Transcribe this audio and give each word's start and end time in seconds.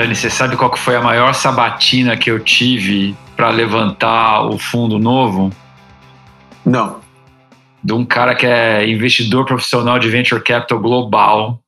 Dani, 0.00 0.16
você 0.16 0.30
sabe 0.30 0.56
qual 0.56 0.70
que 0.70 0.78
foi 0.78 0.96
a 0.96 1.02
maior 1.02 1.34
sabatina 1.34 2.16
que 2.16 2.30
eu 2.30 2.42
tive 2.42 3.14
para 3.36 3.50
levantar 3.50 4.46
o 4.46 4.56
fundo 4.56 4.98
novo? 4.98 5.54
Não. 6.64 7.02
De 7.84 7.92
um 7.92 8.06
cara 8.06 8.34
que 8.34 8.46
é 8.46 8.88
investidor 8.88 9.44
profissional 9.44 9.98
de 9.98 10.08
venture 10.08 10.42
capital 10.42 10.80
global. 10.80 11.62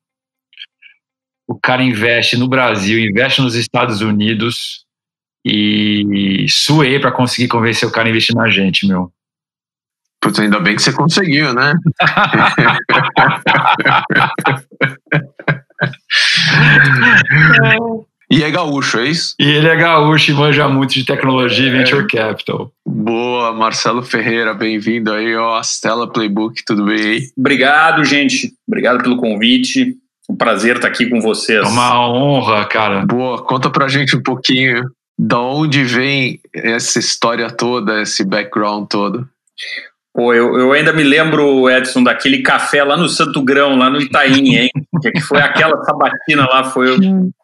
O 1.47 1.61
cara 1.61 1.83
investe 1.83 2.39
no 2.39 2.49
Brasil, 2.49 2.99
investe 2.99 3.43
nos 3.43 3.55
Estados 3.55 4.01
Unidos 4.01 4.87
e 5.45 6.47
suei 6.49 6.99
para 6.99 7.13
conseguir 7.13 7.49
convencer 7.49 7.87
o 7.87 7.93
cara 7.93 8.09
a 8.09 8.11
investir 8.11 8.35
na 8.35 8.49
gente, 8.49 8.87
meu. 8.87 9.13
Putz, 10.23 10.39
ainda 10.39 10.59
bem 10.59 10.75
que 10.75 10.81
você 10.81 10.95
conseguiu, 10.95 11.53
né? 11.53 11.75
e 18.33 18.43
é 18.43 18.51
gaúcho, 18.51 18.99
é 18.99 19.09
isso? 19.09 19.35
E 19.39 19.45
ele 19.45 19.69
é 19.69 19.77
gaúcho 19.77 20.31
e 20.31 20.35
manja 20.35 20.67
muito 20.67 20.95
de 20.95 21.05
tecnologia 21.05 21.67
e 21.67 21.69
é. 21.69 21.73
venture 21.73 22.07
capital. 22.07 22.73
Boa, 22.87 23.53
Marcelo 23.53 24.03
Ferreira, 24.03 24.55
bem-vindo 24.55 25.13
aí 25.13 25.37
ó, 25.37 25.61
Stella 25.61 26.11
Playbook, 26.11 26.65
tudo 26.65 26.87
bem 26.87 26.99
aí? 26.99 27.23
Obrigado, 27.37 28.03
gente. 28.05 28.55
Obrigado 28.67 29.03
pelo 29.03 29.19
convite. 29.19 29.97
Um 30.31 30.35
prazer 30.35 30.77
estar 30.77 30.89
aqui 30.89 31.11
com 31.11 31.21
vocês. 31.21 31.63
É 31.63 31.69
uma 31.69 32.09
honra, 32.09 32.65
cara. 32.65 33.05
Boa, 33.05 33.45
conta 33.45 33.69
pra 33.69 33.87
gente 33.87 34.17
um 34.17 34.23
pouquinho 34.23 34.91
da 35.19 35.39
onde 35.39 35.85
vem 35.85 36.41
essa 36.55 36.99
história 36.99 37.51
toda, 37.51 38.01
esse 38.01 38.25
background 38.25 38.87
todo. 38.89 39.29
Pô, 40.15 40.33
eu, 40.33 40.59
eu 40.59 40.73
ainda 40.73 40.93
me 40.93 41.03
lembro, 41.03 41.71
Edson, 41.71 42.03
daquele 42.03 42.43
café 42.43 42.83
lá 42.85 42.97
no 42.97 43.09
Santo 43.09 43.43
Grão, 43.43 43.77
lá 43.77 43.91
no 43.91 44.01
Itaim, 44.01 44.57
hein? 44.57 44.71
que 45.15 45.21
foi 45.21 45.41
aquela 45.41 45.83
sabatina 45.85 46.47
lá, 46.47 46.65
foi, 46.65 46.99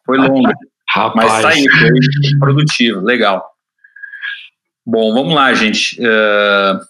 foi 0.05 0.19
longa. 0.19 0.55
Rapaz. 0.91 1.33
Mas 1.33 1.42
tá 1.42 1.48
aí, 1.50 1.64
foi 1.69 2.39
produtivo, 2.39 3.00
legal. 3.00 3.44
Bom, 4.86 5.12
vamos 5.12 5.34
lá, 5.34 5.53
gente. 5.53 6.00
Uh, 6.00 6.81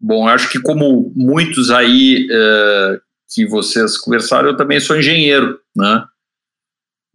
bom, 0.00 0.28
eu 0.28 0.34
acho 0.34 0.50
que 0.50 0.60
como 0.60 1.12
muitos 1.14 1.70
aí 1.70 2.26
uh, 2.26 3.00
que 3.32 3.46
vocês 3.46 3.96
conversaram, 3.96 4.48
eu 4.48 4.56
também 4.56 4.80
sou 4.80 4.96
engenheiro, 4.96 5.60
né? 5.76 6.04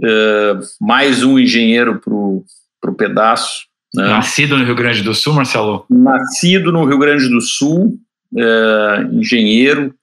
Uh, 0.01 0.63
mais 0.79 1.21
um 1.21 1.37
engenheiro 1.37 1.99
para 1.99 2.13
o 2.13 2.95
pedaço. 2.95 3.67
Né? 3.93 4.07
Nascido 4.07 4.57
no 4.57 4.63
Rio 4.63 4.75
Grande 4.75 5.03
do 5.03 5.13
Sul, 5.13 5.33
Marcelo? 5.33 5.85
Nascido 5.89 6.71
no 6.71 6.85
Rio 6.85 6.97
Grande 6.97 7.27
do 7.27 7.41
Sul, 7.41 7.99
engenheiro, 9.11 9.93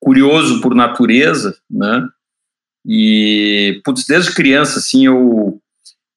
curioso 0.00 0.62
por 0.62 0.74
natureza, 0.74 1.54
né? 1.70 2.08
E, 2.86 3.80
putz, 3.84 4.04
desde 4.06 4.34
criança, 4.34 4.78
assim, 4.78 5.06
eu. 5.06 5.58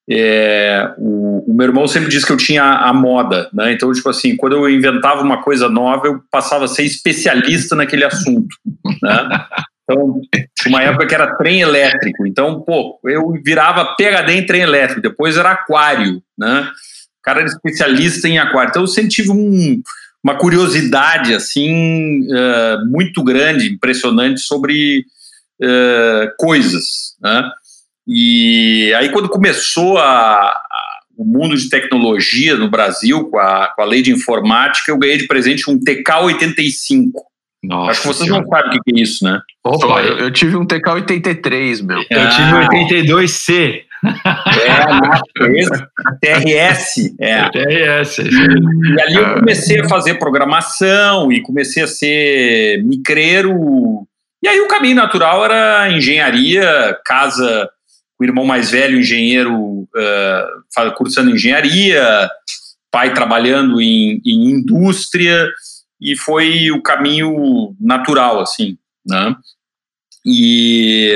É, 0.09 0.93
o, 0.97 1.51
o, 1.51 1.53
meu 1.53 1.67
irmão 1.67 1.85
sempre 1.85 2.09
disse 2.09 2.25
que 2.25 2.31
eu 2.31 2.37
tinha 2.37 2.63
a, 2.63 2.89
a, 2.89 2.93
moda, 2.93 3.49
né? 3.53 3.73
Então, 3.73 3.91
tipo 3.91 4.09
assim, 4.09 4.37
quando 4.37 4.55
eu 4.55 4.69
inventava 4.69 5.21
uma 5.21 5.41
coisa 5.43 5.67
nova, 5.67 6.07
eu 6.07 6.21
passava 6.31 6.63
a 6.63 6.67
ser 6.67 6.83
especialista 6.83 7.75
naquele 7.75 8.05
assunto, 8.05 8.55
né? 9.03 9.45
Então, 9.83 10.21
uma 10.67 10.81
época 10.81 11.07
que 11.07 11.15
era 11.15 11.35
trem 11.37 11.61
elétrico. 11.61 12.25
Então, 12.25 12.61
pô, 12.61 12.99
eu 13.05 13.33
virava 13.43 13.95
PHD 13.95 14.33
em 14.33 14.45
trem 14.45 14.61
elétrico, 14.61 15.01
depois 15.01 15.37
era 15.37 15.51
aquário, 15.51 16.21
né? 16.37 16.69
cara 17.27 17.41
era 17.41 17.49
especialista 17.49 18.29
em 18.29 18.37
aquário. 18.37 18.69
Então 18.69 18.83
eu 18.83 18.87
sempre 18.87 19.09
tive 19.09 19.31
um, 19.31 19.81
uma 20.23 20.35
curiosidade 20.37 21.33
assim 21.33 22.21
uh, 22.21 22.89
muito 22.89 23.21
grande, 23.21 23.67
impressionante 23.67 24.39
sobre 24.39 25.03
uh, 25.61 26.31
coisas, 26.37 27.15
né? 27.21 27.49
E 28.07 28.93
aí 28.97 29.09
quando 29.09 29.29
começou 29.29 29.97
a, 29.97 30.49
a, 30.49 30.99
o 31.17 31.25
mundo 31.25 31.55
de 31.57 31.69
tecnologia 31.69 32.55
no 32.55 32.69
Brasil 32.69 33.29
com 33.29 33.37
a, 33.37 33.67
com 33.75 33.81
a 33.81 33.85
lei 33.85 34.01
de 34.01 34.11
informática, 34.11 34.91
eu 34.91 34.97
ganhei 34.97 35.17
de 35.17 35.27
presente 35.27 35.69
um 35.69 35.79
TK85. 35.79 37.11
Nossa 37.63 37.91
Acho 37.91 38.01
que 38.01 38.07
vocês 38.07 38.27
senhora. 38.27 38.43
não 38.43 38.49
sabem 38.49 38.79
o 38.79 38.83
que 38.83 38.99
é 38.99 39.01
isso, 39.01 39.25
né? 39.25 39.41
Opa, 39.65 40.01
eu, 40.01 40.17
eu 40.19 40.31
tive 40.31 40.55
um 40.55 40.65
TK83, 40.65 41.83
meu. 41.83 41.97
Eu 41.97 42.29
tive 42.29 42.53
um 42.53 42.67
82C. 42.67 43.87
É, 44.61 44.85
TRS. 46.21 47.15
É. 47.19 47.49
TRS. 47.49 48.19
E 48.19 49.01
ali 49.01 49.15
eu 49.15 49.33
comecei 49.35 49.81
a 49.81 49.89
fazer 49.89 50.15
programação 50.15 51.31
e 51.31 51.41
comecei 51.41 51.83
a 51.83 51.87
ser 51.87 52.83
micreiro. 52.83 54.07
E 54.43 54.47
aí 54.47 54.59
o 54.61 54.67
caminho 54.67 54.95
natural 54.95 55.43
era 55.45 55.91
engenharia, 55.91 56.97
casa, 57.05 57.69
o 58.19 58.23
irmão 58.23 58.45
mais 58.45 58.71
velho, 58.71 58.99
engenheiro, 58.99 59.55
uh, 59.55 60.93
cursando 60.95 61.31
engenharia, 61.31 62.29
pai 62.91 63.13
trabalhando 63.13 63.81
em, 63.81 64.21
em 64.25 64.51
indústria, 64.51 65.49
e 65.99 66.15
foi 66.15 66.71
o 66.71 66.81
caminho 66.81 67.75
natural, 67.79 68.39
assim, 68.39 68.77
né? 69.05 69.35
E 70.25 71.15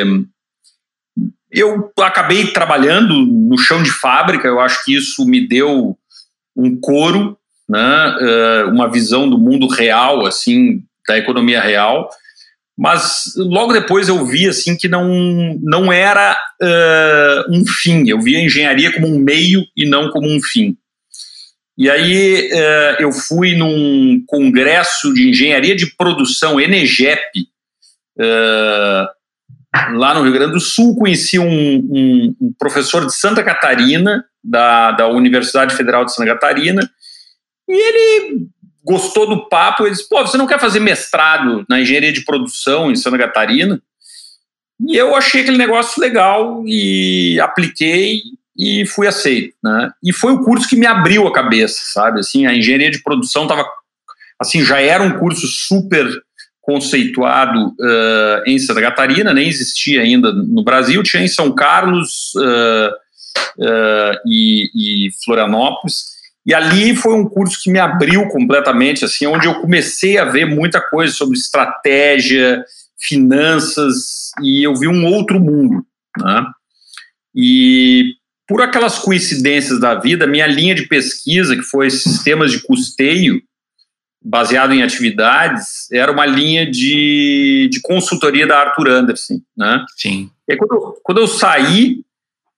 eu 1.52 1.92
acabei 2.00 2.48
trabalhando 2.48 3.14
no 3.26 3.58
chão 3.58 3.84
de 3.84 3.92
fábrica, 3.92 4.48
eu 4.48 4.60
acho 4.60 4.84
que 4.86 4.96
isso 4.96 5.26
me 5.26 5.46
deu 5.46 5.98
um 6.56 6.80
coro, 6.80 7.38
né, 7.68 8.18
eh, 8.20 8.66
uma 8.66 8.90
visão 8.90 9.30
do 9.30 9.38
mundo 9.38 9.68
real, 9.68 10.26
assim, 10.26 10.84
da 11.08 11.18
economia 11.18 11.62
real, 11.62 12.10
mas 12.82 13.34
logo 13.38 13.74
depois 13.74 14.10
eu 14.10 14.26
vi 14.26 14.50
assim 14.50 14.76
que 14.76 14.88
não, 14.88 15.56
não 15.62 15.94
era 15.94 16.36
uh, 16.60 17.56
um 17.56 17.64
fim, 17.64 18.10
eu 18.10 18.20
via 18.20 18.40
a 18.40 18.42
engenharia 18.42 18.92
como 18.92 19.06
um 19.06 19.20
meio 19.20 19.64
e 19.78 19.88
não 19.88 20.10
como 20.10 20.28
um 20.28 20.42
fim. 20.42 20.76
E 21.78 21.88
aí 21.88 22.50
uh, 22.52 22.96
eu 23.00 23.12
fui 23.12 23.56
num 23.56 24.24
congresso 24.26 25.14
de 25.14 25.30
engenharia 25.30 25.76
de 25.76 25.96
produção, 25.96 26.60
Enegep, 26.60 27.22
uh, 28.18 29.08
lá 29.96 30.16
no 30.16 30.24
Rio 30.24 30.34
Grande 30.34 30.54
do 30.54 30.60
Sul, 30.60 30.96
conheci 30.96 31.38
um, 31.38 31.46
um, 31.46 32.36
um, 32.42 32.54
professor 32.58 33.06
de 33.06 33.16
Santa 33.16 33.44
Catarina, 33.44 34.26
da, 34.44 34.92
da 34.94 35.08
Universidade 35.08 35.76
Federal 35.76 36.04
de 36.04 36.16
Santa 36.16 36.34
Catarina, 36.34 36.82
e 37.70 37.74
ele 37.74 38.48
gostou 38.84 39.28
do 39.28 39.48
papo, 39.48 39.84
ele 39.84 39.92
disse, 39.92 40.08
pô, 40.08 40.22
você 40.22 40.38
não 40.38 40.48
quer 40.48 40.60
fazer 40.60 40.80
mestrado 40.80 41.66
na 41.70 41.80
engenharia 41.80 42.12
de 42.12 42.26
produção 42.26 42.92
em 42.92 42.96
Santa 42.96 43.18
Catarina? 43.18 43.82
E 44.88 44.96
eu 44.96 45.16
achei 45.16 45.42
aquele 45.42 45.58
negócio 45.58 46.02
legal 46.02 46.64
e 46.66 47.40
apliquei 47.40 48.22
e 48.58 48.86
fui 48.86 49.08
aceito, 49.08 49.56
né? 49.64 49.92
E 50.04 50.12
foi 50.12 50.34
o 50.34 50.44
curso 50.44 50.68
que 50.68 50.76
me 50.76 50.88
abriu 50.88 51.28
a 51.28 51.34
cabeça, 51.34 51.82
sabe? 51.94 52.20
Assim, 52.20 52.46
a 52.46 52.54
engenharia 52.54 52.90
de 52.90 53.02
produção 53.02 53.44
estava 53.44 53.66
assim, 54.40 54.66
já 54.66 54.82
era 54.82 55.04
um 55.04 55.20
curso 55.20 55.46
super 55.48 56.08
conceituado 56.62 57.68
uh, 57.70 58.44
em 58.46 58.58
Santa 58.58 58.82
Catarina, 58.82 59.34
nem 59.34 59.48
existia 59.48 60.02
ainda 60.02 60.32
no 60.32 60.64
Brasil, 60.64 61.02
tinha 61.04 61.24
em 61.24 61.28
São 61.28 61.52
Carlos 61.52 62.34
uh, 62.36 62.90
uh, 63.60 64.18
e, 64.26 64.70
e, 64.74 65.10
Florianópolis. 65.24 66.12
E 66.46 66.54
ali 66.54 66.96
foi 66.96 67.14
um 67.14 67.28
curso 67.28 67.60
que 67.62 67.72
me 67.72 67.80
abriu 67.80 68.28
completamente, 68.30 69.06
assim, 69.06 69.28
onde 69.28 69.48
eu 69.48 69.62
comecei 69.62 70.18
a 70.18 70.26
ver 70.26 70.46
muita 70.46 70.82
coisa 70.82 71.14
sobre 71.14 71.38
estratégia, 71.38 72.64
finanças, 73.00 74.32
e 74.42 74.66
eu 74.66 74.76
vi 74.76 74.88
um 74.88 75.06
outro 75.06 75.40
mundo. 75.40 75.86
Né? 76.18 76.46
E 77.36 78.16
por 78.48 78.62
aquelas 78.62 79.00
coincidências 79.00 79.80
da 79.80 79.96
vida, 79.96 80.28
minha 80.28 80.48
linha 80.48 80.74
de 80.74 80.88
pesquisa, 80.88 81.56
que 81.56 81.64
foi 81.64 81.90
sistemas 81.90 82.52
de 82.52 82.62
custeio, 82.62 83.42
baseado 84.24 84.74
em 84.74 84.84
atividades, 84.84 85.90
era 85.92 86.12
uma 86.12 86.26
linha 86.26 86.70
de, 86.70 87.70
de 87.72 87.82
consultoria 87.82 88.46
da 88.46 88.60
Arthur 88.60 88.90
Anderson, 88.90 89.42
né? 89.58 89.84
Sim. 89.98 90.30
E 90.48 90.54
aí, 90.54 90.58
quando, 90.58 90.74
eu, 90.74 91.02
quando 91.04 91.18
eu 91.20 91.28
saí, 91.28 92.04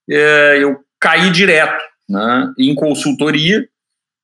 é, 0.10 0.60
eu 0.62 0.78
caí 1.00 1.32
direto 1.32 1.82
né, 2.10 2.54
em 2.58 2.76
consultoria. 2.76 3.68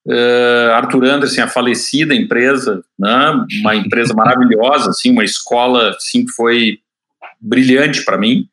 É, 0.08 0.72
Arthur 0.74 1.06
Anderson, 1.06 1.44
a 1.44 1.48
falecida 1.48 2.16
empresa, 2.16 2.82
né, 2.98 3.46
uma 3.62 3.76
empresa 3.76 4.14
maravilhosa, 4.14 4.90
assim, 4.90 5.12
uma 5.12 5.24
escola 5.24 5.90
assim, 5.90 6.26
que 6.26 6.32
foi 6.32 6.80
brilhante 7.40 8.04
para 8.04 8.18
mim. 8.18 8.46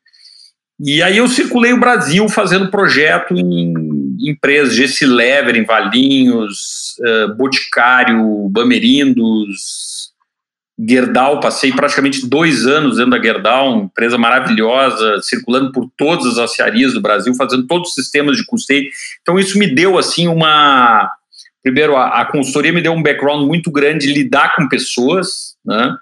E 0.79 1.01
aí 1.01 1.17
eu 1.17 1.27
circulei 1.27 1.73
o 1.73 1.79
Brasil 1.79 2.29
fazendo 2.29 2.69
projeto 2.69 3.33
em 3.33 3.73
empresas, 4.19 4.75
Gessi 4.75 5.05
Lever 5.05 5.55
em 5.55 5.65
Valinhos, 5.65 6.95
uh, 6.99 7.35
Boticário, 7.35 8.47
Bamerindos, 8.49 10.11
Gerdau, 10.79 11.39
passei 11.39 11.71
praticamente 11.71 12.27
dois 12.27 12.67
anos 12.67 12.97
dentro 12.97 13.11
da 13.11 13.21
Gerdau, 13.21 13.73
uma 13.73 13.85
empresa 13.85 14.15
maravilhosa, 14.15 15.19
circulando 15.23 15.71
por 15.71 15.89
todas 15.97 16.27
as 16.27 16.37
aciarias 16.37 16.93
do 16.93 17.01
Brasil, 17.01 17.33
fazendo 17.33 17.65
todos 17.65 17.89
os 17.89 17.95
sistemas 17.95 18.37
de 18.37 18.45
custeio. 18.45 18.87
Então 19.21 19.39
isso 19.39 19.57
me 19.57 19.73
deu 19.73 19.97
assim 19.97 20.27
uma... 20.27 21.11
Primeiro, 21.67 21.97
a, 21.97 22.21
a 22.21 22.25
consultoria 22.25 22.71
me 22.71 22.81
deu 22.81 22.93
um 22.93 23.03
background 23.03 23.45
muito 23.45 23.69
grande 23.69 24.07
de 24.07 24.13
lidar 24.13 24.55
com 24.55 24.69
pessoas, 24.69 25.55
né? 25.65 25.97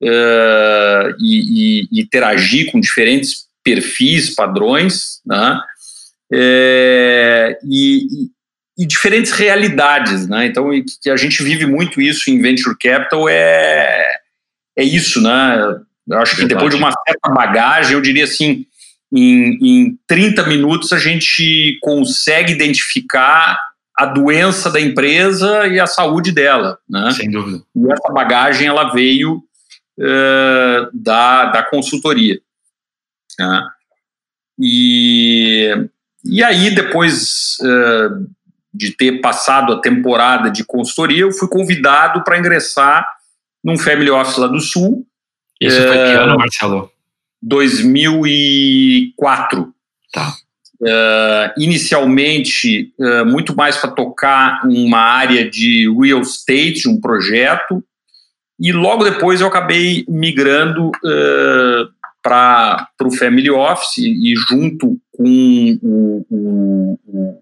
Uh, 0.00 1.10
e, 1.18 1.82
e, 1.90 2.00
interagir 2.00 2.70
com 2.70 2.78
diferentes 2.78 3.48
perfis, 3.64 4.32
padrões, 4.32 5.20
né? 5.26 5.60
é, 6.32 7.58
e, 7.64 8.06
e, 8.78 8.86
diferentes 8.86 9.32
realidades, 9.32 10.28
né? 10.28 10.46
Então, 10.46 10.70
que 11.02 11.10
a 11.10 11.16
gente 11.16 11.42
vive 11.42 11.66
muito 11.66 12.00
isso 12.00 12.30
em 12.30 12.40
venture 12.40 12.76
capital 12.78 13.28
é 13.28 14.18
é 14.76 14.84
isso, 14.84 15.20
né? 15.20 15.80
Eu 16.08 16.18
acho 16.18 16.36
que 16.36 16.46
depois 16.46 16.70
de 16.70 16.76
uma 16.76 16.92
certa 16.92 17.28
bagagem, 17.30 17.94
eu 17.94 18.00
diria 18.00 18.22
assim, 18.22 18.64
em, 19.12 19.58
em 19.60 19.98
30 20.06 20.46
minutos 20.46 20.92
a 20.92 20.98
gente 20.98 21.76
consegue 21.82 22.52
identificar 22.52 23.58
a 23.98 24.06
doença 24.06 24.70
da 24.70 24.80
empresa 24.80 25.66
e 25.66 25.78
a 25.80 25.86
saúde 25.86 26.30
dela, 26.30 26.78
né? 26.88 27.10
Sem 27.10 27.28
dúvida. 27.28 27.60
E 27.74 27.92
essa 27.92 28.12
bagagem 28.12 28.68
ela 28.68 28.92
veio 28.92 29.42
uh, 29.98 30.88
da, 30.94 31.46
da 31.46 31.64
consultoria. 31.64 32.40
Né? 33.36 33.68
E, 34.60 35.88
e 36.24 36.44
aí, 36.44 36.72
depois 36.72 37.56
uh, 37.60 38.24
de 38.72 38.96
ter 38.96 39.20
passado 39.20 39.72
a 39.72 39.80
temporada 39.80 40.48
de 40.48 40.64
consultoria, 40.64 41.22
eu 41.22 41.32
fui 41.32 41.48
convidado 41.48 42.22
para 42.22 42.38
ingressar 42.38 43.04
num 43.64 43.76
family 43.76 44.10
office 44.10 44.36
lá 44.36 44.46
do 44.46 44.60
Sul. 44.60 45.04
Isso 45.60 45.76
uh, 45.76 45.88
foi 45.88 45.96
que 45.96 46.12
ano, 46.12 46.38
Marcelo? 46.38 46.88
2004. 47.42 49.74
Tá. 50.12 50.36
Uh, 50.80 51.50
inicialmente, 51.58 52.92
uh, 53.00 53.26
muito 53.26 53.56
mais 53.56 53.76
para 53.76 53.90
tocar 53.90 54.60
uma 54.64 55.00
área 55.00 55.48
de 55.50 55.92
real 56.00 56.20
estate, 56.20 56.88
um 56.88 57.00
projeto, 57.00 57.82
e 58.60 58.72
logo 58.72 59.04
depois 59.04 59.40
eu 59.40 59.46
acabei 59.46 60.04
migrando 60.08 60.88
uh, 60.88 61.88
para 62.22 62.88
o 63.02 63.10
Family 63.10 63.50
Office 63.50 63.98
e 63.98 64.34
junto 64.48 64.98
com 65.12 65.78
o, 65.82 66.26
o, 66.28 66.98
o, 67.06 67.40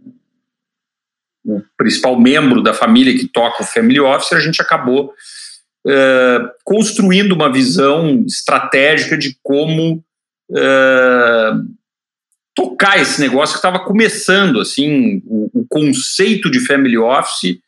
o, 1.46 1.62
principal 1.76 2.20
membro 2.20 2.62
da 2.62 2.74
família 2.74 3.16
que 3.16 3.26
toca 3.26 3.62
o 3.62 3.66
Family 3.66 3.98
Office, 3.98 4.32
a 4.34 4.40
gente 4.40 4.60
acabou 4.60 5.12
uh, 5.86 6.50
construindo 6.64 7.32
uma 7.32 7.50
visão 7.50 8.22
estratégica 8.26 9.16
de 9.16 9.36
como 9.42 10.04
uh, 10.50 11.75
tocar 12.56 12.98
esse 12.98 13.20
negócio 13.20 13.52
que 13.52 13.58
estava 13.58 13.78
começando, 13.78 14.58
assim, 14.58 15.22
o, 15.26 15.60
o, 15.60 15.66
conceito 15.68 16.50
de 16.50 16.58
Family 16.58 16.96
Office 16.96 17.58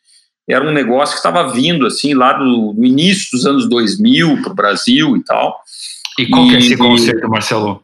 era 0.49 0.67
um 0.67 0.73
negócio 0.73 1.13
que 1.13 1.19
estava 1.19 1.53
vindo, 1.53 1.85
assim, 1.85 2.15
lá 2.15 2.33
do, 2.33 2.73
do 2.73 2.83
início 2.83 3.29
dos 3.31 3.45
anos 3.45 3.69
2000 3.69 4.41
para 4.41 4.51
o 4.51 4.55
Brasil 4.55 5.15
e 5.15 5.23
tal. 5.23 5.61
E 6.17 6.27
qual 6.27 6.47
e, 6.47 6.49
que 6.49 6.55
é 6.55 6.59
esse 6.59 6.75
conceito, 6.75 7.29
Marcelo? 7.29 7.83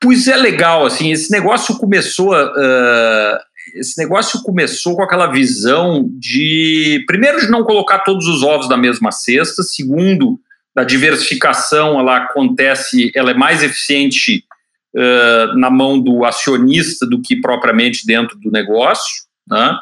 Pois 0.00 0.28
é 0.28 0.36
legal, 0.36 0.86
assim, 0.86 1.10
esse 1.10 1.32
negócio 1.32 1.76
começou, 1.78 2.32
uh, 2.32 3.38
esse 3.74 3.98
negócio 3.98 4.40
começou 4.42 4.94
com 4.94 5.02
aquela 5.02 5.26
visão 5.26 6.08
de, 6.12 7.02
primeiro, 7.08 7.40
de 7.40 7.50
não 7.50 7.64
colocar 7.64 8.00
todos 8.00 8.28
os 8.28 8.44
ovos 8.44 8.68
na 8.68 8.76
mesma 8.76 9.10
cesta, 9.10 9.64
segundo, 9.64 10.38
da 10.72 10.84
diversificação, 10.84 11.98
ela 11.98 12.18
acontece, 12.18 13.10
ela 13.16 13.32
é 13.32 13.34
mais 13.34 13.64
eficiente 13.64 14.44
uh, 14.96 15.58
na 15.58 15.70
mão 15.70 16.00
do 16.00 16.24
acionista 16.24 17.06
do 17.06 17.20
que 17.20 17.40
propriamente 17.40 18.06
dentro 18.06 18.38
do 18.38 18.50
negócio, 18.50 19.24
né? 19.48 19.78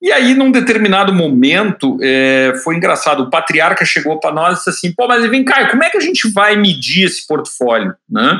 E 0.00 0.12
aí, 0.12 0.32
num 0.34 0.52
determinado 0.52 1.12
momento, 1.12 1.98
é, 2.00 2.52
foi 2.62 2.76
engraçado. 2.76 3.24
O 3.24 3.30
patriarca 3.30 3.84
chegou 3.84 4.20
para 4.20 4.32
nós 4.32 4.54
e 4.54 4.56
disse 4.58 4.70
assim: 4.70 4.92
pô, 4.92 5.08
mas 5.08 5.28
vem 5.28 5.44
cá, 5.44 5.68
como 5.68 5.82
é 5.82 5.90
que 5.90 5.96
a 5.96 6.00
gente 6.00 6.30
vai 6.30 6.56
medir 6.56 7.04
esse 7.04 7.26
portfólio? 7.26 7.94
Né? 8.08 8.38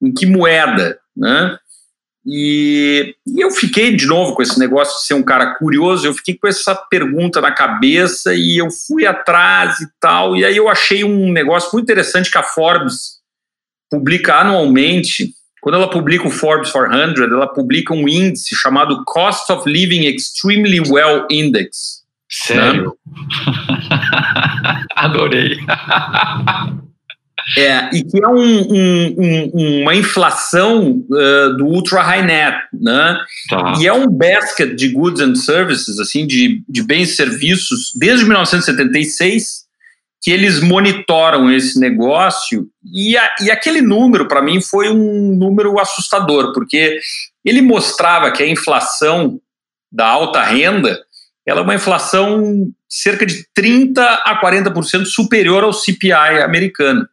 Em 0.00 0.14
que 0.14 0.26
moeda? 0.26 0.98
Né? 1.16 1.58
E, 2.24 3.14
e, 3.26 3.40
eu 3.40 3.50
fiquei 3.50 3.94
de 3.96 4.06
novo 4.06 4.34
com 4.34 4.42
esse 4.42 4.58
negócio 4.58 4.98
de 4.98 5.06
ser 5.06 5.14
um 5.14 5.22
cara 5.22 5.54
curioso, 5.54 6.06
eu 6.06 6.14
fiquei 6.14 6.36
com 6.36 6.48
essa 6.48 6.74
pergunta 6.74 7.40
na 7.40 7.52
cabeça 7.52 8.34
e 8.34 8.58
eu 8.58 8.68
fui 8.70 9.06
atrás 9.06 9.80
e 9.80 9.88
tal. 10.00 10.36
E 10.36 10.44
aí 10.44 10.56
eu 10.56 10.68
achei 10.68 11.02
um 11.04 11.32
negócio 11.32 11.70
muito 11.72 11.84
interessante 11.84 12.30
que 12.30 12.38
a 12.38 12.42
Forbes 12.42 13.16
publica 13.90 14.36
anualmente, 14.36 15.30
quando 15.60 15.76
ela 15.76 15.90
publica 15.90 16.26
o 16.26 16.30
Forbes 16.30 16.70
400, 16.70 17.20
ela 17.22 17.48
publica 17.48 17.92
um 17.92 18.08
índice 18.08 18.54
chamado 18.54 19.02
Cost 19.04 19.50
of 19.52 19.68
Living 19.68 20.06
Extremely 20.06 20.80
Well 20.80 21.26
Index. 21.30 22.04
Sério? 22.28 22.96
Né? 23.06 24.84
Adorei. 24.96 25.58
É, 27.56 27.90
e 27.94 28.02
que 28.02 28.22
é 28.22 28.28
um, 28.28 28.36
um, 28.36 29.14
um, 29.54 29.82
uma 29.82 29.94
inflação 29.94 31.04
uh, 31.08 31.56
do 31.56 31.66
ultra 31.66 32.02
high 32.02 32.26
net, 32.26 32.56
né? 32.72 33.16
Tá. 33.48 33.74
E 33.78 33.86
é 33.86 33.92
um 33.92 34.08
basket 34.08 34.74
de 34.74 34.88
goods 34.88 35.20
and 35.20 35.36
services, 35.36 36.00
assim, 36.00 36.26
de, 36.26 36.64
de 36.68 36.82
bens 36.82 37.10
e 37.10 37.16
serviços, 37.16 37.92
desde 37.98 38.24
1976, 38.24 39.65
que 40.26 40.32
eles 40.32 40.60
monitoram 40.60 41.48
esse 41.52 41.78
negócio 41.78 42.66
e, 42.92 43.16
a, 43.16 43.30
e 43.42 43.48
aquele 43.48 43.80
número 43.80 44.26
para 44.26 44.42
mim 44.42 44.60
foi 44.60 44.88
um 44.88 45.36
número 45.36 45.78
assustador 45.78 46.52
porque 46.52 46.98
ele 47.44 47.62
mostrava 47.62 48.32
que 48.32 48.42
a 48.42 48.48
inflação 48.48 49.40
da 49.90 50.04
alta 50.04 50.42
renda 50.42 51.00
ela 51.46 51.60
é 51.60 51.62
uma 51.62 51.76
inflação 51.76 52.66
cerca 52.88 53.24
de 53.24 53.46
30 53.54 54.02
a 54.02 54.40
40% 54.42 55.04
superior 55.04 55.62
ao 55.62 55.72
CPI 55.72 56.42
americano. 56.42 57.02
Né? 57.02 57.08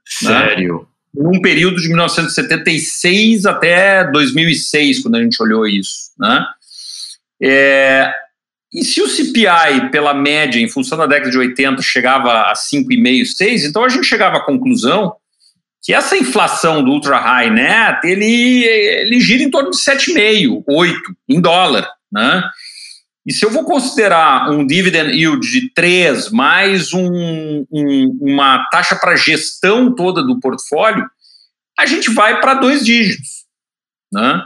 Sério? 0.48 0.88
Né? 1.14 1.24
Num 1.24 1.40
período 1.40 1.80
de 1.80 1.90
1976 1.90 3.46
até 3.46 4.10
2006, 4.10 5.04
quando 5.04 5.18
a 5.18 5.22
gente 5.22 5.40
olhou 5.40 5.68
isso. 5.68 6.10
Né? 6.18 6.44
É, 7.44 8.12
e 8.74 8.84
se 8.84 9.02
o 9.02 9.08
CPI, 9.08 9.92
pela 9.92 10.14
média, 10.14 10.60
em 10.60 10.68
função 10.68 10.98
da 10.98 11.06
década 11.06 11.30
de 11.30 11.38
80, 11.38 11.82
chegava 11.82 12.50
a 12.50 12.54
5,5, 12.54 13.26
6, 13.26 13.66
então 13.66 13.84
a 13.84 13.90
gente 13.90 14.06
chegava 14.06 14.38
à 14.38 14.46
conclusão 14.46 15.14
que 15.84 15.94
essa 15.94 16.18
inflação 16.18 16.84
do 16.84 16.92
ultra 16.92 17.20
high 17.20 17.52
net, 17.52 18.08
ele, 18.08 18.64
ele 18.64 19.20
gira 19.20 19.44
em 19.44 19.52
torno 19.52 19.70
de 19.70 19.78
7,5, 19.78 20.64
8 20.68 21.00
em 21.30 21.42
dólar, 21.42 21.88
né? 22.12 22.44
E 23.26 23.32
se 23.32 23.46
eu 23.46 23.52
vou 23.52 23.64
considerar 23.64 24.50
um 24.50 24.66
dividend 24.66 25.12
yield 25.12 25.50
de 25.50 25.74
3 25.74 26.30
mais 26.32 26.94
um, 26.94 27.66
um, 27.72 28.18
uma 28.22 28.68
taxa 28.70 28.96
para 28.96 29.16
gestão 29.16 29.94
toda 29.94 30.24
do 30.24 30.40
portfólio, 30.40 31.06
a 31.78 31.86
gente 31.86 32.10
vai 32.12 32.42
para 32.42 32.56
dois 32.56 32.86
dígitos, 32.86 33.46
né? 34.12 34.42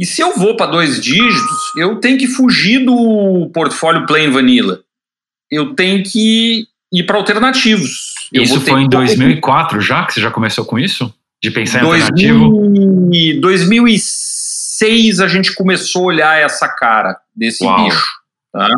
E 0.00 0.06
se 0.06 0.22
eu 0.22 0.34
vou 0.34 0.56
para 0.56 0.70
dois 0.70 0.98
dígitos, 0.98 1.58
eu 1.76 1.96
tenho 1.96 2.16
que 2.16 2.26
fugir 2.26 2.82
do 2.82 3.50
portfólio 3.52 4.06
plain 4.06 4.30
vanilla. 4.30 4.80
Eu 5.50 5.74
tenho 5.74 6.02
que 6.02 6.64
ir 6.90 7.02
para 7.04 7.18
alternativos. 7.18 8.14
isso 8.32 8.62
foi 8.62 8.80
em 8.80 8.88
2004 8.88 9.78
já 9.82 10.06
que 10.06 10.14
você 10.14 10.20
já 10.22 10.30
começou 10.30 10.64
com 10.64 10.78
isso? 10.78 11.12
De 11.42 11.50
pensar 11.50 11.80
em 11.80 11.82
2000, 11.82 12.02
alternativo? 12.02 13.14
Em 13.14 13.40
2006 13.40 15.20
a 15.20 15.28
gente 15.28 15.54
começou 15.54 16.04
a 16.04 16.06
olhar 16.06 16.40
essa 16.40 16.66
cara 16.66 17.18
desse 17.36 17.62
Uau. 17.62 17.84
bicho. 17.84 18.06
Tá? 18.50 18.70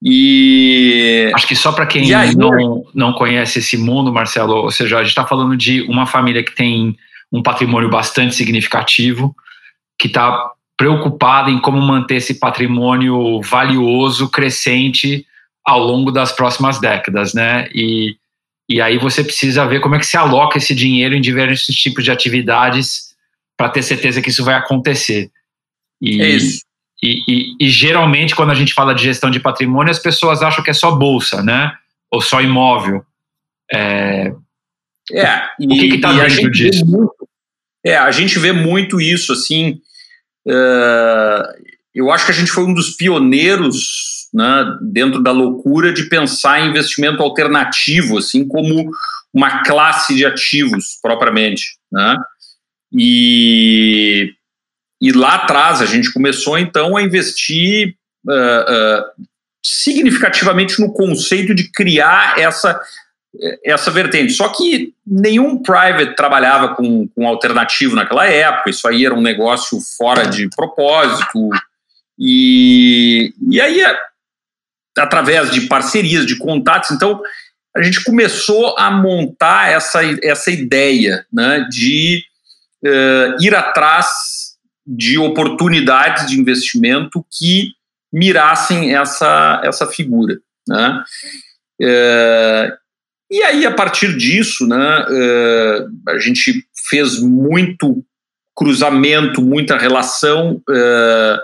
E 0.00 1.32
acho 1.34 1.48
que 1.48 1.56
só 1.56 1.72
para 1.72 1.84
quem 1.84 2.14
aí, 2.14 2.36
não, 2.36 2.86
não 2.94 3.12
conhece 3.12 3.58
esse 3.58 3.76
mundo, 3.76 4.12
Marcelo, 4.12 4.54
ou 4.54 4.70
seja, 4.70 4.98
a 4.98 5.00
gente 5.00 5.10
está 5.10 5.26
falando 5.26 5.56
de 5.56 5.82
uma 5.82 6.06
família 6.06 6.44
que 6.44 6.54
tem 6.54 6.96
um 7.32 7.42
patrimônio 7.42 7.90
bastante 7.90 8.36
significativo, 8.36 9.34
que 10.00 10.06
está 10.06 10.52
preocupada 10.78 11.50
em 11.50 11.60
como 11.60 11.78
manter 11.78 12.16
esse 12.16 12.40
patrimônio 12.40 13.42
valioso, 13.42 14.30
crescente 14.30 15.26
ao 15.62 15.78
longo 15.78 16.10
das 16.10 16.32
próximas 16.32 16.80
décadas, 16.80 17.34
né? 17.34 17.68
E, 17.74 18.16
e 18.66 18.80
aí 18.80 18.96
você 18.96 19.22
precisa 19.22 19.66
ver 19.66 19.80
como 19.80 19.94
é 19.94 19.98
que 19.98 20.06
se 20.06 20.16
aloca 20.16 20.56
esse 20.56 20.74
dinheiro 20.74 21.14
em 21.14 21.20
diversos 21.20 21.74
tipos 21.76 22.02
de 22.02 22.10
atividades 22.10 23.14
para 23.58 23.68
ter 23.68 23.82
certeza 23.82 24.22
que 24.22 24.30
isso 24.30 24.42
vai 24.42 24.54
acontecer. 24.54 25.30
E, 26.00 26.22
é 26.22 26.28
isso. 26.30 26.64
E, 27.02 27.22
e, 27.28 27.56
e, 27.60 27.68
geralmente, 27.68 28.34
quando 28.34 28.50
a 28.50 28.54
gente 28.54 28.72
fala 28.72 28.94
de 28.94 29.02
gestão 29.02 29.30
de 29.30 29.38
patrimônio, 29.38 29.90
as 29.90 29.98
pessoas 29.98 30.42
acham 30.42 30.64
que 30.64 30.70
é 30.70 30.74
só 30.74 30.92
bolsa, 30.92 31.42
né? 31.42 31.72
Ou 32.10 32.22
só 32.22 32.40
imóvel. 32.40 33.04
É, 33.70 34.32
é 35.12 35.46
o 35.60 35.68
que 35.68 35.94
está 35.94 36.12
dentro 36.12 36.50
disso? 36.50 36.86
Muito, 36.86 37.20
é, 37.84 37.96
a 37.96 38.10
gente 38.10 38.38
vê 38.38 38.52
muito 38.52 39.00
isso, 39.00 39.32
assim, 39.32 39.80
eu 41.94 42.10
acho 42.10 42.24
que 42.26 42.32
a 42.32 42.34
gente 42.34 42.50
foi 42.50 42.64
um 42.64 42.74
dos 42.74 42.90
pioneiros 42.90 44.28
né, 44.32 44.78
dentro 44.80 45.22
da 45.22 45.32
loucura 45.32 45.92
de 45.92 46.04
pensar 46.04 46.60
em 46.60 46.70
investimento 46.70 47.22
alternativo, 47.22 48.18
assim 48.18 48.46
como 48.46 48.90
uma 49.32 49.62
classe 49.62 50.14
de 50.14 50.24
ativos 50.24 50.98
propriamente. 51.02 51.76
Né? 51.90 52.16
E, 52.92 54.32
e 55.00 55.12
lá 55.12 55.36
atrás 55.36 55.80
a 55.80 55.86
gente 55.86 56.12
começou 56.12 56.58
então 56.58 56.96
a 56.96 57.02
investir 57.02 57.94
uh, 58.26 58.32
uh, 58.32 59.26
significativamente 59.64 60.80
no 60.80 60.92
conceito 60.92 61.54
de 61.54 61.70
criar 61.70 62.38
essa 62.38 62.80
essa 63.64 63.90
vertente. 63.90 64.32
Só 64.32 64.48
que 64.48 64.92
nenhum 65.06 65.62
private 65.62 66.16
trabalhava 66.16 66.74
com, 66.74 67.08
com 67.08 67.26
alternativo 67.26 67.94
naquela 67.94 68.26
época, 68.26 68.70
isso 68.70 68.86
aí 68.88 69.04
era 69.04 69.14
um 69.14 69.22
negócio 69.22 69.78
fora 69.96 70.26
de 70.26 70.48
propósito. 70.50 71.50
E, 72.18 73.32
e 73.48 73.60
aí, 73.60 73.82
através 74.98 75.50
de 75.50 75.62
parcerias, 75.62 76.26
de 76.26 76.36
contatos, 76.36 76.90
então 76.90 77.20
a 77.74 77.82
gente 77.82 78.02
começou 78.02 78.76
a 78.76 78.90
montar 78.90 79.70
essa, 79.70 80.00
essa 80.22 80.50
ideia 80.50 81.24
né, 81.32 81.66
de 81.70 82.22
uh, 82.84 83.42
ir 83.42 83.54
atrás 83.54 84.08
de 84.84 85.18
oportunidades 85.18 86.26
de 86.26 86.38
investimento 86.38 87.24
que 87.30 87.72
mirassem 88.12 88.96
essa, 88.96 89.60
essa 89.64 89.86
figura. 89.86 90.40
Né? 90.66 91.04
Uh, 91.80 92.80
e 93.30 93.42
aí, 93.42 93.64
a 93.64 93.70
partir 93.70 94.16
disso, 94.16 94.66
né, 94.66 95.06
uh, 95.08 96.10
a 96.10 96.18
gente 96.18 96.64
fez 96.88 97.20
muito 97.20 98.04
cruzamento, 98.56 99.40
muita 99.40 99.78
relação. 99.78 100.60
Uh, 100.68 101.38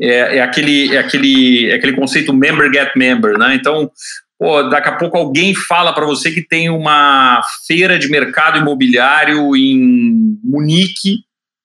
é, 0.00 0.38
é, 0.38 0.42
aquele, 0.42 0.94
é, 0.94 0.98
aquele, 0.98 1.70
é 1.70 1.74
aquele 1.74 1.94
conceito 1.94 2.32
member 2.32 2.72
get 2.72 2.90
member, 2.96 3.38
né? 3.38 3.54
Então, 3.54 3.88
pô, 4.36 4.64
daqui 4.64 4.88
a 4.88 4.96
pouco 4.96 5.16
alguém 5.16 5.54
fala 5.54 5.92
para 5.92 6.04
você 6.04 6.32
que 6.32 6.42
tem 6.42 6.68
uma 6.68 7.40
feira 7.68 7.96
de 7.98 8.08
mercado 8.08 8.58
imobiliário 8.58 9.54
em 9.54 10.38
Munique, 10.42 11.18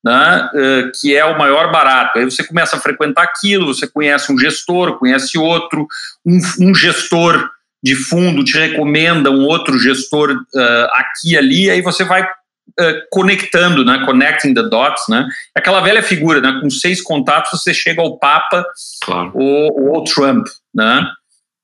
né, 0.06 0.50
uh, 0.54 0.92
que 1.02 1.16
é 1.16 1.26
o 1.26 1.38
maior 1.38 1.72
barato. 1.72 2.20
Aí 2.20 2.26
você 2.26 2.44
começa 2.44 2.78
a 2.78 2.80
frequentar 2.80 3.24
aquilo, 3.24 3.74
você 3.74 3.88
conhece 3.88 4.32
um 4.32 4.38
gestor, 4.38 5.00
conhece 5.00 5.38
outro, 5.38 5.88
um, 6.24 6.40
um 6.62 6.76
gestor 6.76 7.50
de 7.84 7.96
fundo 7.96 8.44
te 8.44 8.58
recomenda 8.58 9.32
um 9.32 9.46
outro 9.46 9.78
gestor 9.78 10.32
uh, 10.32 10.88
aqui 10.94 11.34
e 11.34 11.38
ali, 11.38 11.70
aí 11.70 11.82
você 11.82 12.04
vai 12.04 12.24
uh, 12.24 13.02
conectando, 13.12 13.86
né, 13.86 14.04
connecting 14.06 14.54
the 14.54 14.64
dots, 14.64 15.04
né, 15.10 15.28
aquela 15.56 15.80
velha 15.82 16.02
figura, 16.02 16.42
né, 16.42 16.60
com 16.62 16.70
seis 16.70 17.02
contatos 17.02 17.52
você 17.52 17.74
chega 17.74 18.02
ao 18.02 18.18
Papa 18.18 18.66
claro. 19.04 19.32
ou, 19.36 19.96
ao 19.96 20.04
Trump, 20.04 20.48
né. 20.74 21.08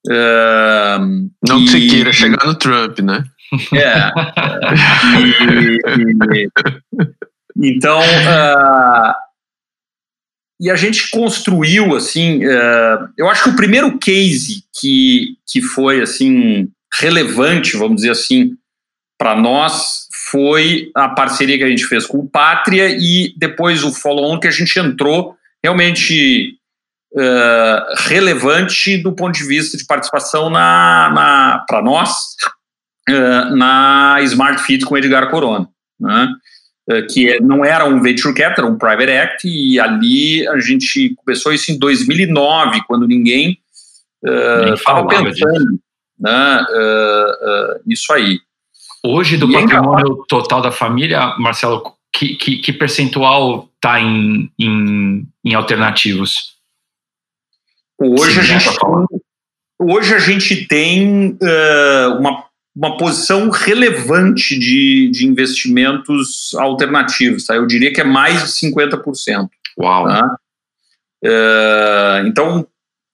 Uh, 0.06 1.30
Não 1.48 1.60
e, 1.62 1.66
que 1.66 1.72
você 1.72 1.88
queira 1.88 2.12
chegar 2.12 2.46
no 2.46 2.56
Trump, 2.56 3.00
né? 3.00 3.24
É. 3.74 4.12
e, 5.24 5.78
e, 6.36 6.50
então, 7.56 8.00
uh, 8.00 9.14
e 10.64 10.72
a 10.72 10.78
gente 10.78 11.10
construiu 11.10 11.94
assim. 11.94 12.46
Uh, 12.46 13.10
eu 13.18 13.30
acho 13.30 13.44
que 13.44 13.50
o 13.50 13.56
primeiro 13.56 14.00
case 14.00 14.64
que, 14.80 15.36
que 15.46 15.62
foi 15.62 16.02
assim 16.02 16.70
relevante, 17.02 17.76
vamos 17.76 17.98
dizer 17.98 18.12
assim, 18.12 18.54
para 19.20 19.36
nós 19.36 20.08
foi 20.32 20.90
a 20.96 21.10
parceria 21.10 21.58
que 21.58 21.66
a 21.66 21.70
gente 21.70 21.86
fez 21.86 22.06
com 22.06 22.20
o 22.20 22.30
Pátria 22.30 22.96
e 22.98 23.34
depois 23.38 23.84
o 23.84 23.92
follow-on 23.94 24.40
que 24.40 24.48
a 24.48 24.52
gente 24.52 24.80
entrou 24.80 25.36
realmente 25.62 26.56
uh, 27.14 28.08
relevante 28.08 28.98
do 28.98 29.14
ponto 29.14 29.38
de 29.38 29.46
vista 29.46 29.76
de 29.76 29.86
participação 29.86 30.50
na, 30.50 31.12
na 31.14 31.66
para 31.68 31.82
nós 31.82 32.36
uh, 33.10 33.54
na 33.54 34.18
Smart 34.22 34.64
Fit 34.64 34.86
com 34.86 34.98
Edgar 34.98 35.30
Corona. 35.30 35.68
Né? 36.00 36.30
Eh, 36.90 37.02
que 37.04 37.30
é, 37.30 37.40
não 37.40 37.64
era 37.64 37.86
um 37.86 38.02
venture 38.02 38.34
capital, 38.34 38.66
era 38.66 38.74
um 38.74 38.78
private 38.78 39.12
equity, 39.12 39.48
e 39.48 39.80
ali 39.80 40.48
a 40.48 40.60
gente 40.60 41.16
começou 41.16 41.54
isso 41.54 41.72
em 41.72 41.80
2009, 41.80 42.82
quando 42.86 43.08
ninguém 43.08 43.58
estava 44.74 45.02
uh, 45.02 45.08
pensando 45.08 45.80
né, 46.20 46.66
uh, 46.70 47.76
uh, 47.76 47.82
isso 47.88 48.12
aí. 48.12 48.40
Hoje, 49.06 49.38
do 49.38 49.50
e 49.50 49.54
patrimônio 49.54 50.26
total 50.28 50.62
da 50.62 50.72
família, 50.72 51.36
Marcelo, 51.38 51.96
que, 52.12 52.36
que, 52.36 52.58
que 52.58 52.74
percentual 52.74 53.70
está 53.76 54.00
em, 54.00 54.52
em, 54.60 55.28
em, 55.44 55.54
alternativos? 55.54 56.58
Hoje, 58.00 58.34
Sim, 58.34 58.40
a 58.40 58.44
gente, 58.44 58.70
hoje 59.80 60.16
a 60.16 60.20
gente 60.20 60.68
tem 60.68 61.38
uma 62.18 62.46
uma 62.76 62.98
posição 62.98 63.50
relevante 63.50 64.58
de, 64.58 65.10
de 65.12 65.28
investimentos 65.28 66.54
alternativos. 66.56 67.46
Tá? 67.46 67.56
Eu 67.56 67.68
diria 67.68 67.94
que 67.94 68.02
é 68.02 68.04
mais 68.04 68.44
de 68.44 68.70
50%. 68.70 69.48
Uau! 69.80 70.08
Tá? 70.08 70.38
É, 71.24 72.24
então, 72.26 72.68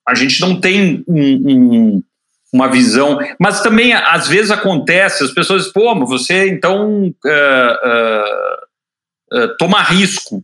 a 0.07 0.15
gente 0.15 0.39
não 0.41 0.59
tem 0.59 1.03
um, 1.07 1.21
um, 1.21 2.03
uma 2.53 2.67
visão, 2.69 3.19
mas 3.39 3.61
também 3.61 3.93
às 3.93 4.27
vezes 4.27 4.49
acontece, 4.49 5.23
as 5.23 5.31
pessoas 5.31 5.63
dizem, 5.63 5.73
pô, 5.73 5.93
mas 5.93 6.09
você 6.09 6.49
então 6.49 7.13
é, 7.25 8.27
toma 9.59 9.83
risco. 9.83 10.43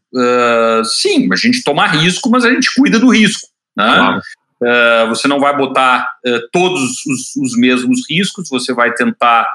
sim, 0.84 1.30
a 1.32 1.36
gente 1.36 1.64
toma 1.64 1.88
risco, 1.88 2.30
mas 2.30 2.46
a 2.46 2.54
gente 2.54 2.74
cuida 2.76 3.00
do 3.00 3.10
risco. 3.10 3.48
Né? 3.76 3.86
Claro. 3.86 4.22
Uh, 4.66 5.08
você 5.10 5.28
não 5.28 5.40
vai 5.40 5.56
botar 5.56 6.08
uh, 6.26 6.40
todos 6.52 7.06
os, 7.06 7.36
os, 7.36 7.56
mesmos 7.56 8.02
riscos, 8.10 8.50
você 8.50 8.74
vai 8.74 8.92
tentar 8.94 9.48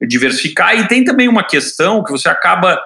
diversificar. 0.00 0.74
E 0.78 0.88
tem 0.88 1.04
também 1.04 1.28
uma 1.28 1.44
questão 1.44 2.02
que 2.02 2.10
você 2.10 2.30
acaba 2.30 2.80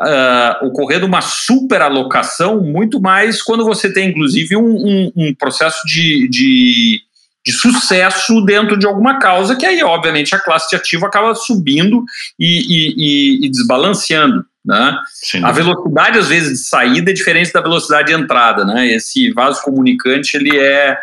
uh, 0.00 0.66
ocorrendo 0.66 1.04
uma 1.04 1.20
superalocação 1.20 2.62
muito 2.62 2.98
mais 2.98 3.42
quando 3.42 3.64
você 3.64 3.92
tem, 3.92 4.08
inclusive, 4.08 4.56
um, 4.56 4.62
um, 4.64 5.12
um 5.16 5.34
processo 5.34 5.82
de, 5.86 6.28
de, 6.28 7.00
de, 7.44 7.52
sucesso 7.52 8.40
dentro 8.46 8.78
de 8.78 8.86
alguma 8.86 9.18
causa, 9.18 9.54
que 9.54 9.66
aí, 9.66 9.82
obviamente, 9.82 10.34
a 10.34 10.40
classe 10.40 10.70
de 10.70 10.76
ativo 10.76 11.04
acaba 11.04 11.34
subindo 11.34 12.04
e, 12.38 12.46
e, 12.46 12.94
e, 12.96 13.46
e 13.46 13.50
desbalanceando. 13.50 14.46
Né? 14.66 14.98
a 15.44 15.52
velocidade, 15.52 16.18
às 16.18 16.28
vezes, 16.28 16.58
de 16.58 16.68
saída 16.68 17.10
é 17.10 17.14
diferente 17.14 17.52
da 17.52 17.60
velocidade 17.60 18.08
de 18.08 18.20
entrada. 18.20 18.64
Né? 18.64 18.88
Esse 18.88 19.32
vaso 19.32 19.62
comunicante 19.62 20.36
ele 20.36 20.58
é 20.58 20.98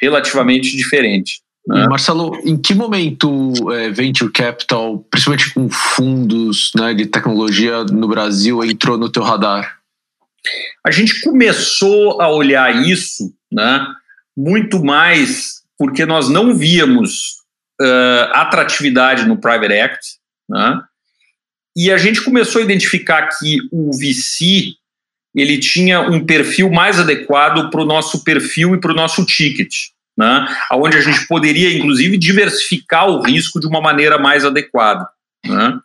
relativamente 0.00 0.76
diferente. 0.76 1.40
Né? 1.66 1.86
Marcelo, 1.86 2.38
em 2.44 2.56
que 2.56 2.74
momento 2.74 3.52
é, 3.72 3.90
Venture 3.90 4.30
Capital, 4.30 4.98
principalmente 5.10 5.52
com 5.54 5.68
fundos 5.70 6.70
né, 6.76 6.94
de 6.94 7.06
tecnologia 7.06 7.84
no 7.84 8.08
Brasil, 8.08 8.62
entrou 8.64 8.98
no 8.98 9.10
teu 9.10 9.22
radar? 9.22 9.78
A 10.86 10.90
gente 10.90 11.20
começou 11.22 12.20
a 12.20 12.30
olhar 12.30 12.74
isso 12.86 13.34
né, 13.50 13.86
muito 14.36 14.82
mais 14.84 15.62
porque 15.78 16.04
nós 16.04 16.28
não 16.28 16.56
víamos 16.56 17.38
uh, 17.80 18.32
atratividade 18.32 19.26
no 19.26 19.38
private 19.38 19.72
equity, 19.72 20.08
né? 20.48 20.80
E 21.78 21.92
a 21.92 21.96
gente 21.96 22.24
começou 22.24 22.60
a 22.60 22.64
identificar 22.64 23.28
que 23.38 23.58
o 23.70 23.92
VC 23.92 24.74
ele 25.32 25.58
tinha 25.58 26.00
um 26.00 26.26
perfil 26.26 26.68
mais 26.68 26.98
adequado 26.98 27.70
para 27.70 27.80
o 27.80 27.84
nosso 27.84 28.24
perfil 28.24 28.74
e 28.74 28.80
para 28.80 28.90
o 28.90 28.96
nosso 28.96 29.24
ticket, 29.24 29.72
né? 30.16 30.44
onde 30.72 30.96
a 30.96 31.00
gente 31.00 31.28
poderia, 31.28 31.72
inclusive, 31.72 32.18
diversificar 32.18 33.08
o 33.08 33.22
risco 33.22 33.60
de 33.60 33.68
uma 33.68 33.80
maneira 33.80 34.18
mais 34.18 34.44
adequada. 34.44 35.08
Né? 35.46 35.78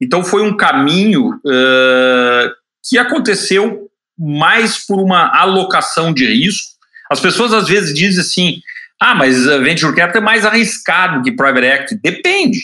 Então, 0.00 0.22
foi 0.22 0.40
um 0.40 0.56
caminho 0.56 1.30
uh, 1.30 2.54
que 2.88 2.96
aconteceu 2.96 3.90
mais 4.16 4.86
por 4.86 5.00
uma 5.00 5.36
alocação 5.36 6.14
de 6.14 6.26
risco. 6.26 6.74
As 7.10 7.18
pessoas 7.18 7.52
às 7.52 7.66
vezes 7.66 7.92
dizem 7.92 8.20
assim: 8.20 8.60
ah, 9.00 9.16
mas 9.16 9.46
venture 9.46 9.96
capital 9.96 10.22
é 10.22 10.24
mais 10.24 10.46
arriscado 10.46 11.24
que 11.24 11.32
private 11.32 11.66
equity. 11.66 12.00
Depende. 12.00 12.60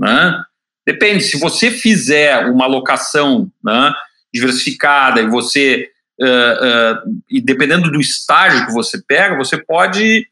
Né? 0.00 0.42
Depende, 0.86 1.24
se 1.24 1.36
você 1.38 1.70
fizer 1.70 2.46
uma 2.46 2.64
alocação 2.64 3.50
né, 3.62 3.92
diversificada 4.32 5.20
e 5.20 5.26
você, 5.26 5.88
uh, 6.20 6.24
uh, 6.24 7.22
e 7.28 7.40
dependendo 7.40 7.90
do 7.90 8.00
estágio 8.00 8.64
que 8.66 8.72
você 8.72 9.02
pega, 9.02 9.36
você 9.36 9.58
pode 9.58 10.28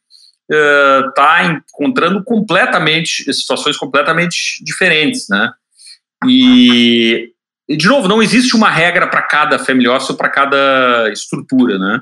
estar 0.49 1.08
uh, 1.08 1.12
tá 1.12 1.44
encontrando 1.44 2.23
completamente, 2.23 3.32
situações 3.34 3.76
completamente 3.76 4.62
diferentes, 4.62 5.26
né? 5.28 5.50
E, 6.28 7.32
e, 7.68 7.76
de 7.76 7.88
novo, 7.88 8.06
não 8.06 8.23
existe 8.23 8.54
uma 8.54 8.70
regra 8.70 9.08
para 9.08 9.23
cada 9.23 9.58
family 9.58 9.88
office 9.88 10.11
ou 10.11 10.16
para 10.16 10.28
cada 10.28 11.11
estrutura, 11.11 11.78
né? 11.78 12.00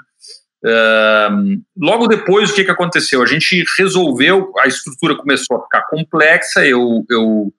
logo 1.76 2.06
depois, 2.06 2.50
o 2.50 2.54
que, 2.54 2.64
que 2.64 2.70
aconteceu? 2.70 3.20
A 3.20 3.26
gente 3.26 3.64
resolveu, 3.76 4.52
a 4.60 4.68
estrutura 4.68 5.16
começou 5.16 5.56
a 5.56 5.62
ficar 5.64 5.82
complexa, 5.88 6.64
eu, 6.64 7.04
eu 7.10 7.52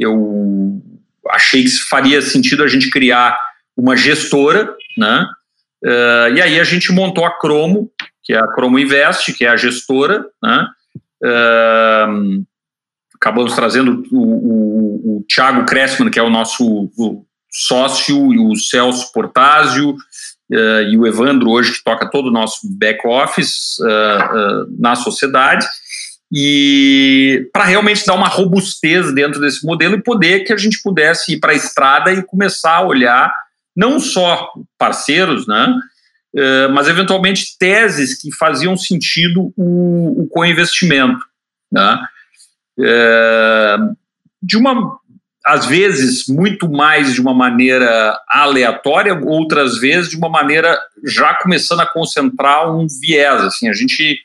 eu 0.00 0.82
achei 1.28 1.62
que 1.62 1.70
faria 1.88 2.22
sentido 2.22 2.64
a 2.64 2.68
gente 2.68 2.88
criar 2.90 3.38
uma 3.76 3.96
gestora, 3.96 4.74
né? 4.96 5.26
Uh, 5.84 6.34
e 6.34 6.42
aí 6.42 6.60
a 6.60 6.64
gente 6.64 6.92
montou 6.92 7.24
a 7.24 7.38
Cromo, 7.38 7.90
que 8.22 8.32
é 8.32 8.38
a 8.38 8.48
Cromo 8.48 8.78
Invest, 8.78 9.32
que 9.34 9.44
é 9.44 9.48
a 9.48 9.56
gestora, 9.56 10.24
né? 10.42 10.66
Uh, 11.22 12.44
acabamos 13.14 13.54
trazendo 13.54 14.02
o, 14.10 14.18
o, 14.18 15.18
o 15.18 15.24
Thiago 15.28 15.66
Cressman, 15.66 16.10
que 16.10 16.18
é 16.18 16.22
o 16.22 16.30
nosso 16.30 16.90
o 16.96 17.24
sócio, 17.50 18.32
e 18.32 18.38
o 18.38 18.56
Celso 18.56 19.12
Portásio, 19.12 19.90
uh, 19.90 20.82
e 20.90 20.96
o 20.96 21.06
Evandro 21.06 21.50
hoje, 21.50 21.72
que 21.72 21.84
toca 21.84 22.10
todo 22.10 22.28
o 22.28 22.32
nosso 22.32 22.60
back-office 22.78 23.76
na 24.78 24.94
sociedade. 24.94 25.66
E 26.32 27.48
para 27.52 27.64
realmente 27.64 28.06
dar 28.06 28.14
uma 28.14 28.28
robustez 28.28 29.12
dentro 29.12 29.40
desse 29.40 29.66
modelo 29.66 29.96
e 29.96 30.02
poder 30.02 30.44
que 30.44 30.52
a 30.52 30.56
gente 30.56 30.80
pudesse 30.82 31.32
ir 31.32 31.40
para 31.40 31.52
a 31.52 31.56
estrada 31.56 32.12
e 32.12 32.22
começar 32.22 32.76
a 32.76 32.86
olhar 32.86 33.32
não 33.76 33.98
só 33.98 34.52
parceiros, 34.78 35.46
né, 35.46 35.74
eh, 36.36 36.68
mas 36.68 36.86
eventualmente 36.86 37.56
teses 37.58 38.20
que 38.20 38.34
faziam 38.34 38.76
sentido 38.76 39.52
o, 39.56 40.22
o 40.22 40.28
co-investimento, 40.28 41.24
né, 41.72 41.98
eh, 42.78 43.76
de 44.42 44.56
uma 44.56 45.00
às 45.44 45.66
vezes 45.66 46.28
muito 46.28 46.70
mais 46.70 47.14
de 47.14 47.20
uma 47.20 47.32
maneira 47.32 48.16
aleatória, 48.28 49.18
outras 49.24 49.78
vezes 49.78 50.10
de 50.10 50.16
uma 50.16 50.28
maneira 50.28 50.78
já 51.04 51.34
começando 51.34 51.80
a 51.80 51.86
concentrar 51.86 52.70
um 52.70 52.86
viés, 53.00 53.40
assim, 53.42 53.68
a 53.68 53.72
gente 53.72 54.20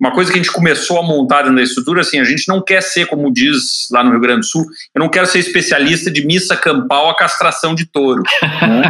uma 0.00 0.12
coisa 0.12 0.30
que 0.30 0.38
a 0.38 0.42
gente 0.42 0.52
começou 0.52 0.98
a 0.98 1.02
montar 1.02 1.42
dentro 1.42 1.56
da 1.56 1.62
estrutura, 1.62 2.00
assim, 2.00 2.18
a 2.18 2.24
gente 2.24 2.48
não 2.48 2.60
quer 2.60 2.82
ser, 2.82 3.06
como 3.06 3.32
diz 3.32 3.88
lá 3.90 4.02
no 4.02 4.10
Rio 4.10 4.20
Grande 4.20 4.40
do 4.40 4.46
Sul, 4.46 4.64
eu 4.94 4.98
não 4.98 5.08
quero 5.08 5.26
ser 5.26 5.38
especialista 5.38 6.10
de 6.10 6.26
missa 6.26 6.56
campal 6.56 7.08
a 7.08 7.16
castração 7.16 7.74
de 7.74 7.86
touro. 7.86 8.22
Né? 8.42 8.82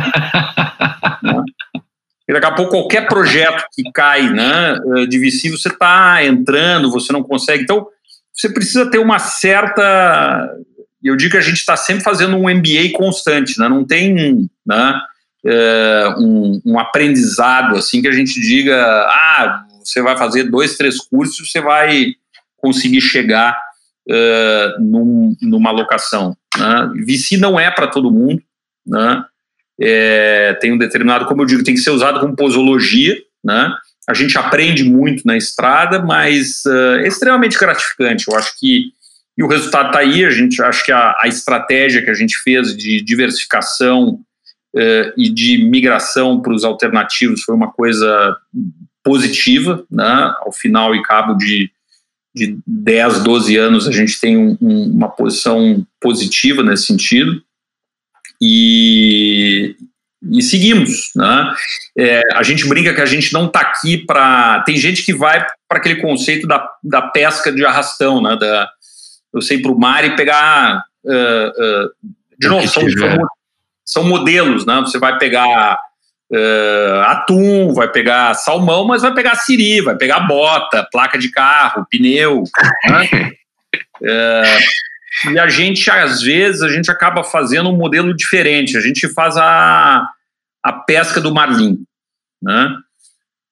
né? 1.22 1.42
E 2.26 2.32
daqui 2.32 2.46
a 2.46 2.52
pouco 2.52 2.72
qualquer 2.72 3.06
projeto 3.06 3.64
que 3.72 3.82
cai 3.92 4.30
né, 4.30 4.78
de 5.08 5.18
VC, 5.18 5.50
você 5.50 5.68
está 5.68 6.24
entrando, 6.24 6.90
você 6.90 7.12
não 7.12 7.22
consegue. 7.22 7.62
Então, 7.62 7.86
você 8.32 8.48
precisa 8.48 8.90
ter 8.90 8.98
uma 8.98 9.18
certa. 9.18 10.50
Eu 11.02 11.16
digo 11.16 11.32
que 11.32 11.36
a 11.36 11.42
gente 11.42 11.58
está 11.58 11.76
sempre 11.76 12.02
fazendo 12.02 12.36
um 12.36 12.48
MBA 12.48 12.96
constante, 12.96 13.60
né? 13.60 13.68
não 13.68 13.84
tem 13.84 14.48
né, 14.66 15.00
é, 15.46 16.14
um, 16.18 16.60
um 16.64 16.78
aprendizado 16.78 17.76
assim 17.76 18.00
que 18.00 18.08
a 18.08 18.12
gente 18.12 18.40
diga, 18.40 18.74
ah, 19.06 19.64
você 19.88 20.02
vai 20.02 20.16
fazer 20.16 20.44
dois, 20.44 20.76
três 20.76 20.98
cursos, 20.98 21.50
você 21.50 21.60
vai 21.60 22.14
conseguir 22.56 23.00
chegar 23.00 23.58
uh, 24.08 24.82
num, 24.82 25.36
numa 25.42 25.70
locação. 25.70 26.36
Né? 26.56 27.04
VC 27.06 27.36
não 27.36 27.58
é 27.58 27.70
para 27.70 27.86
todo 27.86 28.10
mundo, 28.10 28.42
né? 28.86 29.24
É, 29.80 30.56
tem 30.60 30.72
um 30.72 30.78
determinado, 30.78 31.26
como 31.26 31.42
eu 31.42 31.46
digo, 31.46 31.64
tem 31.64 31.74
que 31.74 31.80
ser 31.80 31.90
usado 31.90 32.20
como 32.20 32.36
posologia, 32.36 33.16
né? 33.42 33.74
A 34.08 34.14
gente 34.14 34.38
aprende 34.38 34.84
muito 34.84 35.26
na 35.26 35.36
estrada, 35.36 36.00
mas 36.00 36.62
uh, 36.64 37.00
é 37.00 37.08
extremamente 37.08 37.58
gratificante. 37.58 38.26
Eu 38.28 38.36
acho 38.36 38.56
que 38.58 38.92
e 39.36 39.42
o 39.42 39.48
resultado 39.48 39.88
está 39.88 39.98
aí. 40.00 40.24
A 40.24 40.30
gente 40.30 40.62
acho 40.62 40.84
que 40.84 40.92
a, 40.92 41.14
a, 41.18 41.26
estratégia 41.26 42.02
que 42.02 42.10
a 42.10 42.14
gente 42.14 42.36
fez 42.42 42.76
de 42.76 43.00
diversificação 43.02 44.20
uh, 44.74 45.12
e 45.16 45.28
de 45.28 45.64
migração 45.64 46.40
para 46.40 46.52
os 46.52 46.64
alternativos 46.64 47.42
foi 47.42 47.54
uma 47.54 47.72
coisa 47.72 48.36
positiva, 49.04 49.84
né? 49.90 50.34
Ao 50.40 50.50
final 50.50 50.94
e 50.94 51.02
cabo 51.02 51.34
de, 51.34 51.70
de 52.34 52.58
10, 52.66 53.22
12 53.22 53.56
anos, 53.56 53.86
a 53.86 53.92
gente 53.92 54.18
tem 54.18 54.36
um, 54.36 54.56
um, 54.60 54.90
uma 54.90 55.08
posição 55.10 55.86
positiva 56.00 56.62
nesse 56.62 56.86
sentido. 56.86 57.42
E, 58.40 59.76
e 60.32 60.42
seguimos, 60.42 61.10
né? 61.14 61.54
É, 61.96 62.22
a 62.34 62.42
gente 62.42 62.66
brinca 62.66 62.94
que 62.94 63.00
a 63.02 63.06
gente 63.06 63.32
não 63.32 63.46
está 63.46 63.60
aqui 63.60 63.98
para. 63.98 64.62
Tem 64.62 64.76
gente 64.76 65.04
que 65.04 65.14
vai 65.14 65.46
para 65.68 65.78
aquele 65.78 66.00
conceito 66.00 66.46
da, 66.46 66.66
da 66.82 67.02
pesca 67.02 67.52
de 67.52 67.64
arrastão, 67.64 68.22
né? 68.22 68.36
Da, 68.36 68.68
eu 69.32 69.42
sei 69.42 69.60
para 69.60 69.70
o 69.70 69.78
mar 69.78 70.04
e 70.04 70.16
pegar. 70.16 70.82
Uh, 71.04 71.86
uh, 71.86 71.90
de 72.38 72.48
novo, 72.48 72.66
são, 72.66 72.82
são, 73.84 74.04
modelos, 74.04 74.64
né? 74.64 74.80
Você 74.80 74.98
vai 74.98 75.18
pegar 75.18 75.78
uh, 76.32 77.00
atum, 77.06 77.72
vai 77.72 77.90
pegar 77.90 78.34
salmão, 78.34 78.86
mas 78.86 79.02
vai 79.02 79.14
pegar 79.14 79.36
siri, 79.36 79.80
vai 79.80 79.96
pegar 79.96 80.20
bota, 80.20 80.86
placa 80.90 81.18
de 81.18 81.30
carro, 81.30 81.86
pneu. 81.90 82.44
Né? 82.88 83.32
uh, 84.02 85.30
e 85.32 85.38
a 85.38 85.48
gente, 85.48 85.90
às 85.90 86.22
vezes, 86.22 86.62
a 86.62 86.68
gente 86.68 86.90
acaba 86.90 87.22
fazendo 87.24 87.70
um 87.70 87.76
modelo 87.76 88.14
diferente. 88.14 88.76
A 88.76 88.80
gente 88.80 89.08
faz 89.12 89.36
a, 89.36 90.08
a 90.62 90.72
pesca 90.72 91.20
do 91.20 91.34
marlim. 91.34 91.78
Né? 92.42 92.74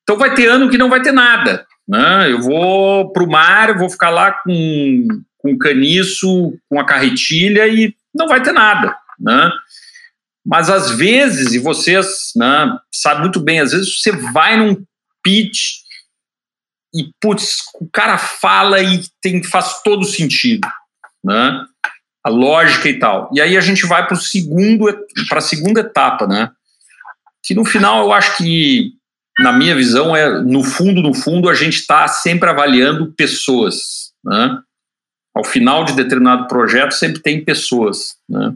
Então 0.02 0.16
vai 0.16 0.34
ter 0.34 0.48
ano 0.48 0.68
que 0.68 0.78
não 0.78 0.90
vai 0.90 1.00
ter 1.00 1.12
nada. 1.12 1.66
Né? 1.88 2.30
Eu 2.30 2.40
vou 2.40 3.12
para 3.12 3.22
o 3.22 3.30
mar, 3.30 3.76
vou 3.76 3.88
ficar 3.90 4.10
lá 4.10 4.32
com, 4.32 5.08
com 5.38 5.58
caniço, 5.58 6.54
com 6.68 6.78
a 6.78 6.84
carretilha 6.84 7.66
e 7.66 7.94
não 8.14 8.28
vai 8.28 8.42
ter 8.42 8.52
nada. 8.52 8.94
Né? 9.18 9.50
Mas 10.44 10.68
às 10.68 10.90
vezes, 10.90 11.54
e 11.54 11.58
vocês 11.58 12.32
né, 12.34 12.76
sabem 12.92 13.22
muito 13.22 13.40
bem, 13.40 13.60
às 13.60 13.72
vezes 13.72 14.00
você 14.00 14.10
vai 14.10 14.56
num 14.56 14.84
pitch 15.22 15.82
e, 16.94 17.10
putz, 17.20 17.58
o 17.80 17.88
cara 17.90 18.18
fala 18.18 18.80
e 18.80 19.02
tem, 19.20 19.42
faz 19.42 19.82
todo 19.82 20.04
sentido, 20.04 20.68
né? 21.24 21.64
A 22.24 22.28
lógica 22.28 22.88
e 22.88 22.98
tal. 22.98 23.30
E 23.32 23.40
aí 23.40 23.56
a 23.56 23.60
gente 23.60 23.86
vai 23.86 24.06
para 24.06 24.16
a 24.16 25.40
segunda 25.40 25.80
etapa, 25.80 26.26
né? 26.26 26.50
Que 27.42 27.54
no 27.54 27.64
final 27.64 28.04
eu 28.04 28.12
acho 28.12 28.36
que, 28.36 28.92
na 29.38 29.52
minha 29.52 29.74
visão, 29.74 30.14
é 30.14 30.42
no 30.42 30.62
fundo, 30.62 31.00
no 31.00 31.14
fundo, 31.14 31.48
a 31.48 31.54
gente 31.54 31.78
está 31.78 32.06
sempre 32.06 32.48
avaliando 32.48 33.12
pessoas, 33.12 34.12
né? 34.22 34.58
Ao 35.34 35.44
final 35.44 35.84
de 35.84 35.94
determinado 35.94 36.46
projeto 36.46 36.92
sempre 36.92 37.22
tem 37.22 37.42
pessoas, 37.42 38.16
né? 38.28 38.54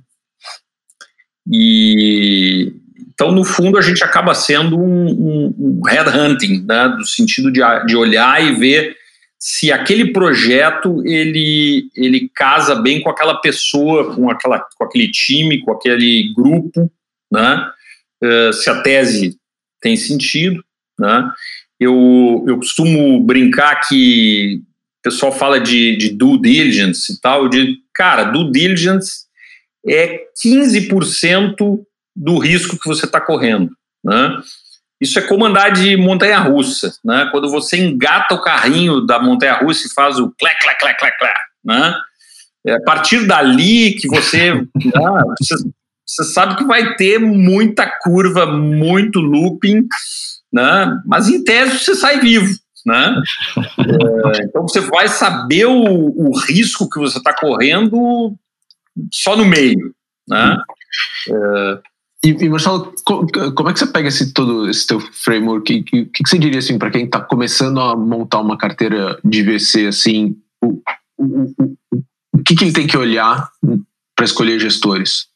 E 1.51 2.73
então, 3.17 3.33
no 3.33 3.45
fundo, 3.45 3.79
a 3.79 3.81
gente 3.81 4.05
acaba 4.05 4.35
sendo 4.35 4.79
um, 4.79 5.07
um, 5.09 5.55
um 5.59 5.81
headhunting, 5.89 6.67
né, 6.67 6.87
do 6.99 7.07
sentido 7.07 7.51
de, 7.51 7.63
de 7.87 7.97
olhar 7.97 8.45
e 8.45 8.55
ver 8.57 8.95
se 9.39 9.73
aquele 9.73 10.13
projeto 10.13 11.03
ele, 11.03 11.91
ele 11.97 12.31
casa 12.35 12.75
bem 12.75 13.01
com 13.01 13.09
aquela 13.09 13.41
pessoa, 13.41 14.15
com, 14.15 14.29
aquela, 14.31 14.63
com 14.77 14.85
aquele 14.85 15.11
time, 15.11 15.63
com 15.63 15.73
aquele 15.73 16.31
grupo, 16.35 16.93
né, 17.33 17.67
uh, 18.23 18.53
se 18.53 18.69
a 18.69 18.83
tese 18.83 19.39
tem 19.81 19.97
sentido. 19.97 20.63
Né. 20.99 21.31
Eu, 21.81 22.45
eu 22.47 22.59
costumo 22.59 23.19
brincar 23.25 23.81
que 23.89 24.61
o 24.99 25.03
pessoal 25.03 25.33
fala 25.33 25.59
de, 25.59 25.97
de 25.97 26.11
due 26.11 26.39
diligence 26.39 27.15
e 27.15 27.21
tal, 27.21 27.49
digo, 27.49 27.73
cara, 27.95 28.25
due 28.25 28.51
diligence 28.51 29.26
é 29.87 30.25
15% 30.45 31.81
do 32.15 32.39
risco 32.39 32.79
que 32.79 32.89
você 32.89 33.07
está 33.07 33.21
correndo. 33.21 33.71
Né? 34.05 34.41
Isso 35.01 35.19
é 35.19 35.23
como 35.23 35.45
andar 35.45 35.71
de 35.71 35.97
montanha-russa. 35.97 36.95
Né? 37.05 37.29
Quando 37.31 37.51
você 37.51 37.77
engata 37.77 38.35
o 38.35 38.41
carrinho 38.41 39.03
da 39.03 39.21
montanha-russa 39.21 39.87
e 39.87 39.93
faz 39.93 40.19
o 40.19 40.33
clé, 40.39 40.51
clé, 40.61 40.75
clé, 40.75 40.95
clé, 40.95 41.11
clé. 41.19 41.35
Né? 41.65 41.95
É 42.67 42.75
a 42.75 42.81
partir 42.81 43.27
dali 43.27 43.93
que 43.93 44.09
você, 44.09 44.55
né, 44.55 44.65
você, 45.39 45.55
você, 46.05 46.25
sabe 46.25 46.57
que 46.57 46.65
vai 46.65 46.97
ter 46.97 47.19
muita 47.19 47.87
curva, 48.01 48.47
muito 48.47 49.21
looping, 49.21 49.83
né? 50.53 50.97
mas 51.07 51.29
em 51.29 51.45
tese 51.45 51.79
você 51.79 51.95
sai 51.95 52.19
vivo. 52.19 52.53
Né? 52.85 53.15
É, 53.79 54.43
então 54.43 54.63
você 54.63 54.81
vai 54.81 55.07
saber 55.07 55.67
o, 55.67 55.73
o 55.73 56.37
risco 56.37 56.89
que 56.89 56.99
você 56.99 57.19
está 57.19 57.33
correndo 57.33 58.37
só 59.13 59.37
no 59.37 59.45
meio, 59.45 59.95
né? 60.29 60.57
É... 61.29 61.79
E, 62.25 62.31
e, 62.31 62.49
Marcelo, 62.49 62.93
como 63.05 63.69
é 63.69 63.73
que 63.73 63.79
você 63.79 63.87
pega 63.87 64.09
esse 64.09 64.33
todo 64.33 64.69
esse 64.69 64.87
teu 64.87 64.99
framework? 64.99 65.81
O 65.81 65.85
que, 65.85 66.07
que, 66.07 66.29
você 66.29 66.39
diria 66.39 66.59
assim 66.59 66.79
para 66.79 66.91
quem 66.91 67.05
está 67.05 67.21
começando 67.21 67.81
a 67.81 67.95
montar 67.95 68.41
uma 68.41 68.59
carteira 68.59 69.19
de 69.25 69.43
VC 69.43 69.87
assim? 69.87 70.37
O, 70.61 70.83
o, 71.19 71.25
o, 71.59 71.77
o 72.33 72.43
que, 72.45 72.57
que 72.57 72.65
ele 72.65 72.73
tem 72.73 72.87
que 72.87 72.97
olhar 72.97 73.49
para 74.17 74.25
escolher 74.25 74.59
gestores? 74.59 75.29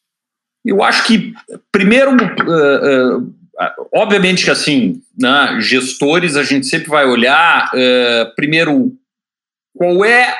Eu 0.65 0.83
acho 0.83 1.05
que 1.05 1.33
primeiro, 1.71 2.11
uh, 2.11 3.19
uh, 3.19 3.33
obviamente 3.93 4.43
que 4.43 4.51
assim, 4.51 5.01
né, 5.17 5.59
gestores 5.61 6.35
a 6.35 6.43
gente 6.43 6.67
sempre 6.67 6.89
vai 6.89 7.05
olhar 7.05 7.71
uh, 7.73 8.35
primeiro 8.35 8.91
qual 9.75 10.03
é 10.03 10.35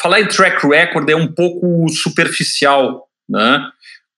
falar 0.00 0.20
em 0.20 0.28
track 0.28 0.66
record 0.66 1.08
é 1.08 1.16
um 1.16 1.32
pouco 1.32 1.88
superficial, 1.88 3.08
né? 3.28 3.68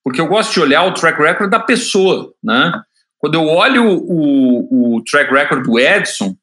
Porque 0.03 0.21
eu 0.21 0.27
gosto 0.27 0.55
de 0.55 0.61
olhar 0.61 0.85
o 0.85 0.95
track 0.95 1.21
record 1.21 1.51
da 1.51 1.61
pessoa, 1.61 2.33
né? 2.43 2.73
Quando 3.19 3.35
eu 3.35 3.47
olho 3.47 3.85
o, 3.87 4.97
o 4.97 5.05
track 5.05 5.33
record 5.33 5.65
do 5.65 5.79
Edson, 5.79 6.35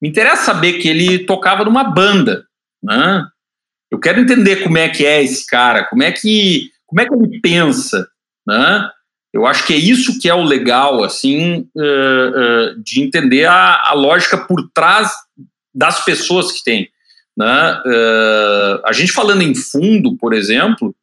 me 0.00 0.10
interessa 0.10 0.44
saber 0.44 0.74
que 0.74 0.88
ele 0.88 1.20
tocava 1.20 1.64
numa 1.64 1.84
banda, 1.84 2.44
né? 2.82 3.24
Eu 3.90 3.98
quero 3.98 4.20
entender 4.20 4.62
como 4.62 4.76
é 4.76 4.88
que 4.88 5.06
é 5.06 5.22
esse 5.22 5.46
cara, 5.46 5.84
como 5.84 6.02
é 6.02 6.12
que 6.12 6.70
como 6.86 7.00
é 7.00 7.06
que 7.06 7.14
ele 7.14 7.40
pensa, 7.40 8.06
né? 8.46 8.90
Eu 9.32 9.44
acho 9.44 9.66
que 9.66 9.74
é 9.74 9.76
isso 9.76 10.18
que 10.18 10.28
é 10.28 10.34
o 10.34 10.42
legal, 10.42 11.02
assim, 11.02 11.68
uh, 11.76 11.80
uh, 11.80 12.82
de 12.82 13.02
entender 13.02 13.44
a, 13.44 13.90
a 13.90 13.92
lógica 13.92 14.38
por 14.38 14.70
trás 14.72 15.12
das 15.74 16.04
pessoas 16.04 16.52
que 16.52 16.64
tem. 16.64 16.88
Né? 17.36 17.82
Uh, 17.86 18.80
a 18.84 18.92
gente 18.92 19.12
falando 19.12 19.42
em 19.42 19.54
fundo, 19.54 20.16
por 20.16 20.32
exemplo, 20.32 20.94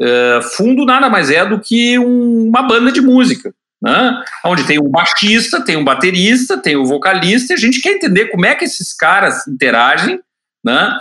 uh, 0.00 0.42
fundo 0.56 0.84
nada 0.84 1.08
mais 1.08 1.30
é 1.30 1.44
do 1.44 1.60
que 1.60 1.98
um, 1.98 2.48
uma 2.48 2.62
banda 2.62 2.92
de 2.92 3.00
música, 3.00 3.52
né? 3.82 4.22
onde 4.44 4.64
tem 4.64 4.78
um 4.78 4.88
baixista, 4.88 5.64
tem 5.64 5.76
um 5.76 5.84
baterista, 5.84 6.56
tem 6.56 6.76
um 6.76 6.84
vocalista, 6.84 7.52
e 7.52 7.56
a 7.56 7.58
gente 7.58 7.80
quer 7.80 7.92
entender 7.92 8.26
como 8.26 8.46
é 8.46 8.54
que 8.54 8.64
esses 8.64 8.92
caras 8.92 9.46
interagem 9.48 10.20
né? 10.64 10.98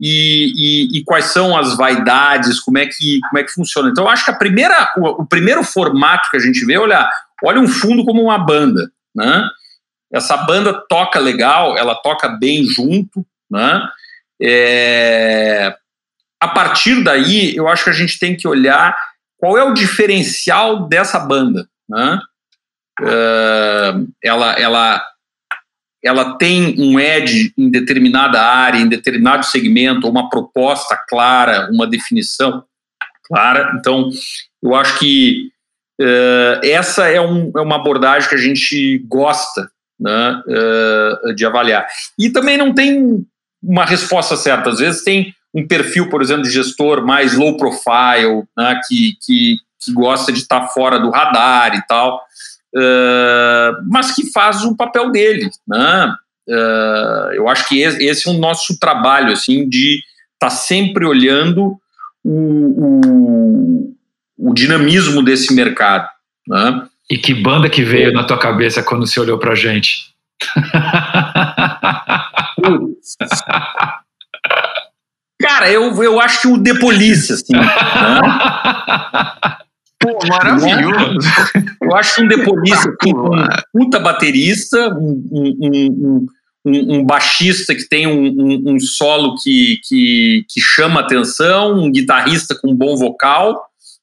E, 0.00 0.52
e, 0.56 0.98
e, 0.98 1.04
quais 1.04 1.26
são 1.26 1.56
as 1.56 1.76
vaidades, 1.76 2.58
como 2.58 2.78
é 2.78 2.86
que, 2.86 3.20
como 3.28 3.38
é 3.38 3.44
que 3.44 3.52
funciona. 3.52 3.88
Então, 3.88 4.04
eu 4.04 4.10
acho 4.10 4.24
que 4.24 4.30
a 4.30 4.36
primeira, 4.36 4.92
o, 4.98 5.22
o 5.22 5.26
primeiro 5.26 5.62
formato 5.62 6.28
que 6.30 6.36
a 6.36 6.40
gente 6.40 6.64
vê, 6.66 6.76
olha, 6.76 7.08
olha 7.44 7.60
um 7.60 7.68
fundo 7.68 8.04
como 8.04 8.20
uma 8.20 8.36
banda, 8.36 8.90
né? 9.14 9.48
Essa 10.12 10.36
banda 10.36 10.72
toca 10.88 11.18
legal, 11.18 11.78
ela 11.78 11.94
toca 11.94 12.28
bem 12.28 12.64
junto, 12.64 13.24
né? 13.50 13.88
É, 14.46 15.74
a 16.38 16.48
partir 16.48 17.02
daí, 17.02 17.56
eu 17.56 17.66
acho 17.66 17.84
que 17.84 17.90
a 17.90 17.94
gente 17.94 18.18
tem 18.18 18.36
que 18.36 18.46
olhar 18.46 18.94
qual 19.38 19.56
é 19.56 19.62
o 19.62 19.72
diferencial 19.72 20.86
dessa 20.86 21.18
banda, 21.18 21.66
né? 21.88 22.20
Uh, 23.00 24.06
ela, 24.22 24.52
ela, 24.52 25.04
ela 26.04 26.38
tem 26.38 26.76
um 26.78 27.00
edge 27.00 27.52
em 27.56 27.70
determinada 27.70 28.40
área, 28.40 28.78
em 28.78 28.88
determinado 28.88 29.44
segmento, 29.44 30.08
uma 30.08 30.28
proposta 30.28 30.96
clara, 31.08 31.68
uma 31.72 31.86
definição 31.86 32.62
clara. 33.24 33.72
Então, 33.78 34.10
eu 34.62 34.74
acho 34.74 34.98
que 34.98 35.50
uh, 36.00 36.60
essa 36.62 37.08
é, 37.08 37.20
um, 37.20 37.50
é, 37.56 37.60
uma 37.60 37.76
abordagem 37.76 38.28
que 38.28 38.34
a 38.34 38.38
gente 38.38 38.98
gosta 39.08 39.70
né, 39.98 40.42
uh, 40.46 41.34
de 41.34 41.44
avaliar. 41.44 41.86
E 42.18 42.30
também 42.30 42.56
não 42.56 42.74
tem 42.74 43.26
uma 43.66 43.84
resposta 43.84 44.36
certa. 44.36 44.70
Às 44.70 44.78
vezes 44.78 45.02
tem 45.02 45.34
um 45.54 45.66
perfil, 45.66 46.08
por 46.08 46.20
exemplo, 46.20 46.42
de 46.42 46.50
gestor 46.50 47.06
mais 47.06 47.34
low 47.34 47.56
profile, 47.56 48.42
né, 48.56 48.80
que, 48.86 49.12
que, 49.24 49.56
que 49.80 49.92
gosta 49.92 50.32
de 50.32 50.40
estar 50.40 50.66
fora 50.68 50.98
do 50.98 51.10
radar 51.10 51.74
e 51.74 51.86
tal. 51.86 52.20
Uh, 52.74 53.70
mas 53.88 54.12
que 54.12 54.32
faz 54.32 54.64
o 54.64 54.76
papel 54.76 55.12
dele, 55.12 55.48
né? 55.66 56.12
Uh, 56.48 57.32
eu 57.34 57.48
acho 57.48 57.68
que 57.68 57.80
esse 57.80 58.28
é 58.28 58.32
o 58.32 58.38
nosso 58.38 58.78
trabalho, 58.80 59.32
assim, 59.32 59.68
de 59.68 60.00
estar 60.34 60.48
tá 60.48 60.50
sempre 60.50 61.06
olhando 61.06 61.78
o, 62.24 63.90
o, 64.40 64.50
o, 64.50 64.54
dinamismo 64.54 65.22
desse 65.22 65.54
mercado, 65.54 66.08
né? 66.48 66.86
E 67.08 67.16
que 67.16 67.32
banda 67.32 67.70
que 67.70 67.84
veio 67.84 68.12
na 68.12 68.24
tua 68.24 68.38
cabeça 68.38 68.82
quando 68.82 69.06
você 69.06 69.20
olhou 69.20 69.38
pra 69.38 69.54
gente? 69.54 70.12
Cara, 75.40 75.70
eu, 75.70 76.02
eu 76.02 76.20
acho 76.20 76.42
que 76.42 76.48
o 76.48 76.62
The 76.62 76.74
Police, 76.78 77.32
assim. 77.32 77.52
Né? 77.52 77.66
Pô, 80.00 80.18
maravilhoso. 80.28 81.18
Eu 81.82 81.96
acho 81.96 82.14
que 82.14 82.22
um 82.22 82.28
The 82.28 82.44
Police, 82.44 82.88
assim, 82.88 83.14
um 83.14 83.46
puta 83.72 83.98
baterista, 83.98 84.88
um, 84.88 85.28
um, 85.32 86.26
um, 86.64 86.96
um 86.96 87.04
baixista 87.04 87.74
que 87.74 87.88
tem 87.88 88.06
um, 88.06 88.78
solo 88.80 89.34
que, 89.42 89.78
que, 89.86 90.46
que 90.48 90.60
chama 90.60 91.00
atenção, 91.00 91.78
um 91.78 91.90
guitarrista 91.90 92.54
com 92.58 92.70
um 92.70 92.74
bom 92.74 92.96
vocal, 92.96 93.60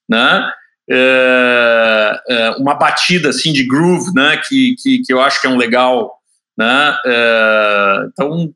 né? 0.10 0.50
É, 0.90 2.22
é, 2.28 2.50
uma 2.58 2.76
batida 2.76 3.30
assim 3.30 3.54
de 3.54 3.66
groove, 3.66 4.12
né? 4.14 4.42
Que, 4.48 4.76
que, 4.82 5.00
que 5.00 5.14
eu 5.14 5.22
acho 5.22 5.42
que 5.42 5.48
é 5.48 5.50
um 5.50 5.58
legal, 5.58 6.12
né? 6.62 6.98
É, 7.06 7.96
então 8.08 8.54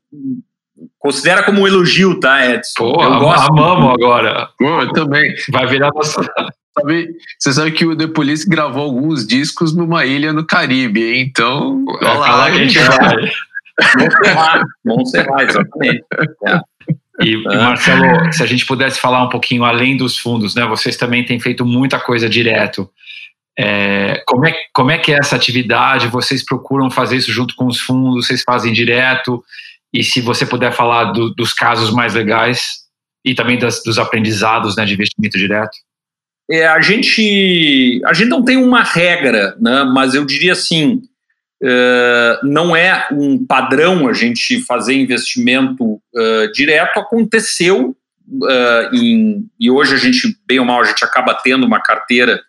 considera 0.98 1.42
como 1.42 1.62
um 1.62 1.66
elogio, 1.66 2.20
tá, 2.20 2.46
Edson? 2.46 2.92
Pô, 2.92 3.02
eu 3.02 3.18
gosto 3.18 3.52
amamos 3.52 3.94
agora. 3.94 4.48
Pô, 4.58 4.82
eu 4.82 4.92
também. 4.92 5.34
Vai 5.50 5.66
virar 5.66 5.90
nossa. 5.94 6.22
Sabe, 6.78 7.08
você 7.38 7.52
sabe 7.52 7.70
que 7.72 7.86
o 7.86 7.96
The 7.96 8.08
Police 8.08 8.48
gravou 8.48 8.84
alguns 8.84 9.26
discos 9.26 9.74
numa 9.74 10.04
ilha 10.04 10.32
no 10.32 10.44
Caribe, 10.44 11.02
hein? 11.02 11.26
então. 11.26 11.84
É 12.02 12.04
lá 12.04 12.50
que 12.50 12.58
a 12.58 12.64
gente 12.66 12.78
vai. 12.78 13.30
Montserrat, 13.98 14.62
Montserrat, 14.84 15.50
exatamente. 15.50 16.04
É. 16.46 16.60
E, 17.22 17.42
Marcelo, 17.44 18.30
se 18.30 18.42
a 18.42 18.46
gente 18.46 18.66
pudesse 18.66 19.00
falar 19.00 19.22
um 19.22 19.28
pouquinho 19.30 19.64
além 19.64 19.96
dos 19.96 20.18
fundos, 20.18 20.54
né? 20.54 20.66
Vocês 20.66 20.96
também 20.98 21.24
têm 21.24 21.40
feito 21.40 21.64
muita 21.64 21.98
coisa 21.98 22.28
direto. 22.28 22.90
É, 23.58 24.22
como, 24.26 24.46
é, 24.46 24.54
como 24.72 24.90
é 24.90 24.98
que 24.98 25.12
é 25.12 25.18
essa 25.18 25.34
atividade? 25.34 26.08
Vocês 26.08 26.44
procuram 26.44 26.90
fazer 26.90 27.16
isso 27.16 27.32
junto 27.32 27.54
com 27.54 27.66
os 27.66 27.80
fundos? 27.80 28.26
Vocês 28.26 28.42
fazem 28.42 28.72
direto? 28.72 29.42
E 29.92 30.04
se 30.04 30.20
você 30.20 30.44
puder 30.44 30.72
falar 30.72 31.12
do, 31.12 31.34
dos 31.34 31.52
casos 31.52 31.90
mais 31.90 32.14
legais 32.14 32.84
e 33.24 33.34
também 33.34 33.58
das, 33.58 33.82
dos 33.82 33.98
aprendizados 33.98 34.76
né, 34.76 34.84
de 34.84 34.94
investimento 34.94 35.38
direto? 35.38 35.76
É, 36.50 36.66
a 36.66 36.80
gente 36.80 38.00
a 38.04 38.12
gente 38.12 38.28
não 38.28 38.44
tem 38.44 38.56
uma 38.56 38.82
regra, 38.82 39.56
né? 39.60 39.82
Mas 39.84 40.14
eu 40.14 40.24
diria 40.24 40.52
assim, 40.52 41.02
uh, 41.62 42.46
não 42.46 42.76
é 42.76 43.08
um 43.10 43.44
padrão 43.44 44.06
a 44.06 44.12
gente 44.12 44.60
fazer 44.60 44.94
investimento 44.94 45.94
uh, 45.94 46.52
direto. 46.54 47.00
Aconteceu 47.00 47.96
uh, 48.28 48.94
em, 48.94 49.44
e 49.58 49.70
hoje 49.70 49.94
a 49.94 49.98
gente 49.98 50.36
bem 50.46 50.60
ou 50.60 50.64
mal 50.64 50.80
a 50.80 50.84
gente 50.84 51.04
acaba 51.04 51.34
tendo 51.34 51.66
uma 51.66 51.80
carteira 51.80 52.40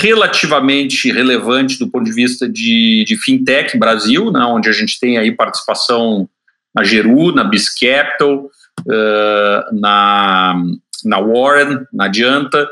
relativamente 0.00 1.10
relevante 1.10 1.78
do 1.78 1.88
ponto 1.88 2.04
de 2.04 2.12
vista 2.12 2.48
de, 2.48 3.04
de 3.06 3.16
fintech 3.16 3.78
Brasil, 3.78 4.30
né, 4.32 4.40
onde 4.40 4.68
a 4.68 4.72
gente 4.72 4.98
tem 4.98 5.18
aí 5.18 5.30
participação 5.30 6.28
na 6.74 6.82
Geru, 6.82 7.32
na 7.32 7.44
Biz 7.44 7.68
Capital, 7.78 8.44
uh, 8.46 9.80
na, 9.80 10.60
na 11.04 11.20
Warren, 11.20 11.86
na 11.92 12.06
Adianta. 12.06 12.68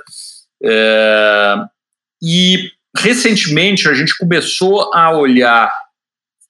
Uh, 0.62 1.68
e 2.22 2.70
recentemente 2.96 3.88
a 3.88 3.94
gente 3.94 4.16
começou 4.18 4.92
a 4.92 5.16
olhar, 5.16 5.72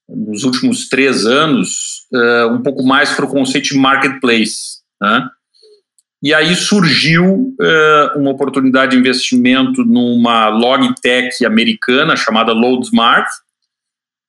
nos 0.08 0.44
últimos 0.44 0.88
três 0.88 1.26
anos, 1.26 2.06
um 2.52 2.62
pouco 2.62 2.84
mais 2.84 3.12
para 3.12 3.24
o 3.24 3.28
conceito 3.28 3.70
de 3.70 3.76
marketplace. 3.76 4.80
Né? 5.02 5.28
E 6.22 6.33
aí 6.33 6.55
surgiu 6.55 7.55
uh, 7.61 8.18
uma 8.18 8.31
oportunidade 8.31 8.92
de 8.92 8.98
investimento 8.98 9.85
numa 9.85 10.48
logtech 10.48 11.44
americana 11.44 12.16
chamada 12.16 12.52
LoadSmart, 12.52 13.26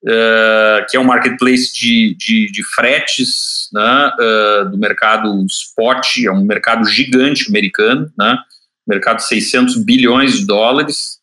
uh, 0.04 0.86
que 0.90 0.98
é 0.98 1.00
um 1.00 1.06
marketplace 1.06 1.74
de, 1.74 2.14
de, 2.16 2.52
de 2.52 2.64
fretes 2.76 3.70
né, 3.74 4.12
uh, 4.20 4.70
do 4.70 4.78
mercado 4.78 5.46
spot, 5.46 6.18
é 6.26 6.32
um 6.32 6.44
mercado 6.44 6.86
gigante 6.86 7.50
americano, 7.50 8.12
né, 8.18 8.38
mercado 8.86 9.18
de 9.18 9.28
600 9.28 9.84
bilhões 9.84 10.40
de 10.40 10.46
dólares, 10.46 11.18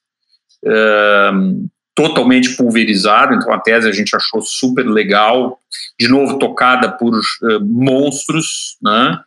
totalmente 1.95 2.57
pulverizado, 2.57 3.35
então 3.35 3.53
a 3.53 3.61
tese 3.61 3.87
a 3.87 3.93
gente 3.93 4.17
achou 4.17 4.41
super 4.41 4.87
legal, 4.87 5.59
de 6.01 6.09
novo 6.09 6.39
tocada 6.39 6.91
por 6.91 7.19
monstros, 7.63 8.77
né, 8.83 9.19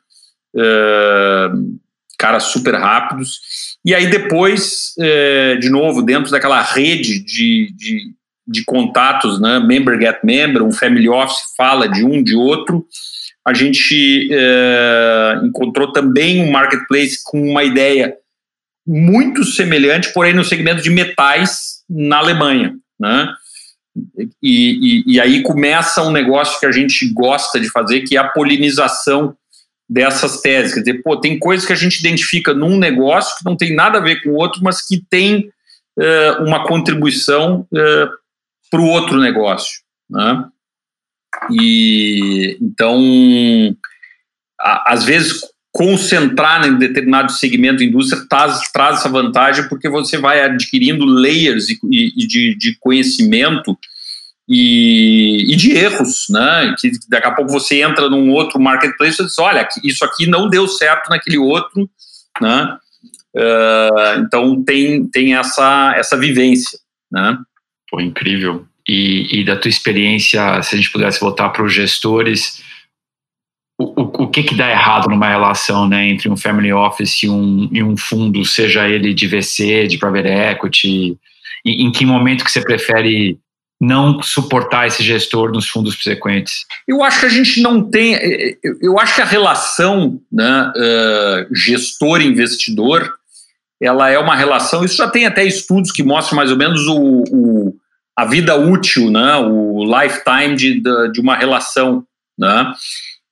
uh, 0.57 1.79
caras 2.17 2.43
super 2.45 2.75
rápidos. 2.75 3.39
E 3.85 3.93
aí 3.93 4.07
depois, 4.07 4.93
uh, 4.97 5.59
de 5.59 5.69
novo, 5.69 6.01
dentro 6.01 6.31
daquela 6.31 6.61
rede 6.61 7.19
de, 7.23 7.73
de, 7.75 8.13
de, 8.47 8.65
contatos, 8.65 9.39
né, 9.39 9.59
member 9.59 9.99
get 9.99 10.19
member, 10.23 10.63
um 10.63 10.71
family 10.71 11.07
office 11.07 11.53
fala 11.55 11.87
de 11.87 12.03
um, 12.03 12.23
de 12.23 12.35
outro, 12.35 12.85
a 13.45 13.53
gente 13.53 14.29
uh, 14.29 15.45
encontrou 15.45 15.93
também 15.93 16.41
um 16.41 16.51
marketplace 16.51 17.23
com 17.23 17.39
uma 17.49 17.63
ideia 17.63 18.13
muito 18.85 19.43
semelhante, 19.43 20.11
porém 20.13 20.33
no 20.33 20.43
segmento 20.43 20.81
de 20.81 20.89
metais 20.89 21.83
na 21.89 22.17
Alemanha, 22.17 22.75
né? 22.99 23.33
E, 24.41 25.03
e, 25.07 25.13
e, 25.15 25.19
aí 25.19 25.41
começa 25.41 26.03
um 26.03 26.11
negócio 26.11 26.59
que 26.59 26.65
a 26.65 26.71
gente 26.71 27.11
gosta 27.13 27.59
de 27.59 27.69
fazer, 27.69 28.01
que 28.01 28.15
é 28.15 28.19
a 28.19 28.27
polinização 28.27 29.35
dessas 29.89 30.41
teses. 30.41 30.73
Quer 30.73 30.81
dizer, 30.81 31.01
pô, 31.01 31.17
tem 31.17 31.39
coisas 31.39 31.65
que 31.65 31.73
a 31.73 31.77
gente 31.77 31.99
identifica 31.99 32.53
num 32.53 32.77
negócio 32.77 33.37
que 33.37 33.45
não 33.45 33.55
tem 33.55 33.73
nada 33.75 33.97
a 33.99 34.01
ver 34.01 34.21
com 34.21 34.31
o 34.31 34.35
outro, 34.35 34.61
mas 34.63 34.85
que 34.85 35.01
tem 35.09 35.49
uh, 35.97 36.43
uma 36.43 36.65
contribuição 36.65 37.67
uh, 37.71 37.77
eh, 37.77 38.09
para 38.69 38.81
o 38.81 38.87
outro 38.87 39.19
negócio. 39.19 39.81
Né? 40.09 40.45
E 41.51 42.57
então, 42.61 43.75
a, 44.59 44.93
às 44.93 45.05
vezes, 45.05 45.41
concentrar 45.71 46.67
em 46.67 46.77
determinado 46.77 47.31
segmento 47.31 47.77
da 47.77 47.85
indústria 47.85 48.25
traz, 48.27 48.59
traz 48.71 48.99
essa 48.99 49.09
vantagem 49.09 49.69
porque 49.69 49.87
você 49.87 50.17
vai 50.17 50.41
adquirindo 50.41 51.05
layers 51.05 51.69
e 51.69 52.27
de, 52.27 52.57
de 52.57 52.77
conhecimento 52.79 53.77
e, 54.47 55.53
e, 55.53 55.55
de 55.55 55.71
erros, 55.75 56.25
né? 56.29 56.73
Que 56.79 56.91
daqui 57.09 57.27
a 57.27 57.31
pouco 57.31 57.51
você 57.51 57.81
entra 57.81 58.09
num 58.09 58.31
outro 58.31 58.59
marketplace 58.59 59.21
e 59.21 59.25
diz, 59.25 59.37
olha, 59.39 59.67
isso 59.83 60.05
aqui 60.05 60.25
não 60.25 60.49
deu 60.49 60.67
certo 60.67 61.09
naquele 61.09 61.37
outro, 61.37 61.89
né? 62.41 62.77
Uh, 63.35 64.19
então 64.19 64.63
tem, 64.63 65.05
tem 65.07 65.35
essa, 65.35 65.93
essa 65.97 66.17
vivência, 66.17 66.79
né? 67.11 67.37
Foi 67.89 68.03
incrível. 68.03 68.65
E, 68.87 69.41
e, 69.41 69.43
da 69.43 69.57
tua 69.57 69.69
experiência, 69.69 70.61
se 70.61 70.75
a 70.75 70.77
gente 70.77 70.91
pudesse 70.91 71.19
voltar 71.19 71.49
para 71.49 71.63
os 71.63 71.73
gestores, 71.73 72.63
o, 73.77 74.01
o, 74.01 74.23
o, 74.23 74.27
que 74.29 74.43
que 74.43 74.55
dá 74.55 74.71
errado 74.71 75.09
numa 75.09 75.27
relação, 75.27 75.87
né, 75.89 76.07
entre 76.07 76.29
um 76.29 76.37
family 76.37 76.71
office 76.71 77.23
e 77.23 77.29
um, 77.29 77.69
e 77.71 77.83
um 77.83 77.97
fundo, 77.97 78.45
seja 78.45 78.87
ele 78.87 79.13
de 79.13 79.27
VC, 79.27 79.87
de 79.87 79.97
private 79.97 80.29
equity, 80.29 81.17
em, 81.65 81.85
em 81.85 81.91
que 81.91 82.05
momento 82.05 82.45
que 82.45 82.51
você 82.51 82.61
prefere 82.61 83.37
não 83.79 84.21
suportar 84.21 84.87
esse 84.87 85.03
gestor 85.03 85.51
nos 85.51 85.67
fundos 85.67 85.93
subsequentes? 85.93 86.65
Eu 86.87 87.03
acho 87.03 87.19
que 87.19 87.25
a 87.25 87.29
gente 87.29 87.61
não 87.61 87.83
tem. 87.83 88.15
É, 88.15 88.51
é, 88.51 88.57
eu 88.81 88.99
acho 88.99 89.15
que 89.15 89.21
a 89.21 89.25
relação 89.25 90.19
né, 90.31 90.71
uh, 90.75 91.55
gestor-investidor 91.55 93.13
ela 93.81 94.09
é 94.09 94.17
uma 94.17 94.35
relação. 94.35 94.83
Isso 94.83 94.97
já 94.97 95.07
tem 95.07 95.25
até 95.25 95.45
estudos 95.45 95.91
que 95.91 96.03
mostram 96.03 96.35
mais 96.35 96.51
ou 96.51 96.57
menos 96.57 96.87
o, 96.87 97.23
o 97.31 97.75
a 98.17 98.25
vida 98.25 98.55
útil, 98.55 99.11
né, 99.11 99.35
o 99.35 99.83
lifetime 99.85 100.55
de, 100.55 100.81
de 101.11 101.21
uma 101.21 101.35
relação. 101.35 102.03
Né? 102.37 102.73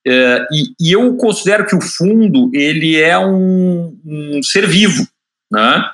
É, 0.06 0.46
e, 0.52 0.88
e, 0.88 0.92
eu 0.92 1.16
considero 1.16 1.66
que 1.66 1.74
o 1.74 1.80
fundo 1.80 2.48
ele 2.54 2.96
é 3.00 3.18
um, 3.18 3.98
um 4.06 4.40
ser 4.44 4.64
vivo, 4.68 5.04
né? 5.50 5.90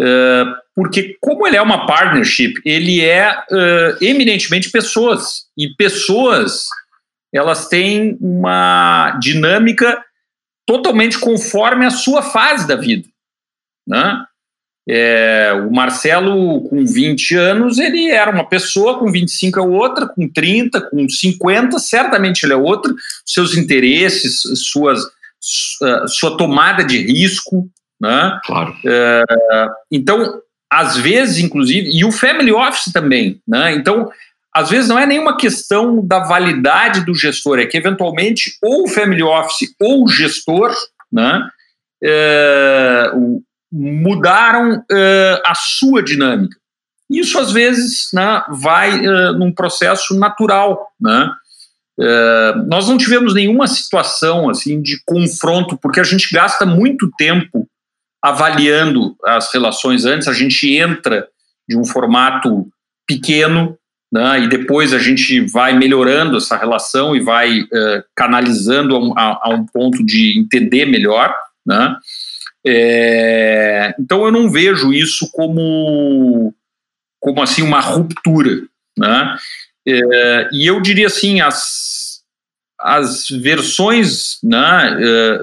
É, 0.00 0.44
porque 0.74 1.16
como 1.20 1.46
ele 1.46 1.56
é 1.56 1.62
uma 1.62 1.86
partnership, 1.86 2.54
ele 2.64 3.00
é 3.00 3.30
uh, 3.30 4.04
eminentemente 4.04 4.70
pessoas 4.70 5.46
e 5.56 5.74
pessoas 5.74 6.66
elas 7.32 7.68
têm 7.68 8.16
uma 8.20 9.18
dinâmica 9.20 10.02
totalmente 10.66 11.18
conforme 11.18 11.86
a 11.86 11.90
sua 11.90 12.22
fase 12.22 12.66
da 12.66 12.76
vida, 12.76 13.08
né? 13.86 14.24
É, 14.88 15.52
o 15.52 15.72
Marcelo, 15.72 16.68
com 16.68 16.84
20 16.84 17.36
anos, 17.36 17.78
ele 17.78 18.10
era 18.10 18.30
uma 18.30 18.48
pessoa, 18.48 18.98
com 18.98 19.10
25 19.10 19.58
é 19.58 19.62
outra, 19.62 20.08
com 20.08 20.28
30, 20.28 20.80
com 20.90 21.08
50, 21.08 21.78
certamente 21.78 22.42
ele 22.42 22.52
é 22.52 22.56
outra. 22.56 22.92
Seus 23.24 23.56
interesses, 23.56 24.40
suas, 24.70 25.00
sua 26.08 26.36
tomada 26.36 26.84
de 26.84 26.98
risco. 26.98 27.70
Né? 28.00 28.40
Claro. 28.44 28.74
É, 28.84 29.22
então, 29.88 30.42
às 30.72 30.96
vezes, 30.96 31.38
inclusive, 31.38 31.90
e 31.90 32.02
o 32.02 32.10
family 32.10 32.50
office 32.50 32.90
também. 32.90 33.38
Né? 33.46 33.74
Então, 33.74 34.10
às 34.54 34.70
vezes 34.70 34.88
não 34.88 34.98
é 34.98 35.04
nenhuma 35.04 35.36
questão 35.36 36.04
da 36.04 36.20
validade 36.20 37.04
do 37.04 37.14
gestor, 37.14 37.58
é 37.58 37.66
que 37.66 37.76
eventualmente 37.76 38.56
ou 38.62 38.84
o 38.84 38.88
family 38.88 39.22
office 39.22 39.74
ou 39.78 40.04
o 40.04 40.08
gestor, 40.08 40.74
né? 41.12 41.46
É, 42.02 43.12
o, 43.14 43.42
mudaram 43.70 44.78
uh, 44.78 45.42
a 45.46 45.54
sua 45.54 46.02
dinâmica. 46.02 46.56
Isso, 47.08 47.38
às 47.38 47.52
vezes, 47.52 48.08
né, 48.12 48.42
vai 48.50 49.06
uh, 49.06 49.32
num 49.32 49.52
processo 49.52 50.18
natural. 50.18 50.88
Né? 51.00 51.30
Uh, 51.98 52.66
nós 52.68 52.88
não 52.88 52.98
tivemos 52.98 53.34
nenhuma 53.34 53.66
situação 53.66 54.50
assim 54.50 54.82
de 54.82 55.00
confronto, 55.06 55.78
porque 55.78 56.00
a 56.00 56.04
gente 56.04 56.28
gasta 56.32 56.66
muito 56.66 57.10
tempo 57.16 57.68
avaliando 58.22 59.16
as 59.24 59.52
relações 59.52 60.04
antes, 60.04 60.28
a 60.28 60.32
gente 60.32 60.72
entra 60.76 61.26
de 61.68 61.76
um 61.76 61.84
formato 61.84 62.68
pequeno, 63.06 63.76
né, 64.12 64.40
e 64.40 64.48
depois 64.48 64.92
a 64.92 64.98
gente 64.98 65.40
vai 65.40 65.76
melhorando 65.76 66.36
essa 66.36 66.56
relação 66.56 67.16
e 67.16 67.20
vai 67.20 67.66
canalizando 68.14 68.94
a 68.94 68.98
um, 68.98 69.18
a, 69.18 69.40
a 69.42 69.48
um 69.50 69.66
ponto 69.66 70.04
de 70.04 70.38
entender 70.38 70.84
melhor. 70.84 71.34
Né? 71.66 71.96
É, 72.66 73.94
então 73.98 74.24
eu 74.24 74.30
não 74.30 74.50
vejo 74.50 74.92
isso 74.92 75.30
como, 75.32 76.54
como 77.18 77.42
assim 77.42 77.62
uma 77.62 77.80
ruptura, 77.80 78.62
né? 78.96 79.36
É, 79.86 80.48
e 80.52 80.64
eu 80.64 80.80
diria 80.80 81.08
assim 81.08 81.40
as, 81.40 81.81
as 82.82 83.28
versões 83.28 84.38
né, 84.42 84.98
é, 85.00 85.40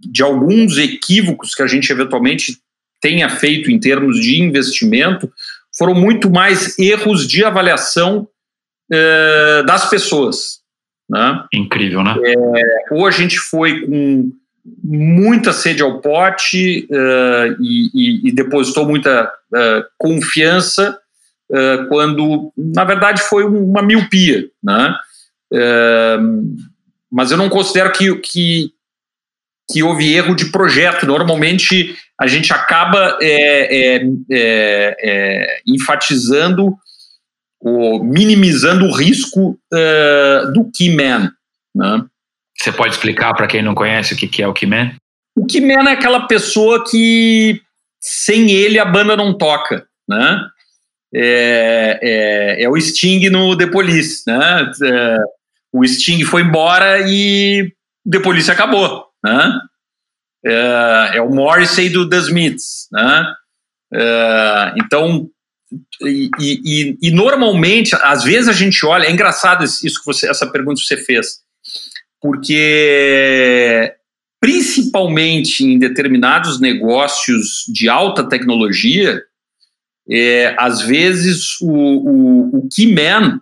de 0.00 0.22
alguns 0.22 0.78
equívocos 0.78 1.54
que 1.54 1.62
a 1.62 1.66
gente 1.66 1.90
eventualmente 1.90 2.58
tenha 3.00 3.28
feito 3.28 3.70
em 3.70 3.78
termos 3.78 4.20
de 4.20 4.40
investimento 4.40 5.30
foram 5.76 5.94
muito 5.94 6.30
mais 6.30 6.78
erros 6.78 7.26
de 7.26 7.44
avaliação 7.44 8.26
é, 8.90 9.62
das 9.64 9.88
pessoas. 9.88 10.60
Né? 11.08 11.44
Incrível, 11.52 12.02
né? 12.02 12.16
É, 12.24 12.94
ou 12.94 13.06
a 13.06 13.10
gente 13.10 13.38
foi 13.38 13.86
com 13.86 14.32
muita 14.82 15.52
sede 15.52 15.82
ao 15.82 16.00
pote 16.00 16.88
uh, 16.90 17.56
e, 17.60 18.28
e, 18.28 18.32
depositou 18.32 18.84
muita 18.84 19.30
confiança 19.96 20.98
quando, 21.88 22.52
na 22.56 22.82
verdade, 22.82 23.22
foi 23.22 23.44
uma 23.44 23.80
miopia. 23.80 24.44
Né? 24.60 24.96
Mas 27.10 27.30
eu 27.30 27.36
não 27.36 27.48
considero 27.48 27.92
que, 27.92 28.14
que, 28.16 28.70
que 29.70 29.82
houve 29.82 30.12
erro 30.12 30.34
de 30.34 30.46
projeto. 30.46 31.06
Normalmente, 31.06 31.96
a 32.20 32.26
gente 32.26 32.52
acaba 32.52 33.18
é, 33.20 33.96
é, 33.96 34.02
é, 34.30 34.96
é 35.00 35.60
enfatizando 35.66 36.76
ou 37.60 38.04
minimizando 38.04 38.84
o 38.84 38.92
risco 38.92 39.58
do 40.52 40.70
key 40.72 40.94
man. 40.94 41.32
Né? 41.74 42.04
Você 42.58 42.72
pode 42.72 42.94
explicar 42.94 43.34
para 43.34 43.46
quem 43.46 43.62
não 43.62 43.74
conhece 43.74 44.14
o 44.14 44.16
que, 44.16 44.26
que 44.26 44.42
é 44.42 44.48
o 44.48 44.54
Keyman? 44.54 44.94
O 45.36 45.44
Keyman 45.44 45.88
é 45.88 45.92
aquela 45.92 46.26
pessoa 46.26 46.82
que 46.84 47.60
sem 48.00 48.50
ele 48.50 48.78
a 48.78 48.84
banda 48.84 49.16
não 49.16 49.36
toca, 49.36 49.86
né? 50.08 50.46
É, 51.14 51.98
é, 52.02 52.64
é 52.64 52.68
o 52.68 52.80
Sting 52.80 53.28
no 53.28 53.56
The 53.56 53.66
Police, 53.66 54.22
né? 54.26 54.70
O 55.76 55.86
Sting 55.86 56.24
foi 56.24 56.42
embora 56.42 57.00
e 57.08 57.72
The 58.10 58.20
Police 58.20 58.50
acabou, 58.50 59.06
né? 59.24 59.60
É, 60.44 61.10
é 61.14 61.20
o 61.20 61.34
Morrissey 61.34 61.88
do 61.88 62.08
The 62.08 62.18
Smiths, 62.18 62.88
né? 62.92 63.34
É, 63.92 64.74
então, 64.78 65.28
e, 66.02 66.30
e, 66.38 66.98
e, 67.02 67.10
normalmente, 67.10 67.96
às 67.96 68.22
vezes 68.22 68.48
a 68.48 68.52
gente 68.52 68.84
olha, 68.86 69.06
é 69.06 69.10
engraçado 69.10 69.64
isso 69.64 70.00
que 70.00 70.06
você, 70.06 70.28
essa 70.28 70.46
pergunta 70.46 70.80
que 70.80 70.86
você 70.86 70.96
fez 70.96 71.44
porque 72.20 73.94
principalmente 74.40 75.64
em 75.64 75.78
determinados 75.78 76.60
negócios 76.60 77.64
de 77.72 77.88
alta 77.88 78.28
tecnologia, 78.28 79.22
é, 80.08 80.54
às 80.58 80.82
vezes 80.82 81.60
o, 81.60 81.70
o, 81.70 82.58
o 82.58 82.68
key 82.68 82.92
man 82.92 83.40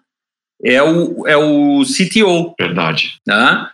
é 0.65 0.83
o, 0.83 1.27
é 1.27 1.37
o 1.37 1.83
CTO. 1.85 2.55
Verdade. 2.59 3.21
Né? 3.27 3.69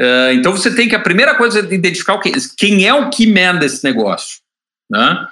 É, 0.00 0.32
então 0.32 0.52
você 0.52 0.74
tem 0.74 0.88
que, 0.88 0.96
a 0.96 1.00
primeira 1.00 1.36
coisa 1.36 1.60
é 1.60 1.74
identificar 1.74 2.18
quem, 2.18 2.32
quem 2.56 2.86
é 2.86 2.94
o 2.94 3.10
key 3.10 3.26
man 3.26 3.58
desse 3.58 3.84
negócio. 3.84 4.40
Né? 4.90 5.26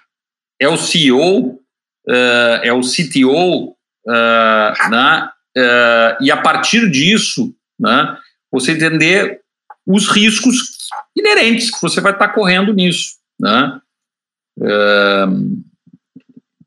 É 0.60 0.68
o 0.68 0.76
CEO, 0.76 1.58
é, 2.06 2.60
é 2.64 2.72
o 2.72 2.80
CTO, 2.80 3.74
é, 4.06 4.72
né? 4.90 5.30
É, 5.56 6.18
e 6.20 6.30
a 6.30 6.36
partir 6.36 6.88
disso, 6.90 7.52
né? 7.78 8.16
você 8.52 8.72
entender 8.72 9.40
os 9.86 10.06
riscos 10.08 10.76
inerentes 11.16 11.70
que 11.70 11.80
você 11.80 12.00
vai 12.00 12.12
estar 12.12 12.28
correndo 12.28 12.72
nisso, 12.72 13.16
né? 13.40 13.80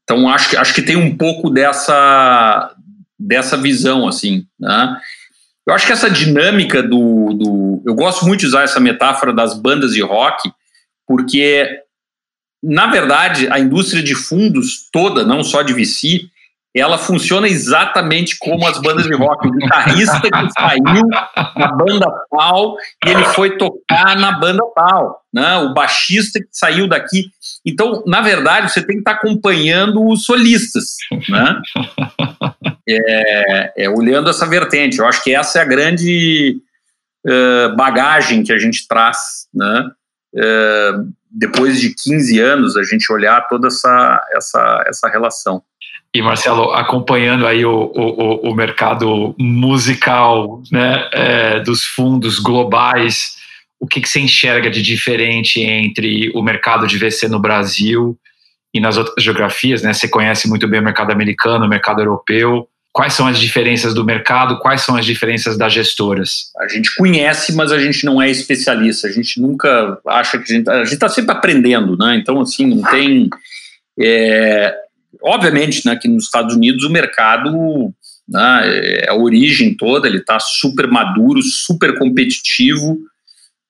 Então 0.03 0.27
acho 0.27 0.49
que 0.49 0.57
acho 0.57 0.73
que 0.73 0.81
tem 0.81 0.97
um 0.97 1.15
pouco 1.15 1.49
dessa 1.49 2.75
dessa 3.27 3.57
visão 3.57 4.07
assim, 4.07 4.45
né? 4.59 4.97
Eu 5.65 5.73
acho 5.73 5.85
que 5.85 5.93
essa 5.93 6.09
dinâmica 6.09 6.83
do, 6.83 7.33
do 7.33 7.83
eu 7.85 7.95
gosto 7.95 8.25
muito 8.25 8.41
de 8.41 8.47
usar 8.47 8.63
essa 8.63 8.79
metáfora 8.79 9.33
das 9.33 9.59
bandas 9.59 9.93
de 9.93 10.01
rock 10.01 10.51
porque 11.07 11.67
na 12.61 12.87
verdade 12.87 13.47
a 13.49 13.59
indústria 13.59 14.03
de 14.03 14.15
fundos 14.15 14.89
toda, 14.91 15.23
não 15.23 15.43
só 15.43 15.61
de 15.61 15.73
VC, 15.73 16.29
ela 16.75 16.97
funciona 16.97 17.47
exatamente 17.47 18.35
como 18.39 18.67
as 18.67 18.81
bandas 18.81 19.05
de 19.05 19.13
rock. 19.13 19.47
O 19.47 19.51
guitarrista 19.51 20.21
que 20.21 20.49
saiu 20.59 21.07
na 21.55 21.71
banda 21.71 22.11
tal 22.31 22.75
e 23.05 23.09
ele 23.09 23.23
foi 23.25 23.57
tocar 23.57 24.17
na 24.17 24.31
banda 24.39 24.63
tal, 24.75 25.21
né? 25.31 25.57
O 25.57 25.73
baixista 25.73 26.39
que 26.39 26.47
saiu 26.51 26.87
daqui. 26.87 27.25
Então, 27.63 28.03
na 28.07 28.21
verdade, 28.21 28.71
você 28.71 28.81
tem 28.81 28.95
que 28.95 29.01
estar 29.01 29.11
acompanhando 29.11 30.03
os 30.03 30.25
solistas, 30.25 30.95
né? 31.29 31.61
É, 32.87 33.73
é, 33.77 33.89
olhando 33.89 34.29
essa 34.29 34.45
vertente. 34.45 34.99
Eu 34.99 35.07
acho 35.07 35.23
que 35.23 35.33
essa 35.33 35.59
é 35.59 35.61
a 35.61 35.65
grande 35.65 36.57
uh, 37.25 37.75
bagagem 37.75 38.43
que 38.43 38.51
a 38.51 38.57
gente 38.57 38.87
traz, 38.87 39.47
né? 39.53 39.89
Uh, 40.35 41.13
depois 41.31 41.79
de 41.79 41.95
15 41.95 42.39
anos, 42.39 42.77
a 42.77 42.83
gente 42.83 43.11
olhar 43.11 43.47
toda 43.47 43.67
essa, 43.67 44.23
essa, 44.35 44.83
essa 44.87 45.07
relação. 45.07 45.63
E 46.13 46.21
Marcelo, 46.21 46.71
acompanhando 46.73 47.47
aí 47.47 47.65
o, 47.65 47.91
o, 47.95 48.51
o 48.51 48.55
mercado 48.55 49.33
musical 49.39 50.61
né, 50.71 51.09
é, 51.11 51.59
dos 51.61 51.83
fundos 51.83 52.37
globais, 52.37 53.35
o 53.79 53.87
que, 53.87 53.99
que 53.99 54.07
você 54.07 54.19
enxerga 54.19 54.69
de 54.69 54.83
diferente 54.83 55.59
entre 55.59 56.31
o 56.35 56.43
mercado 56.43 56.85
de 56.85 56.99
VC 56.99 57.27
no 57.27 57.39
Brasil 57.39 58.15
e 58.71 58.79
nas 58.79 58.95
outras 58.95 59.23
geografias? 59.23 59.81
Né? 59.81 59.91
Você 59.91 60.07
conhece 60.07 60.47
muito 60.47 60.67
bem 60.67 60.81
o 60.81 60.83
mercado 60.83 61.11
americano, 61.11 61.65
o 61.65 61.69
mercado 61.69 61.99
europeu. 61.99 62.69
Quais 62.93 63.13
são 63.13 63.25
as 63.25 63.39
diferenças 63.39 63.91
do 63.95 64.05
mercado? 64.05 64.59
Quais 64.59 64.81
são 64.81 64.95
as 64.95 65.03
diferenças 65.03 65.57
das 65.57 65.73
gestoras? 65.73 66.51
A 66.59 66.67
gente 66.67 66.93
conhece, 66.95 67.51
mas 67.55 67.71
a 67.71 67.79
gente 67.79 68.05
não 68.05 68.21
é 68.21 68.29
especialista. 68.29 69.07
A 69.07 69.11
gente 69.11 69.41
nunca 69.41 69.99
acha 70.05 70.37
que 70.37 70.53
a 70.53 70.55
gente. 70.55 70.93
Está 70.93 71.09
sempre 71.09 71.31
aprendendo, 71.31 71.97
né? 71.97 72.15
Então, 72.15 72.39
assim, 72.39 72.67
não 72.67 72.83
tem. 72.91 73.31
É, 73.99 74.75
obviamente, 75.23 75.83
né, 75.87 75.95
que 75.95 76.07
nos 76.07 76.25
Estados 76.25 76.55
Unidos 76.55 76.83
o 76.83 76.91
mercado 76.91 77.91
né, 78.29 78.61
é 78.65 79.09
a 79.09 79.15
origem 79.15 79.75
toda, 79.75 80.07
ele 80.07 80.19
está 80.19 80.39
super 80.39 80.87
maduro, 80.87 81.41
super 81.41 81.97
competitivo, 81.97 82.97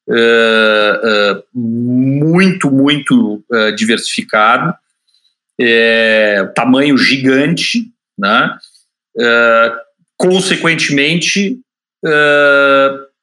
uh, 0.09 1.37
uh, 1.37 1.43
muito, 1.53 2.71
muito 2.71 3.43
diversificado, 3.75 4.73
é, 5.59 6.43
tamanho 6.55 6.97
gigante, 6.97 7.91
né, 8.17 8.57
consequentemente, 10.17 11.59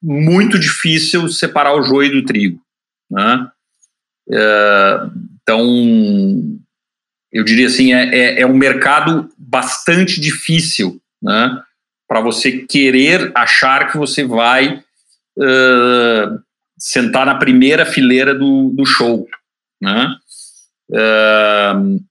muito 0.01 0.57
difícil 0.57 1.29
separar 1.29 1.73
o 1.73 1.83
joio 1.83 2.11
do 2.11 2.25
trigo. 2.25 2.59
Né? 3.09 3.47
então, 5.41 5.61
eu 7.31 7.43
diria 7.43 7.67
assim, 7.67 7.93
é, 7.93 8.03
é, 8.15 8.41
é 8.41 8.45
um 8.45 8.55
mercado 8.55 9.29
bastante 9.37 10.19
difícil, 10.19 11.01
né? 11.21 11.61
Para 12.07 12.19
você 12.19 12.65
querer 12.65 13.31
achar 13.33 13.89
que 13.89 13.97
você 13.97 14.25
vai 14.25 14.83
uh, 15.37 16.41
sentar 16.77 17.25
na 17.25 17.35
primeira 17.35 17.85
fileira 17.85 18.35
do, 18.35 18.69
do 18.69 18.85
show, 18.85 19.27
né? 19.81 20.13
Uh, 20.89 22.01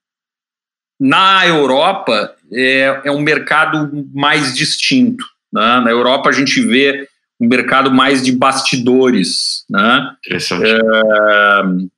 na 1.00 1.46
Europa 1.46 2.34
é, 2.52 3.00
é 3.04 3.10
um 3.10 3.20
mercado 3.20 3.90
mais 4.12 4.54
distinto. 4.54 5.24
Né? 5.50 5.80
Na 5.80 5.90
Europa 5.90 6.28
a 6.28 6.32
gente 6.32 6.60
vê 6.60 7.08
um 7.40 7.48
mercado 7.48 7.90
mais 7.90 8.22
de 8.22 8.32
bastidores. 8.32 9.64
Né? 9.70 10.10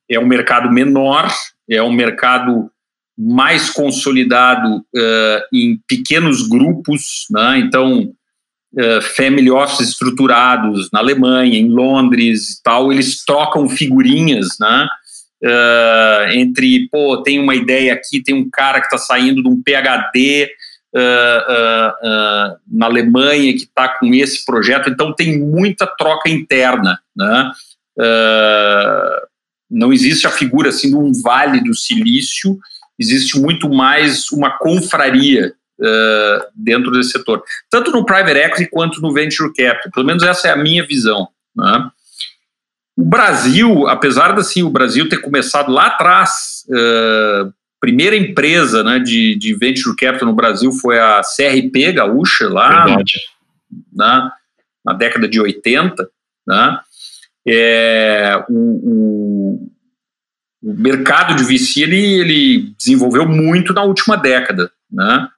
É, 0.08 0.14
é 0.14 0.20
um 0.20 0.26
mercado 0.26 0.70
menor, 0.70 1.28
é 1.68 1.82
um 1.82 1.92
mercado 1.92 2.70
mais 3.18 3.70
consolidado 3.70 4.76
uh, 4.76 5.42
em 5.52 5.78
pequenos 5.86 6.48
grupos, 6.48 7.26
né? 7.30 7.58
então 7.58 8.12
uh, 8.74 9.02
family 9.16 9.50
office 9.50 9.80
estruturados 9.80 10.88
na 10.92 11.00
Alemanha, 11.00 11.58
em 11.58 11.68
Londres 11.68 12.50
e 12.50 12.62
tal, 12.62 12.92
eles 12.92 13.24
trocam 13.24 13.68
figurinhas, 13.68 14.48
né? 14.58 14.88
Uh, 15.44 16.30
entre, 16.32 16.88
pô, 16.88 17.22
tem 17.22 17.40
uma 17.40 17.54
ideia 17.54 17.92
aqui, 17.92 18.22
tem 18.22 18.34
um 18.34 18.48
cara 18.48 18.80
que 18.80 18.86
está 18.86 18.98
saindo 18.98 19.42
de 19.42 19.48
um 19.48 19.60
PhD 19.62 20.48
na 22.70 22.86
Alemanha 22.86 23.52
que 23.54 23.64
está 23.64 23.88
com 23.88 24.12
esse 24.12 24.44
projeto, 24.44 24.90
então 24.90 25.14
tem 25.14 25.40
muita 25.40 25.86
troca 25.86 26.28
interna, 26.28 27.00
né? 27.16 27.50
não 29.70 29.90
existe 29.90 30.26
a 30.26 30.30
figura 30.30 30.68
assim 30.68 30.90
de 30.90 30.96
um 30.96 31.10
vale 31.22 31.64
do 31.64 31.74
silício 31.74 32.58
existe 33.02 33.38
muito 33.38 33.68
mais 33.68 34.30
uma 34.30 34.56
confraria 34.58 35.52
uh, 35.80 36.46
dentro 36.54 36.90
desse 36.92 37.10
setor, 37.10 37.42
tanto 37.70 37.90
no 37.90 38.04
private 38.04 38.38
equity 38.38 38.70
quanto 38.70 39.00
no 39.00 39.12
venture 39.12 39.52
capital. 39.52 39.90
Pelo 39.92 40.06
menos 40.06 40.22
essa 40.22 40.48
é 40.48 40.52
a 40.52 40.56
minha 40.56 40.86
visão. 40.86 41.28
Né? 41.54 41.90
O 42.96 43.04
Brasil, 43.04 43.88
apesar 43.88 44.34
de 44.34 44.40
assim, 44.40 44.62
o 44.62 44.70
Brasil 44.70 45.08
ter 45.08 45.18
começado 45.18 45.72
lá 45.72 45.86
atrás, 45.86 46.64
uh, 46.68 47.52
primeira 47.80 48.14
empresa 48.14 48.84
né, 48.84 48.98
de, 48.98 49.36
de 49.36 49.54
venture 49.56 49.96
capital 49.96 50.28
no 50.28 50.34
Brasil 50.34 50.70
foi 50.72 50.98
a 50.98 51.20
CRP 51.20 51.92
Gaúcha, 51.92 52.48
lá 52.48 52.86
na, 53.92 54.32
na 54.84 54.92
década 54.92 55.26
de 55.26 55.40
80. 55.40 56.08
Né? 56.46 56.78
É, 57.48 58.44
o, 58.48 59.68
o 60.62 60.74
mercado 60.74 61.34
de 61.34 61.42
VC 61.42 61.82
ele, 61.82 62.20
ele 62.20 62.74
desenvolveu 62.78 63.26
muito 63.26 63.72
na 63.72 63.82
última 63.82 64.16
década, 64.16 64.70
né? 64.90 65.28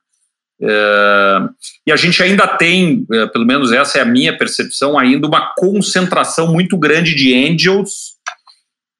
É, 0.60 1.38
e 1.86 1.92
a 1.92 1.96
gente 1.96 2.22
ainda 2.22 2.46
tem, 2.46 3.06
é, 3.12 3.26
pelo 3.26 3.44
menos 3.44 3.72
essa 3.72 3.98
é 3.98 4.02
a 4.02 4.06
minha 4.06 4.36
percepção, 4.36 4.98
ainda 4.98 5.26
uma 5.26 5.52
concentração 5.56 6.52
muito 6.52 6.76
grande 6.78 7.14
de 7.14 7.34
angels 7.34 8.14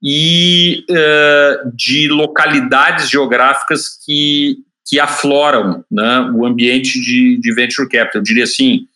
e 0.02 0.84
é, 0.90 1.60
de 1.74 2.08
localidades 2.08 3.08
geográficas 3.08 3.88
que, 4.04 4.56
que 4.86 4.98
afloram 4.98 5.84
né, 5.90 6.30
o 6.34 6.44
ambiente 6.44 7.00
de, 7.00 7.38
de 7.40 7.54
venture 7.54 7.88
capital. 7.88 8.20
Eu 8.20 8.22
diria 8.22 8.44
assim, 8.44 8.86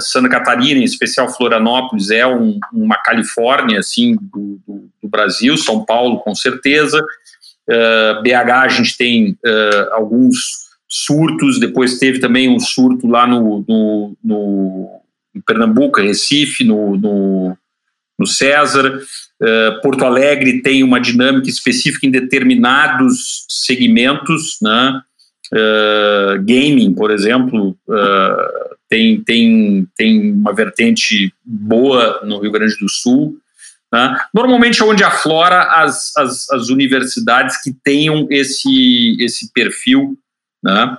Santa 0.00 0.28
Catarina, 0.28 0.80
em 0.80 0.84
especial 0.84 1.32
Florianópolis, 1.32 2.10
é 2.10 2.26
um, 2.26 2.58
uma 2.72 2.96
Califórnia 2.96 3.78
assim 3.78 4.16
do, 4.16 4.60
do, 4.66 4.90
do, 5.00 5.08
Brasil, 5.08 5.56
São 5.56 5.84
Paulo 5.84 6.18
com 6.18 6.34
certeza. 6.34 7.00
BH 8.24 8.50
a 8.50 8.68
gente 8.68 8.96
tem 8.96 9.38
alguns 9.92 10.67
surtos, 10.88 11.60
depois 11.60 11.98
teve 11.98 12.18
também 12.18 12.48
um 12.48 12.58
surto 12.58 13.06
lá 13.06 13.26
no, 13.26 13.64
no, 13.68 14.16
no 14.24 15.00
em 15.34 15.40
Pernambuco, 15.40 16.00
Recife, 16.00 16.64
no, 16.64 16.96
no, 16.96 17.56
no 18.18 18.26
César. 18.26 19.00
Porto 19.82 20.04
Alegre 20.04 20.62
tem 20.62 20.82
uma 20.82 20.98
dinâmica 20.98 21.48
específica 21.48 22.06
em 22.06 22.10
determinados 22.10 23.46
segmentos, 23.48 24.58
né? 24.62 25.00
gaming, 26.44 26.92
por 26.94 27.10
exemplo, 27.10 27.76
tem, 28.88 29.22
tem, 29.22 29.86
tem 29.96 30.32
uma 30.32 30.52
vertente 30.52 31.32
boa 31.44 32.20
no 32.24 32.40
Rio 32.40 32.50
Grande 32.50 32.76
do 32.78 32.88
Sul. 32.88 33.38
Né? 33.92 34.16
Normalmente, 34.34 34.82
onde 34.82 35.04
aflora 35.04 35.62
as, 35.62 36.16
as, 36.16 36.50
as, 36.50 36.68
universidades 36.68 37.62
que 37.62 37.72
tenham 37.72 38.26
esse, 38.30 39.16
esse 39.20 39.52
perfil, 39.52 40.18
né? 40.62 40.98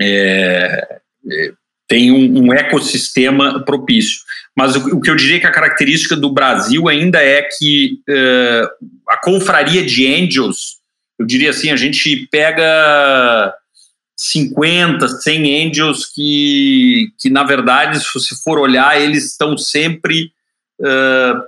é, 0.00 1.00
é, 1.30 1.52
tem 1.88 2.12
um, 2.12 2.44
um, 2.44 2.52
ecossistema 2.52 3.64
propício. 3.64 4.20
Mas 4.56 4.76
o, 4.76 4.96
o, 4.96 5.00
que 5.00 5.10
eu 5.10 5.16
diria 5.16 5.40
que 5.40 5.46
a 5.46 5.52
característica 5.52 6.14
do 6.14 6.32
Brasil 6.32 6.88
ainda 6.88 7.22
é 7.22 7.42
que 7.42 8.00
é, 8.08 8.62
a 9.08 9.16
confraria 9.16 9.84
de 9.84 10.06
angels, 10.06 10.78
eu 11.18 11.26
diria 11.26 11.50
assim, 11.50 11.70
a 11.70 11.76
gente 11.76 12.28
pega 12.30 13.54
50, 14.16 15.08
100 15.08 15.68
angels 15.68 16.06
que, 16.06 17.12
que, 17.18 17.30
na 17.30 17.44
verdade, 17.44 18.00
se 18.00 18.06
você 18.12 18.34
for 18.42 18.58
olhar, 18.58 19.00
eles 19.00 19.26
estão 19.26 19.56
sempre 19.56 20.32
uh, 20.80 21.40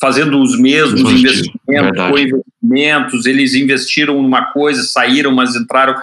fazendo 0.00 0.40
os 0.40 0.58
mesmos 0.58 1.00
investimentos, 1.00 2.20
investimentos, 2.20 3.26
eles 3.26 3.54
investiram 3.54 4.22
numa 4.22 4.52
coisa, 4.52 4.82
saíram, 4.82 5.32
mas 5.32 5.56
entraram. 5.56 5.94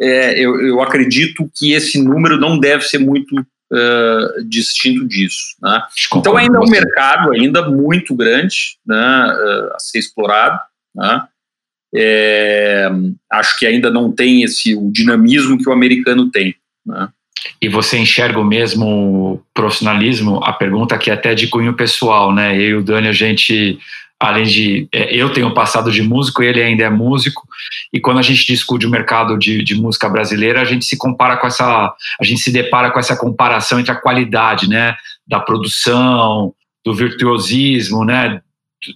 É, 0.00 0.38
eu, 0.38 0.60
eu, 0.60 0.80
acredito 0.82 1.50
que 1.54 1.72
esse 1.72 2.02
número 2.02 2.38
não 2.38 2.58
deve 2.58 2.84
ser 2.84 2.98
muito 2.98 3.34
uh, 3.38 4.44
distinto 4.46 5.06
disso. 5.08 5.56
Né? 5.62 5.82
Então 6.14 6.36
ainda 6.36 6.58
é 6.58 6.60
um 6.60 6.70
mercado 6.70 7.32
ainda 7.32 7.68
muito 7.68 8.14
grande 8.14 8.76
né, 8.86 8.96
uh, 8.96 9.74
a 9.74 9.78
ser 9.78 9.98
explorado. 9.98 10.60
Né? 10.94 11.26
é, 11.94 12.88
acho 13.32 13.58
que 13.58 13.66
ainda 13.66 13.90
não 13.90 14.12
tem 14.12 14.42
esse 14.42 14.74
o 14.74 14.90
dinamismo 14.90 15.58
que 15.58 15.68
o 15.68 15.72
americano 15.72 16.30
tem. 16.30 16.54
Né? 16.84 17.08
E 17.60 17.68
você 17.68 17.96
enxerga 17.96 18.38
o 18.38 18.44
mesmo 18.44 19.42
profissionalismo? 19.54 20.42
A 20.44 20.52
pergunta 20.52 20.94
aqui 20.94 21.10
é 21.10 21.14
até 21.14 21.34
de 21.34 21.46
cunho 21.46 21.74
pessoal, 21.74 22.34
né? 22.34 22.56
Eu 22.56 22.60
e 22.60 22.74
o 22.74 22.82
Dani, 22.82 23.08
a 23.08 23.12
gente, 23.12 23.78
além 24.18 24.44
de. 24.44 24.88
É, 24.92 25.14
eu 25.14 25.32
tenho 25.32 25.52
passado 25.54 25.90
de 25.90 26.02
músico, 26.02 26.42
ele 26.42 26.62
ainda 26.62 26.84
é 26.84 26.90
músico, 26.90 27.46
e 27.92 28.00
quando 28.00 28.18
a 28.18 28.22
gente 28.22 28.46
discute 28.46 28.86
o 28.86 28.90
mercado 28.90 29.38
de, 29.38 29.62
de 29.62 29.74
música 29.74 30.08
brasileira, 30.08 30.60
a 30.60 30.64
gente 30.64 30.84
se 30.84 30.96
compara 30.96 31.36
com 31.36 31.46
essa. 31.46 31.94
A 32.20 32.24
gente 32.24 32.40
se 32.40 32.50
depara 32.50 32.90
com 32.90 32.98
essa 32.98 33.16
comparação 33.16 33.78
entre 33.78 33.92
a 33.92 34.00
qualidade, 34.00 34.68
né? 34.68 34.96
Da 35.26 35.40
produção, 35.40 36.54
do 36.84 36.94
virtuosismo, 36.94 38.04
né? 38.04 38.40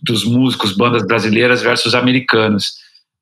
Dos 0.02 0.24
músicos, 0.24 0.76
bandas 0.76 1.06
brasileiras 1.06 1.62
versus 1.62 1.94
americanos. 1.94 2.74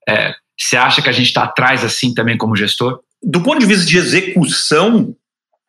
É, 0.08 0.34
você 0.58 0.76
acha 0.76 1.00
que 1.00 1.08
a 1.08 1.12
gente 1.12 1.28
está 1.28 1.44
atrás 1.44 1.84
assim 1.84 2.12
também 2.12 2.36
como 2.36 2.56
gestor? 2.56 3.00
Do 3.22 3.42
ponto 3.42 3.58
de 3.58 3.66
vista 3.66 3.86
de 3.86 3.96
execução, 3.96 5.14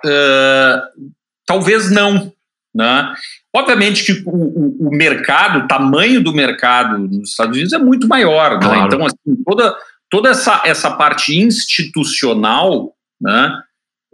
uh, 0.05 1.11
talvez 1.45 1.91
não. 1.91 2.31
Né? 2.73 3.13
Obviamente 3.55 4.05
que 4.05 4.23
o, 4.25 4.31
o, 4.31 4.87
o, 4.87 4.91
mercado, 4.91 5.59
o 5.59 5.67
tamanho 5.67 6.23
do 6.23 6.33
mercado 6.33 6.99
nos 6.99 7.31
Estados 7.31 7.55
Unidos 7.55 7.73
é 7.73 7.79
muito 7.79 8.07
maior. 8.07 8.51
Né? 8.51 8.59
Claro. 8.59 8.79
Né? 8.79 8.85
Então, 8.85 9.05
assim, 9.05 9.43
toda, 9.45 9.75
toda 10.09 10.29
essa, 10.29 10.61
essa 10.65 10.91
parte 10.91 11.35
institucional, 11.37 12.93
né, 13.19 13.61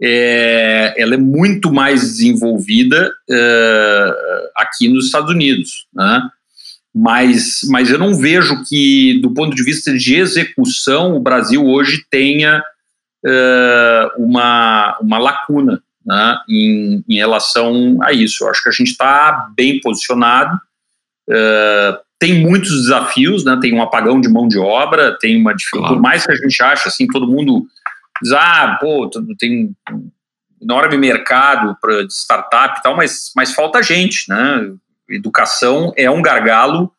é, 0.00 0.94
ela 0.96 1.14
é 1.14 1.18
muito 1.18 1.72
mais 1.72 2.00
desenvolvida 2.00 3.12
uh, 3.28 4.48
aqui 4.56 4.88
nos 4.88 5.06
Estados 5.06 5.30
Unidos. 5.30 5.86
Né? 5.94 6.30
mas, 6.98 7.60
mas 7.68 7.90
eu 7.90 7.98
não 7.98 8.14
vejo 8.14 8.64
que, 8.64 9.20
do 9.20 9.30
ponto 9.34 9.54
de 9.54 9.62
vista 9.62 9.92
de 9.92 10.16
execução, 10.16 11.14
o 11.14 11.20
Brasil 11.20 11.62
hoje 11.62 12.02
tenha 12.10 12.64
uh, 13.22 14.22
uma, 14.22 14.96
uma 15.02 15.18
lacuna 15.18 15.82
né, 16.06 16.38
em, 16.48 17.04
em 17.08 17.16
relação 17.16 17.98
a 18.02 18.12
isso. 18.12 18.44
Eu 18.44 18.50
acho 18.50 18.62
que 18.62 18.68
a 18.68 18.72
gente 18.72 18.90
está 18.90 19.50
bem 19.56 19.80
posicionado. 19.80 20.54
Uh, 21.28 21.98
tem 22.18 22.40
muitos 22.40 22.70
desafios, 22.70 23.44
né, 23.44 23.58
tem 23.60 23.74
um 23.74 23.82
apagão 23.82 24.20
de 24.20 24.28
mão 24.28 24.48
de 24.48 24.58
obra, 24.58 25.18
tem 25.18 25.38
uma 25.38 25.54
dificuldade, 25.54 25.88
claro. 25.88 26.02
por 26.02 26.02
mais 26.02 26.24
que 26.24 26.32
a 26.32 26.36
gente 26.36 26.62
ache, 26.62 26.88
assim, 26.88 27.06
todo 27.06 27.26
mundo 27.26 27.66
diz, 28.22 28.32
ah, 28.32 28.78
pô, 28.80 29.10
tem 29.38 29.74
um 29.90 30.10
enorme 30.62 30.96
mercado 30.96 31.76
para 31.80 32.06
startup 32.08 32.78
e 32.78 32.82
tal, 32.82 32.96
mas, 32.96 33.32
mas 33.36 33.52
falta 33.52 33.82
gente, 33.82 34.28
né? 34.28 34.72
Educação 35.10 35.92
é 35.96 36.10
um 36.10 36.22
gargalo 36.22 36.90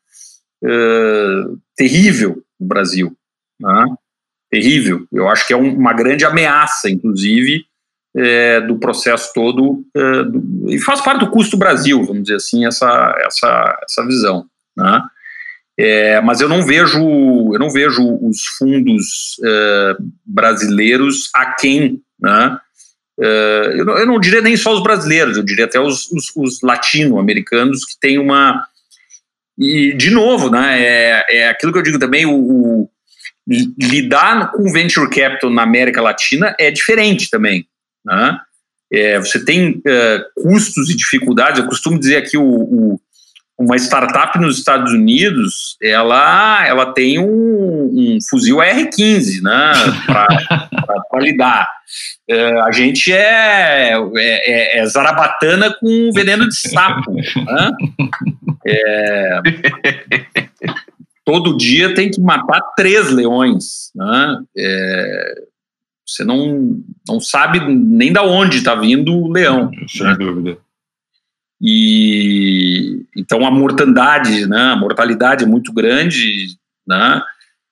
uh, 0.63 1.59
terrível 1.75 2.43
no 2.59 2.67
Brasil, 2.67 3.17
né? 3.59 3.85
terrível. 4.49 5.05
Eu 5.11 5.27
acho 5.27 5.45
que 5.45 5.53
é 5.53 5.57
um, 5.57 5.75
uma 5.75 5.93
grande 5.93 6.25
ameaça, 6.25 6.89
inclusive, 6.89 7.65
é, 8.17 8.59
do 8.61 8.79
processo 8.79 9.31
todo, 9.33 9.85
é, 9.95 10.23
do, 10.23 10.65
e 10.69 10.79
faz 10.79 11.01
parte 11.01 11.19
do 11.19 11.29
custo 11.29 11.55
Brasil, 11.55 12.03
vamos 12.03 12.23
dizer 12.23 12.35
assim, 12.35 12.65
essa, 12.65 13.15
essa, 13.19 13.79
essa 13.83 14.05
visão. 14.05 14.45
Né? 14.75 15.01
É, 15.79 16.21
mas 16.21 16.41
eu 16.41 16.49
não 16.49 16.65
vejo, 16.65 16.99
eu 16.99 17.59
não 17.59 17.69
vejo 17.69 18.01
os 18.21 18.43
fundos 18.57 19.37
é, 19.45 19.95
brasileiros 20.25 21.29
a 21.35 21.53
quem, 21.53 22.01
né? 22.19 22.57
É, 23.19 23.73
eu, 23.75 23.85
não, 23.85 23.97
eu, 23.97 24.05
não, 24.05 24.19
diria 24.19 24.41
nem 24.41 24.55
só 24.55 24.73
os 24.73 24.81
brasileiros, 24.81 25.37
eu 25.37 25.43
diria 25.43 25.65
até 25.65 25.79
os, 25.79 26.11
os, 26.11 26.31
os 26.35 26.61
latino-americanos 26.61 27.83
que 27.83 27.99
têm 27.99 28.19
uma 28.19 28.63
e 29.57 29.93
de 29.93 30.11
novo, 30.11 30.51
né? 30.51 30.79
É, 30.79 31.25
é 31.29 31.49
aquilo 31.49 31.71
que 31.71 31.79
eu 31.79 31.83
digo 31.83 31.97
também, 31.97 32.25
o, 32.25 32.33
o 32.33 32.89
lidar 33.47 34.51
com 34.51 34.71
venture 34.71 35.09
capital 35.09 35.49
na 35.49 35.63
América 35.63 36.01
Latina 36.01 36.55
é 36.59 36.69
diferente 36.69 37.29
também. 37.29 37.67
Né? 38.07 38.39
É, 38.91 39.19
você 39.19 39.43
tem 39.43 39.71
uh, 39.71 40.41
custos 40.41 40.89
e 40.89 40.95
dificuldades. 40.95 41.59
Eu 41.59 41.67
costumo 41.67 41.99
dizer 41.99 42.15
aqui 42.17 42.37
o, 42.37 42.43
o, 42.43 43.01
uma 43.59 43.75
startup 43.75 44.39
nos 44.39 44.59
Estados 44.59 44.93
Unidos, 44.93 45.75
ela, 45.81 46.65
ela 46.65 46.93
tem 46.93 47.19
um, 47.19 47.25
um 47.25 48.17
fuzil 48.29 48.57
R15, 48.57 49.41
né, 49.41 49.73
para 51.09 51.19
lidar. 51.19 51.67
Uh, 52.29 52.61
a 52.63 52.71
gente 52.71 53.11
é, 53.11 53.93
é, 53.93 53.97
é, 54.15 54.79
é, 54.79 54.85
zarabatana 54.85 55.73
com 55.79 56.11
veneno 56.13 56.47
de 56.47 56.55
sapo. 56.55 57.11
Né? 57.13 57.71
É, 58.65 59.39
todo 61.25 61.57
dia 61.57 61.93
tem 61.95 62.11
que 62.11 62.21
matar 62.21 62.61
três 62.75 63.09
leões. 63.09 63.91
Né? 63.95 64.37
Você 66.07 66.23
não, 66.23 66.81
não 67.07 67.19
sabe 67.19 67.59
nem 67.59 68.13
da 68.13 68.23
onde 68.23 68.57
está 68.57 68.73
vindo 68.75 69.13
o 69.13 69.31
leão. 69.31 69.69
Sem 69.87 70.05
né? 70.05 70.15
dúvida. 70.15 70.57
E 71.61 73.05
então 73.15 73.45
a 73.45 73.51
mortandade, 73.51 74.47
né, 74.47 74.71
a 74.71 74.75
mortalidade 74.75 75.43
é 75.43 75.47
muito 75.47 75.73
grande, 75.73 76.55
né? 76.87 77.21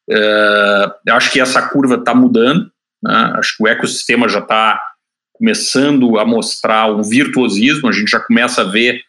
É, 0.09 0.91
eu 1.07 1.15
acho 1.15 1.31
que 1.31 1.39
essa 1.39 1.61
curva 1.69 1.95
está 1.95 2.13
mudando, 2.13 2.69
né? 3.01 3.33
Acho 3.35 3.55
que 3.57 3.63
o 3.63 3.67
ecossistema 3.67 4.27
já 4.27 4.39
está 4.39 4.79
começando 5.33 6.17
a 6.17 6.25
mostrar 6.25 6.91
um 6.91 7.01
virtuosismo. 7.01 7.87
A 7.87 7.91
gente 7.91 8.09
já 8.09 8.19
começa 8.19 8.61
a 8.61 8.65
ver 8.65 9.01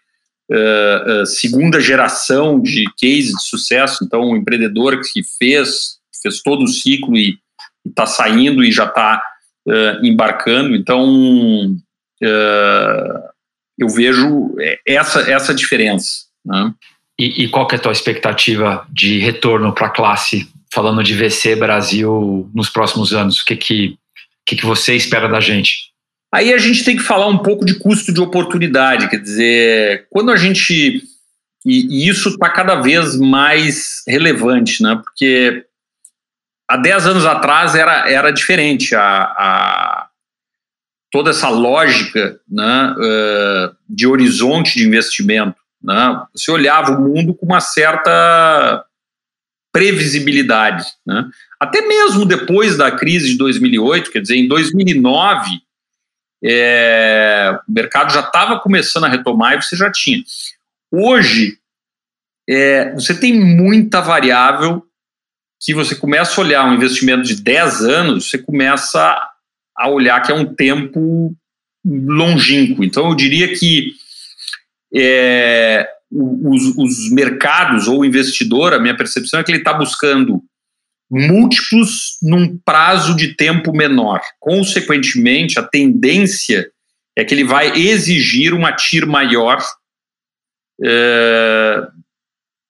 uh, 0.50 1.22
uh, 1.22 1.26
segunda 1.26 1.80
geração 1.80 2.60
de 2.60 2.84
cases 3.00 3.32
de 3.32 3.42
sucesso. 3.42 4.04
Então, 4.04 4.20
o 4.22 4.36
empreendedor 4.36 5.00
que 5.00 5.22
fez 5.38 5.96
fez 6.22 6.40
todo 6.42 6.64
o 6.64 6.68
ciclo 6.68 7.16
e 7.16 7.38
está 7.96 8.04
saindo 8.04 8.62
e 8.62 8.70
já 8.70 8.84
está 8.84 9.22
uh, 9.66 10.04
embarcando. 10.04 10.76
Então, 10.76 11.74
uh, 12.22 13.18
eu 13.78 13.88
vejo 13.88 14.54
essa, 14.86 15.30
essa 15.30 15.54
diferença. 15.54 16.26
Né? 16.44 16.72
E, 17.18 17.44
e, 17.44 17.48
qual 17.48 17.66
que 17.66 17.74
é 17.74 17.78
a 17.78 17.80
tua 17.80 17.92
expectativa 17.92 18.86
de 18.92 19.18
retorno 19.18 19.72
para 19.72 19.86
a 19.86 19.90
classe, 19.90 20.46
falando 20.72 21.02
de 21.02 21.14
VC 21.14 21.56
Brasil 21.56 22.50
nos 22.54 22.68
próximos 22.68 23.14
anos? 23.14 23.40
O 23.40 23.44
que, 23.46 23.56
que, 23.56 23.98
que, 24.46 24.56
que 24.56 24.66
você 24.66 24.94
espera 24.94 25.28
da 25.28 25.40
gente? 25.40 25.90
Aí 26.32 26.52
a 26.52 26.58
gente 26.58 26.84
tem 26.84 26.96
que 26.96 27.02
falar 27.02 27.28
um 27.28 27.38
pouco 27.38 27.64
de 27.64 27.78
custo 27.78 28.12
de 28.12 28.20
oportunidade, 28.20 29.08
quer 29.08 29.20
dizer, 29.20 30.06
quando 30.10 30.30
a 30.30 30.36
gente. 30.36 31.02
E, 31.64 32.04
e 32.04 32.08
isso 32.08 32.28
está 32.28 32.50
cada 32.50 32.76
vez 32.76 33.18
mais 33.18 34.02
relevante, 34.06 34.82
né? 34.82 35.00
Porque 35.02 35.64
há 36.68 36.76
10 36.76 37.06
anos 37.06 37.24
atrás 37.24 37.74
era, 37.74 38.10
era 38.10 38.30
diferente. 38.30 38.94
A, 38.94 39.22
a 39.22 40.08
toda 41.10 41.30
essa 41.30 41.48
lógica 41.48 42.38
né, 42.48 42.94
uh, 42.94 43.76
de 43.88 44.06
horizonte 44.06 44.74
de 44.74 44.86
investimento. 44.86 45.56
Né, 45.82 46.22
você 46.34 46.50
olhava 46.50 46.92
o 46.92 47.00
mundo 47.00 47.34
com 47.34 47.46
uma 47.46 47.60
certa 47.60 48.84
previsibilidade. 49.72 50.84
Né? 51.06 51.24
Até 51.60 51.82
mesmo 51.82 52.24
depois 52.24 52.76
da 52.76 52.90
crise 52.90 53.28
de 53.28 53.38
2008, 53.38 54.10
quer 54.10 54.20
dizer, 54.20 54.36
em 54.36 54.48
2009, 54.48 55.60
é, 56.44 57.58
o 57.66 57.72
mercado 57.72 58.12
já 58.12 58.20
estava 58.20 58.60
começando 58.60 59.04
a 59.04 59.08
retomar 59.08 59.54
e 59.54 59.62
você 59.62 59.76
já 59.76 59.90
tinha. 59.90 60.22
Hoje, 60.92 61.58
é, 62.48 62.92
você 62.94 63.18
tem 63.18 63.38
muita 63.38 64.00
variável 64.00 64.85
que 65.60 65.74
você 65.74 65.94
começa 65.94 66.40
a 66.40 66.44
olhar 66.44 66.66
um 66.66 66.74
investimento 66.74 67.22
de 67.22 67.42
10 67.42 67.82
anos, 67.82 68.28
você 68.30 68.38
começa 68.38 69.18
a 69.76 69.88
olhar 69.88 70.20
que 70.20 70.32
é 70.32 70.34
um 70.34 70.54
tempo 70.54 71.34
longínquo. 71.84 72.84
Então, 72.84 73.08
eu 73.08 73.14
diria 73.14 73.56
que 73.56 73.92
é, 74.94 75.88
os, 76.10 76.76
os, 76.76 77.10
mercados 77.12 77.88
ou 77.88 78.00
o 78.00 78.04
investidor, 78.04 78.72
a 78.72 78.78
minha 78.78 78.96
percepção 78.96 79.40
é 79.40 79.44
que 79.44 79.50
ele 79.50 79.58
está 79.58 79.72
buscando 79.72 80.42
múltiplos 81.10 82.18
num 82.22 82.58
prazo 82.58 83.14
de 83.14 83.34
tempo 83.34 83.72
menor. 83.72 84.20
Consequentemente, 84.40 85.58
a 85.58 85.62
tendência 85.62 86.70
é 87.16 87.24
que 87.24 87.32
ele 87.32 87.44
vai 87.44 87.76
exigir 87.76 88.52
uma 88.52 88.72
TIR 88.72 89.06
maior 89.06 89.58
é, 90.84 91.88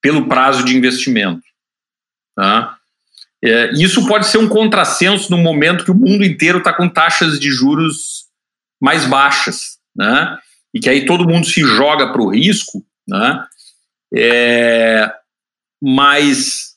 pelo 0.03 0.29
prazo 0.29 0.65
de 0.65 0.77
investimento. 0.77 1.43
Tá? 2.37 2.76
É, 3.45 3.71
isso 3.75 4.07
pode 4.07 4.27
ser 4.27 4.39
um 4.39 4.49
contrassenso 4.49 5.31
no 5.31 5.39
momento 5.39 5.85
que 5.85 5.91
o 5.91 5.95
mundo 5.95 6.25
inteiro 6.25 6.59
está 6.59 6.73
com 6.73 6.89
taxas 6.89 7.39
de 7.39 7.51
juros 7.51 8.27
mais 8.81 9.07
baixas, 9.07 9.79
né? 9.95 10.39
E 10.75 10.81
que 10.81 10.89
aí 10.89 11.07
todo 11.07 11.29
mundo 11.29 11.47
se 11.47 11.61
joga 11.61 12.13
para 12.13 12.23
o 12.23 12.29
risco, 12.29 12.85
né? 13.09 13.47
É, 14.15 15.13
mas, 15.83 16.77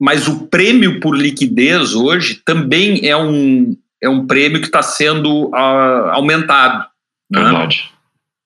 mas 0.00 0.26
o 0.28 0.46
prêmio 0.46 1.00
por 1.00 1.16
liquidez 1.16 1.94
hoje 1.94 2.40
também 2.44 3.06
é 3.06 3.16
um, 3.16 3.76
é 4.02 4.08
um 4.08 4.26
prêmio 4.26 4.60
que 4.60 4.66
está 4.66 4.82
sendo 4.82 5.48
uh, 5.48 6.10
aumentado. 6.10 6.88
Né? 7.30 7.42
Verdade. 7.42 7.90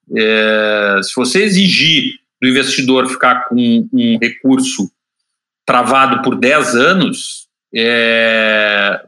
Né? 0.09 0.23
É, 0.23 1.01
se 1.03 1.15
você 1.15 1.43
exigir 1.43 2.15
do 2.43 2.49
investidor 2.49 3.09
ficar 3.09 3.49
com 3.49 3.89
um 3.93 4.19
recurso 4.21 4.91
travado 5.67 6.23
por 6.23 6.37
10 6.37 6.75
anos, 6.75 7.44
é, 7.75 9.03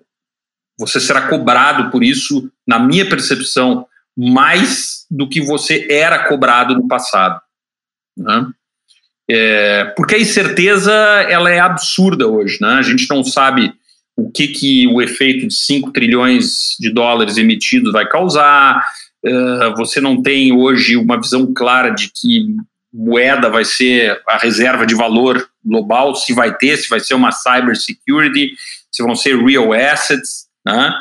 você 0.79 1.01
será 1.01 1.29
cobrado 1.29 1.91
por 1.91 2.03
isso, 2.03 2.51
na 2.67 2.79
minha 2.79 3.09
percepção, 3.09 3.87
mais 4.17 5.07
do 5.11 5.29
que 5.29 5.41
você 5.41 5.87
era 5.91 6.29
cobrado 6.29 6.75
no 6.75 6.89
passado. 6.89 7.41
Né? 8.17 8.47
É, 9.29 9.85
porque 9.97 10.15
a 10.15 10.21
incerteza 10.21 10.93
ela 11.29 11.51
é 11.51 11.59
absurda 11.59 12.27
hoje. 12.27 12.59
Né? 12.61 12.75
A 12.75 12.83
gente 12.83 13.09
não 13.11 13.23
sabe 13.25 13.75
o 14.17 14.31
que, 14.31 14.49
que 14.49 14.87
o 14.89 15.03
efeito 15.03 15.47
de 15.47 15.55
5 15.55 15.93
trilhões 15.93 16.77
de 16.81 16.91
dólares 16.91 17.37
emitidos 17.37 17.93
vai 17.93 18.09
causar, 18.09 18.83
uh, 19.25 19.77
você 19.77 20.01
não 20.01 20.23
tem 20.23 20.53
hoje 20.53 20.97
uma 20.97 21.21
visão 21.21 21.53
clara 21.53 21.91
de 21.91 22.11
que 22.11 22.57
moeda 22.97 23.51
vai 23.51 23.65
ser 23.65 24.23
a 24.27 24.39
reserva 24.39 24.87
de 24.87 24.95
valor 24.95 25.47
global, 25.63 26.15
se 26.15 26.33
vai 26.33 26.57
ter, 26.57 26.79
se 26.79 26.89
vai 26.89 26.99
ser 26.99 27.15
uma 27.15 27.31
cyber 27.31 27.77
security, 27.77 28.53
se 28.91 29.03
vão 29.03 29.15
ser 29.15 29.37
real 29.37 29.73
assets, 29.73 30.47
né? 30.65 30.93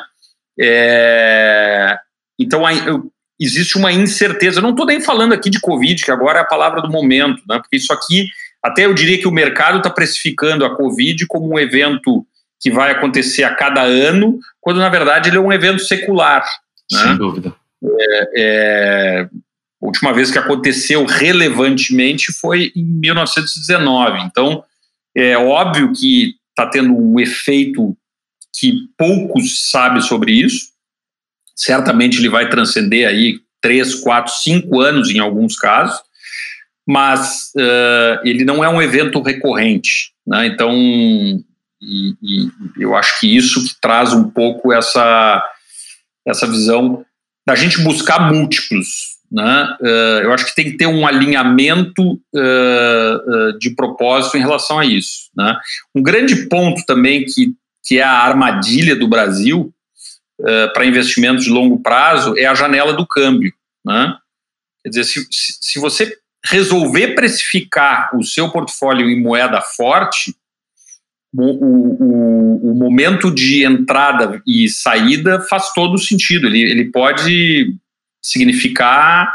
É, 0.60 1.96
então 2.38 2.62
existe 3.40 3.78
uma 3.78 3.92
incerteza. 3.92 4.58
Eu 4.58 4.62
não 4.62 4.70
estou 4.70 4.84
nem 4.84 5.00
falando 5.00 5.32
aqui 5.32 5.48
de 5.48 5.60
Covid, 5.60 6.04
que 6.04 6.10
agora 6.10 6.40
é 6.40 6.42
a 6.42 6.46
palavra 6.46 6.82
do 6.82 6.90
momento, 6.90 7.42
né? 7.48 7.58
Porque 7.58 7.76
isso 7.76 7.92
aqui, 7.92 8.26
até 8.62 8.84
eu 8.84 8.92
diria 8.92 9.18
que 9.18 9.28
o 9.28 9.32
mercado 9.32 9.78
está 9.78 9.88
precificando 9.88 10.64
a 10.64 10.76
Covid 10.76 11.26
como 11.26 11.54
um 11.54 11.58
evento 11.58 12.26
que 12.60 12.70
vai 12.70 12.90
acontecer 12.90 13.44
a 13.44 13.54
cada 13.54 13.82
ano, 13.82 14.38
quando 14.60 14.78
na 14.78 14.88
verdade 14.88 15.30
ele 15.30 15.36
é 15.36 15.40
um 15.40 15.52
evento 15.52 15.80
secular. 15.80 16.44
Né? 16.92 16.98
Sem 16.98 17.16
dúvida. 17.16 17.54
É, 17.84 18.28
é, 18.36 19.28
a 19.82 19.86
última 19.86 20.12
vez 20.12 20.30
que 20.30 20.38
aconteceu 20.38 21.04
relevantemente 21.04 22.32
foi 22.32 22.72
em 22.74 22.84
1919. 22.84 24.20
Então, 24.22 24.64
é 25.14 25.36
óbvio 25.36 25.92
que 25.92 26.34
está 26.50 26.66
tendo 26.68 26.96
um 26.96 27.20
efeito 27.20 27.96
que 28.58 28.88
poucos 28.96 29.70
sabem 29.70 30.00
sobre 30.00 30.32
isso. 30.32 30.68
Certamente 31.54 32.18
ele 32.18 32.28
vai 32.28 32.48
transcender 32.48 33.06
aí 33.06 33.38
três, 33.60 33.94
quatro, 33.96 34.32
cinco 34.32 34.80
anos 34.80 35.10
em 35.10 35.18
alguns 35.18 35.56
casos, 35.56 35.98
mas 36.86 37.50
uh, 37.56 38.20
ele 38.24 38.44
não 38.44 38.64
é 38.64 38.68
um 38.68 38.80
evento 38.80 39.20
recorrente. 39.20 40.12
Né? 40.26 40.46
Então, 40.46 40.72
e, 41.80 42.14
e 42.22 42.50
eu 42.78 42.94
acho 42.96 43.20
que 43.20 43.36
isso 43.36 43.62
que 43.62 43.74
traz 43.80 44.12
um 44.12 44.30
pouco 44.30 44.72
essa 44.72 45.44
essa 46.26 46.46
visão 46.46 47.04
da 47.46 47.54
gente 47.54 47.80
buscar 47.82 48.32
múltiplos. 48.32 49.15
Né? 49.36 49.76
Uh, 49.82 50.22
eu 50.22 50.32
acho 50.32 50.46
que 50.46 50.54
tem 50.54 50.64
que 50.64 50.78
ter 50.78 50.86
um 50.86 51.06
alinhamento 51.06 52.14
uh, 52.14 53.50
uh, 53.50 53.58
de 53.58 53.68
propósito 53.74 54.38
em 54.38 54.40
relação 54.40 54.78
a 54.78 54.86
isso. 54.86 55.28
Né? 55.36 55.54
Um 55.94 56.02
grande 56.02 56.48
ponto 56.48 56.82
também 56.86 57.26
que, 57.26 57.52
que 57.84 57.98
é 57.98 58.02
a 58.02 58.22
armadilha 58.22 58.96
do 58.96 59.06
Brasil 59.06 59.70
para 60.74 60.84
investimentos 60.84 61.44
de 61.44 61.50
longo 61.50 61.80
prazo 61.80 62.36
é 62.36 62.44
a 62.44 62.54
janela 62.54 62.92
do 62.92 63.06
câmbio. 63.06 63.52
Né? 63.84 64.14
Quer 64.82 64.90
dizer, 64.90 65.04
se, 65.04 65.26
se 65.30 65.78
você 65.78 66.14
resolver 66.44 67.14
precificar 67.14 68.10
o 68.14 68.22
seu 68.22 68.50
portfólio 68.50 69.08
em 69.08 69.20
moeda 69.20 69.62
forte, 69.62 70.34
o, 71.34 71.42
o, 71.42 72.70
o, 72.70 72.74
momento 72.74 73.30
de 73.30 73.64
entrada 73.64 74.42
e 74.46 74.68
saída 74.68 75.40
faz 75.40 75.72
todo 75.72 75.98
sentido. 75.98 76.46
Ele, 76.46 76.62
ele 76.62 76.84
pode 76.90 77.74
significar 78.26 79.32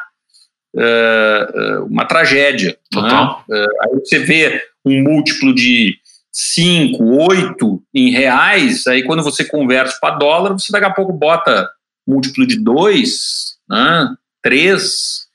uh, 0.75 1.85
uma 1.85 2.05
tragédia. 2.05 2.77
Né? 2.93 3.01
Uh, 3.01 3.67
aí 3.81 3.99
você 4.03 4.19
vê 4.19 4.61
um 4.85 5.01
múltiplo 5.03 5.53
de 5.53 5.97
5, 6.31 7.03
8 7.03 7.83
em 7.93 8.09
reais, 8.11 8.87
aí 8.87 9.03
quando 9.03 9.21
você 9.21 9.43
converte 9.43 9.99
para 9.99 10.15
dólar, 10.15 10.53
você 10.53 10.71
daqui 10.71 10.85
a 10.85 10.93
pouco 10.93 11.11
bota 11.11 11.69
múltiplo 12.07 12.47
de 12.47 12.57
2, 12.57 13.57
né, 13.69 14.15
3, 14.41 15.27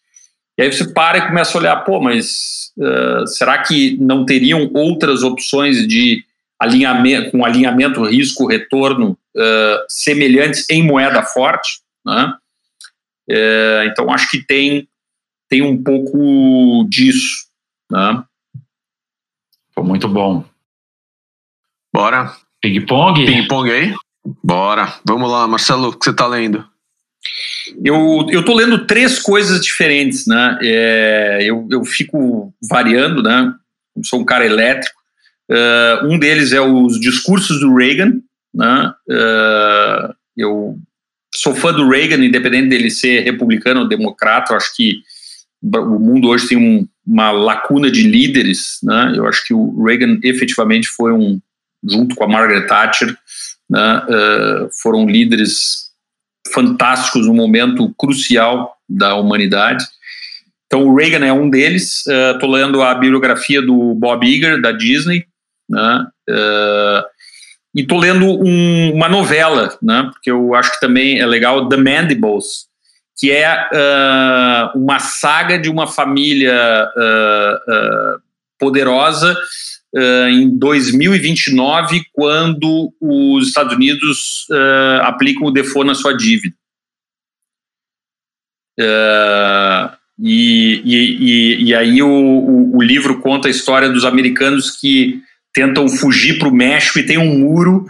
e 0.59 0.62
aí 0.62 0.72
você 0.72 0.90
para 0.92 1.18
e 1.18 1.26
começa 1.28 1.57
a 1.57 1.61
olhar, 1.61 1.76
pô, 1.84 2.00
mas 2.00 2.72
uh, 2.78 3.26
será 3.26 3.59
que 3.62 3.96
não 3.98 4.24
teriam 4.24 4.70
outras 4.74 5.22
opções 5.22 5.86
de 5.86 6.24
alinhamento, 6.59 7.30
com 7.30 7.44
alinhamento 7.44 8.02
risco-retorno 8.02 9.18
uh, 9.36 9.84
semelhantes 9.86 10.68
em 10.70 10.82
moeda 10.82 11.22
forte? 11.22 11.80
Né? 12.04 12.32
Uh, 13.30 13.84
então, 13.86 14.10
acho 14.10 14.30
que 14.30 14.44
tem, 14.44 14.88
tem 15.48 15.62
um 15.62 15.82
pouco 15.82 16.86
disso. 16.88 17.46
Né? 17.90 18.24
Pô, 19.74 19.82
muito 19.82 20.08
bom. 20.08 20.44
Bora. 21.92 22.34
Ping-pong? 22.60 23.24
Ping-pong 23.24 23.70
aí? 23.70 23.94
Bora. 24.42 24.94
Vamos 25.06 25.30
lá, 25.30 25.46
Marcelo, 25.46 25.88
o 25.88 25.98
que 25.98 26.04
você 26.04 26.10
está 26.10 26.26
lendo? 26.26 26.64
Eu 27.84 28.26
eu 28.30 28.44
tô 28.44 28.54
lendo 28.54 28.86
três 28.86 29.18
coisas 29.18 29.60
diferentes, 29.60 30.26
né? 30.26 30.58
É, 30.62 31.38
eu, 31.42 31.66
eu 31.70 31.84
fico 31.84 32.54
variando, 32.68 33.22
né? 33.22 33.52
Eu 33.96 34.04
sou 34.04 34.20
um 34.20 34.24
cara 34.24 34.46
elétrico. 34.46 34.96
Uh, 35.50 36.06
um 36.06 36.18
deles 36.18 36.52
é 36.52 36.60
os 36.60 37.00
discursos 37.00 37.60
do 37.60 37.74
Reagan, 37.74 38.20
né? 38.54 38.92
Uh, 39.08 40.14
eu 40.36 40.78
sou 41.47 41.55
fã 41.55 41.72
do 41.72 41.88
Reagan, 41.88 42.24
independente 42.24 42.70
dele 42.70 42.90
ser 42.90 43.20
republicano 43.20 43.82
ou 43.82 43.88
democrata. 43.88 44.53
Eu 44.53 44.57
acho 44.57 44.74
que 44.74 45.03
o 45.62 45.99
mundo 45.99 46.28
hoje 46.28 46.49
tem 46.49 46.59
um, 46.59 46.88
uma 47.07 47.30
lacuna 47.30 47.88
de 47.88 48.03
líderes, 48.03 48.78
né? 48.82 49.12
Eu 49.14 49.28
acho 49.28 49.47
que 49.47 49.55
o 49.55 49.84
Reagan 49.84 50.18
efetivamente 50.24 50.88
foi 50.88 51.12
um, 51.12 51.40
junto 51.88 52.16
com 52.16 52.24
a 52.24 52.28
Margaret 52.28 52.66
Thatcher, 52.66 53.16
né? 53.70 54.03
Uh, 54.09 54.68
foram 54.82 55.07
líderes 55.09 55.86
fantásticos, 56.53 57.28
um 57.28 57.34
momento 57.34 57.94
crucial 57.97 58.76
da 58.88 59.14
humanidade. 59.14 59.84
Então, 60.66 60.84
o 60.84 60.97
Reagan 60.97 61.24
é 61.24 61.32
um 61.32 61.49
deles. 61.49 62.05
Estou 62.34 62.49
uh, 62.49 62.53
lendo 62.53 62.82
a 62.82 62.92
biografia 62.92 63.62
do 63.62 63.94
Bob 63.94 64.26
Iger, 64.26 64.61
da 64.61 64.72
Disney, 64.72 65.24
né? 65.70 66.07
Uh, 66.28 67.15
e 67.76 67.82
estou 67.82 67.98
lendo 67.98 68.24
um, 68.24 68.94
uma 68.94 69.08
novela, 69.08 69.76
né? 69.82 70.08
porque 70.12 70.30
eu 70.30 70.54
acho 70.54 70.72
que 70.72 70.80
também 70.80 71.20
é 71.20 71.26
legal, 71.26 71.68
The 71.68 71.76
Mandibles, 71.76 72.66
que 73.18 73.30
é 73.30 73.68
uh, 73.72 74.78
uma 74.78 74.98
saga 74.98 75.58
de 75.58 75.68
uma 75.68 75.86
família 75.86 76.88
poderosa 78.58 79.36
uh, 79.94 80.28
em 80.28 80.56
2029, 80.56 82.02
quando 82.12 82.92
os 83.00 83.48
Estados 83.48 83.74
Unidos 83.74 84.46
uh, 84.50 85.02
aplicam 85.02 85.46
o 85.46 85.50
default 85.50 85.86
na 85.86 85.94
sua 85.94 86.16
dívida. 86.16 86.54
Uh, 88.78 89.96
e, 90.18 90.82
e, 90.84 91.64
e, 91.64 91.74
aí 91.74 92.02
o, 92.02 92.08
o, 92.08 92.76
o, 92.76 92.82
livro 92.82 93.20
conta 93.20 93.48
a 93.48 93.50
história 93.50 93.88
dos 93.88 94.04
americanos 94.04 94.70
que 94.70 95.22
tentam 95.57 95.88
fugir 95.88 96.38
para 96.38 96.48
o 96.48 96.54
México 96.54 96.98
e 96.98 97.07
tem 97.07 97.16
um 97.16 97.38
muro 97.38 97.86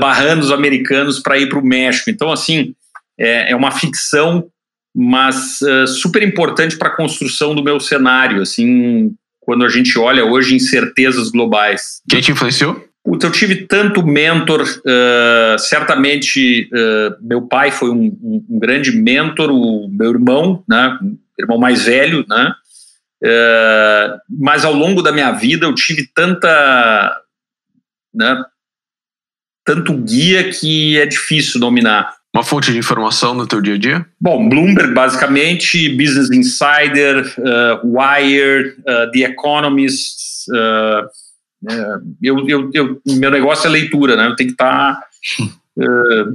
barrando 0.00 0.42
os 0.42 0.50
americanos 0.50 1.20
para 1.20 1.38
ir 1.38 1.48
para 1.48 1.60
o 1.60 1.64
México. 1.64 2.10
Então, 2.10 2.32
assim, 2.32 2.74
é, 3.16 3.52
é 3.52 3.56
uma 3.56 3.70
ficção 3.70 4.50
mas 4.94 5.60
uh, 5.62 5.86
super 5.86 6.22
importante 6.22 6.76
para 6.76 6.88
a 6.88 6.96
construção 6.96 7.54
do 7.54 7.62
meu 7.62 7.78
cenário, 7.78 8.42
assim, 8.42 9.14
quando 9.40 9.64
a 9.64 9.68
gente 9.68 9.98
olha 9.98 10.24
hoje 10.24 10.54
incertezas 10.54 11.30
globais. 11.30 12.00
Quem 12.08 12.20
te 12.20 12.32
influenciou? 12.32 12.84
Puta, 13.02 13.26
eu 13.26 13.32
tive 13.32 13.66
tanto 13.66 14.04
mentor, 14.04 14.62
uh, 14.62 15.58
certamente 15.58 16.68
uh, 16.72 17.16
meu 17.26 17.42
pai 17.42 17.70
foi 17.70 17.90
um, 17.90 18.16
um, 18.22 18.44
um, 18.50 18.58
grande 18.58 18.92
mentor, 18.92 19.50
o 19.50 19.88
meu 19.88 20.10
irmão, 20.10 20.62
né, 20.68 20.98
irmão 21.38 21.58
mais 21.58 21.84
velho, 21.84 22.24
né, 22.28 22.52
uh, 23.22 24.18
mas 24.28 24.64
ao 24.64 24.72
longo 24.72 25.02
da 25.02 25.12
minha 25.12 25.32
vida 25.32 25.66
eu 25.66 25.74
tive 25.74 26.08
tanta, 26.14 27.20
né, 28.14 28.42
tanto 29.64 29.96
guia 29.96 30.50
que 30.50 30.98
é 30.98 31.06
difícil 31.06 31.60
dominar. 31.60 32.20
Uma 32.32 32.44
fonte 32.44 32.70
de 32.72 32.78
informação 32.78 33.34
no 33.34 33.46
teu 33.46 33.60
dia 33.60 33.74
a 33.74 33.78
dia? 33.78 34.06
Bom, 34.20 34.48
Bloomberg, 34.48 34.94
basicamente, 34.94 35.88
Business 35.96 36.30
Insider, 36.30 37.26
uh, 37.38 37.80
Wired, 37.84 38.76
uh, 38.80 39.10
The 39.10 39.20
Economist. 39.20 40.48
Uh, 40.48 41.08
eu, 42.22 42.48
eu, 42.48 42.70
eu, 42.72 43.02
meu 43.04 43.30
negócio 43.32 43.66
é 43.66 43.70
leitura, 43.70 44.16
né? 44.16 44.28
Eu 44.28 44.36
tenho 44.36 44.48
que 44.48 44.54
estar. 44.54 45.00
Tá, 45.00 45.08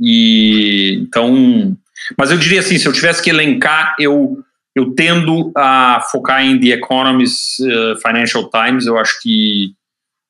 e 0.00 0.98
então, 1.02 1.76
mas 2.18 2.30
eu 2.30 2.36
diria 2.36 2.60
assim, 2.60 2.78
se 2.78 2.86
eu 2.86 2.92
tivesse 2.92 3.22
que 3.22 3.30
elencar, 3.30 3.94
eu 3.98 4.44
eu 4.76 4.94
tendo 4.94 5.50
a 5.56 6.00
focar 6.12 6.44
em 6.44 6.60
The 6.60 6.68
Economist, 6.68 7.56
Financial 8.02 8.48
Times. 8.50 8.86
Eu 8.86 8.98
acho 8.98 9.20
que 9.22 9.72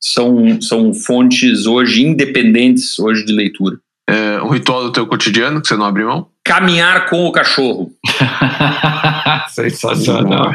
são, 0.00 0.60
são 0.60 0.94
fontes 0.94 1.66
hoje 1.66 2.02
independentes 2.02 2.98
hoje 2.98 3.24
de 3.24 3.32
leitura 3.32 3.78
é, 4.08 4.40
um 4.40 4.50
ritual 4.50 4.84
do 4.84 4.92
teu 4.92 5.06
cotidiano 5.06 5.60
que 5.60 5.66
você 5.66 5.76
não 5.76 5.86
abre 5.86 6.04
mão? 6.04 6.30
Caminhar 6.44 7.10
com 7.10 7.26
o 7.26 7.32
cachorro. 7.32 7.92
Sensacional. 9.50 10.52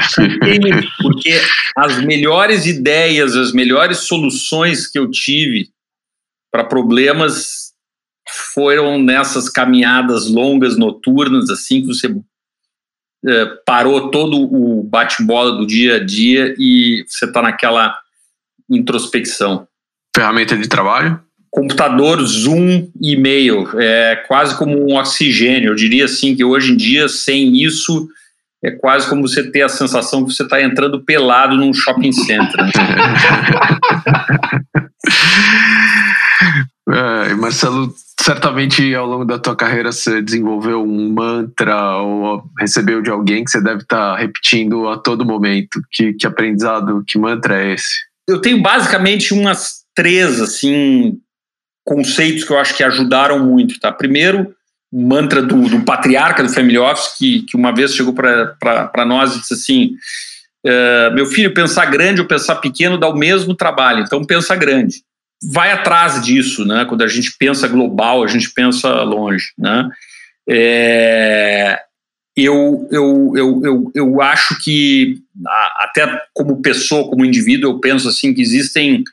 Porque 1.02 1.40
as 1.76 2.02
melhores 2.02 2.66
ideias, 2.66 3.36
as 3.36 3.52
melhores 3.52 4.00
soluções 4.00 4.88
que 4.88 4.98
eu 4.98 5.12
tive 5.12 5.70
para 6.50 6.64
problemas 6.64 7.72
foram 8.54 8.98
nessas 8.98 9.50
caminhadas 9.50 10.30
longas, 10.30 10.78
noturnas, 10.78 11.50
assim 11.50 11.82
que 11.82 11.88
você 11.88 12.08
é, 13.28 13.46
parou 13.66 14.10
todo 14.10 14.38
o 14.38 14.84
bate-bola 14.84 15.58
do 15.58 15.66
dia 15.66 15.98
a 15.98 16.04
dia 16.04 16.56
e 16.58 17.04
você 17.08 17.26
está 17.26 17.42
naquela 17.42 17.96
introspecção. 18.70 19.68
Ferramenta 20.16 20.58
de 20.58 20.68
trabalho? 20.68 21.22
computador, 21.52 22.26
Zoom 22.26 22.90
e 23.00 23.12
e-mail. 23.12 23.70
É 23.80 24.16
quase 24.28 24.58
como 24.58 24.90
um 24.90 24.96
oxigênio. 24.96 25.72
Eu 25.72 25.76
diria 25.76 26.06
assim 26.06 26.34
que 26.34 26.46
hoje 26.46 26.72
em 26.72 26.78
dia, 26.78 27.10
sem 27.10 27.62
isso, 27.62 28.08
é 28.64 28.72
quase 28.72 29.10
como 29.10 29.28
você 29.28 29.52
ter 29.52 29.64
a 29.64 29.70
sensação 29.70 30.24
que 30.24 30.34
você 30.34 30.44
está 30.44 30.62
entrando 30.62 31.04
pelado 31.04 31.58
num 31.58 31.74
shopping 31.74 32.14
center. 32.14 32.62
é, 36.90 37.34
Marcelo, 37.36 37.94
certamente 38.22 38.94
ao 38.96 39.06
longo 39.06 39.26
da 39.26 39.40
tua 39.40 39.56
carreira 39.56 39.92
você 39.92 40.22
desenvolveu 40.22 40.84
um 40.84 41.12
mantra 41.12 41.98
ou 41.98 42.44
recebeu 42.60 43.02
de 43.02 43.10
alguém 43.10 43.44
que 43.44 43.52
você 43.52 43.62
deve 43.62 43.82
estar 43.82 44.14
tá 44.14 44.18
repetindo 44.18 44.88
a 44.88 44.98
todo 44.98 45.26
momento. 45.26 45.82
Que, 45.92 46.14
que 46.14 46.28
aprendizado, 46.28 47.04
que 47.08 47.18
mantra 47.18 47.64
é 47.64 47.74
esse? 47.74 48.12
Eu 48.28 48.40
tenho 48.40 48.62
basicamente 48.62 49.34
umas 49.34 49.82
três, 49.96 50.40
assim, 50.40 51.20
conceitos 51.86 52.44
que 52.44 52.52
eu 52.52 52.60
acho 52.60 52.76
que 52.76 52.84
ajudaram 52.84 53.40
muito. 53.40 53.80
Tá? 53.80 53.92
Primeiro, 53.92 54.54
o 54.92 55.08
mantra 55.08 55.42
do, 55.42 55.70
do, 55.70 55.82
patriarca 55.82 56.44
do 56.44 56.50
Family 56.50 56.78
Office, 56.78 57.18
que, 57.18 57.42
que 57.44 57.56
uma 57.56 57.74
vez 57.74 57.96
chegou 57.96 58.14
para 58.14 59.06
nós 59.06 59.36
e 59.36 59.40
disse 59.40 59.54
assim: 59.54 59.96
uh, 60.66 61.14
meu 61.14 61.26
filho, 61.26 61.54
pensar 61.54 61.86
grande 61.86 62.22
ou 62.22 62.28
pensar 62.28 62.56
pequeno 62.56 62.98
dá 62.98 63.08
o 63.08 63.18
mesmo 63.18 63.56
trabalho, 63.56 64.04
então 64.04 64.24
pensa 64.24 64.56
grande. 64.56 65.04
Vai 65.44 65.72
atrás 65.72 66.22
disso, 66.22 66.66
né? 66.66 66.86
Quando 66.86 67.04
a 67.04 67.08
gente 67.08 67.36
pensa 67.38 67.68
global, 67.68 68.24
a 68.24 68.28
gente 68.28 68.52
pensa 68.52 69.02
longe, 69.02 69.54
né? 69.58 69.90
É, 70.48 71.82
eu, 72.36 72.88
eu, 72.92 73.34
eu, 73.36 73.62
eu, 73.64 73.92
eu 73.94 74.22
acho 74.22 74.62
que, 74.64 75.22
até 75.80 76.22
como 76.34 76.62
pessoa, 76.62 77.10
como 77.10 77.26
indivíduo, 77.26 77.72
eu 77.72 77.80
penso 77.80 78.08
assim 78.08 78.34
que 78.34 78.42
existem 78.42 79.04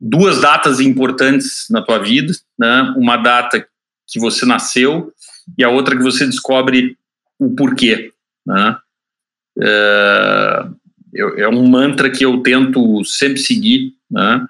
duas 0.00 0.40
datas 0.40 0.80
importantes 0.80 1.66
na 1.70 1.80
tua 1.80 1.98
vida, 1.98 2.32
né? 2.58 2.94
Uma 2.96 3.16
data 3.16 3.64
que 4.08 4.18
você 4.18 4.44
nasceu 4.44 5.12
e 5.56 5.62
a 5.64 5.68
outra 5.68 5.96
que 5.96 6.02
você 6.02 6.26
descobre 6.26 6.96
o 7.38 7.54
porquê. 7.54 8.12
Né? 8.46 8.76
É, 9.60 10.66
é 11.38 11.48
um 11.48 11.68
mantra 11.68 12.10
que 12.10 12.24
eu 12.24 12.42
tento 12.42 13.04
sempre 13.04 13.38
seguir 13.38 13.94
né? 14.12 14.46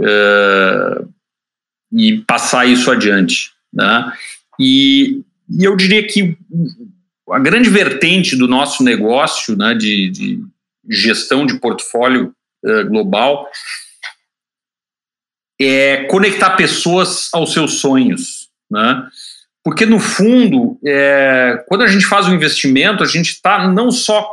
É, 0.00 1.04
e 1.92 2.18
passar 2.22 2.66
isso 2.66 2.90
adiante. 2.90 3.50
Né? 3.72 4.12
E, 4.58 5.22
e 5.50 5.64
eu 5.64 5.76
diria 5.76 6.06
que 6.06 6.36
a 7.30 7.38
grande 7.38 7.68
vertente 7.68 8.36
do 8.36 8.48
nosso 8.48 8.82
negócio 8.82 9.56
né, 9.56 9.74
de, 9.74 10.10
de 10.10 10.40
gestão 10.88 11.46
de 11.46 11.58
portfólio 11.58 12.34
uh, 12.64 12.88
global 12.88 13.48
é 15.60 16.04
conectar 16.04 16.56
pessoas 16.56 17.28
aos 17.32 17.52
seus 17.52 17.74
sonhos, 17.74 18.48
né? 18.70 19.06
Porque 19.64 19.86
no 19.86 20.00
fundo, 20.00 20.76
é, 20.84 21.64
quando 21.68 21.82
a 21.82 21.86
gente 21.86 22.04
faz 22.04 22.26
um 22.26 22.34
investimento, 22.34 23.04
a 23.04 23.06
gente 23.06 23.28
está 23.28 23.68
não 23.68 23.92
só 23.92 24.28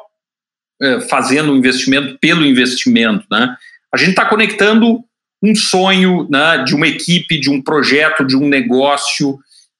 é, 0.82 1.01
fazendo 1.01 1.51
um 1.51 1.55
investimento 1.55 2.18
pelo 2.18 2.43
investimento, 2.43 3.28
né? 3.30 3.55
A 3.93 3.97
gente 3.97 4.12
está 4.12 4.26
conectando 4.26 5.03
um 5.42 5.56
sonho 5.56 6.28
né, 6.30 6.64
de 6.66 6.76
uma 6.76 6.88
equipe, 6.88 7.40
de 7.40 7.50
um 7.50 7.62
projeto, 7.62 8.26
de 8.26 8.36
um 8.36 8.48
negócio 8.48 9.40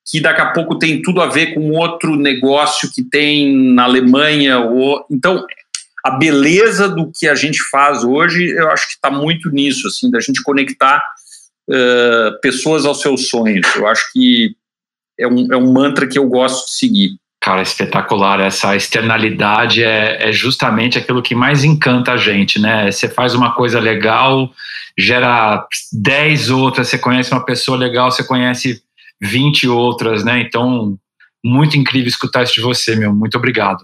que 0.10 0.20
daqui 0.20 0.41
a 0.41 0.51
pouco 0.51 0.78
tem 0.78 1.01
tudo 1.01 1.22
a 1.22 1.28
ver 1.28 1.53
com 1.53 1.72
outro 1.72 2.16
negócio 2.16 2.89
que 2.93 3.03
tem 3.03 3.55
na 3.74 3.84
Alemanha. 3.84 4.60
Ou... 4.60 5.05
Então, 5.12 5.45
a 6.03 6.12
beleza 6.12 6.89
do 6.89 7.12
que 7.14 7.28
a 7.28 7.36
gente 7.36 7.60
faz 7.70 8.03
hoje, 8.03 8.49
eu 8.49 8.72
acho 8.72 8.88
que 8.88 8.93
está 8.93 9.12
muito 9.12 9.49
nisso, 9.51 9.88
assim, 9.88 10.10
da 10.10 10.20
gente 10.20 10.41
conectar 10.41 11.03
uh, 11.70 12.39
pessoas 12.41 12.86
aos 12.86 13.01
seus 13.01 13.28
sonhos. 13.30 13.68
Eu 13.76 13.88
acho 13.88 14.12
que 14.12 14.55
é 15.20 15.28
um, 15.28 15.53
é 15.53 15.57
um 15.57 15.72
mantra 15.72 16.07
que 16.07 16.18
eu 16.18 16.28
gosto 16.28 16.66
de 16.66 16.72
seguir. 16.72 17.10
Cara, 17.50 17.64
espetacular. 17.64 18.39
Essa 18.41 18.76
externalidade 18.76 19.84
é, 19.84 20.30
é 20.30 20.32
justamente 20.32 21.00
aquilo 21.00 21.20
que 21.20 21.34
mais 21.34 21.64
encanta 21.64 22.12
a 22.12 22.18
gente, 22.18 22.62
né? 22.62 22.91
Você 22.91 23.10
faz 23.10 23.34
uma 23.34 23.56
coisa 23.56 23.80
legal, 23.80 24.52
gera 24.95 25.68
10 25.91 26.52
outras, 26.52 26.89
você 26.89 27.00
conhece 27.00 27.32
uma 27.32 27.43
pessoa 27.43 27.76
legal, 27.76 28.12
você 28.12 28.24
conhece 28.24 28.84
20 29.20 29.68
outras, 29.68 30.24
né? 30.24 30.39
Então, 30.41 30.95
muito 31.43 31.76
incrível 31.76 32.08
escutar 32.08 32.43
isso 32.43 32.54
de 32.54 32.62
você, 32.62 32.95
meu. 32.95 33.16
Muito 33.16 33.36
obrigado. 33.36 33.84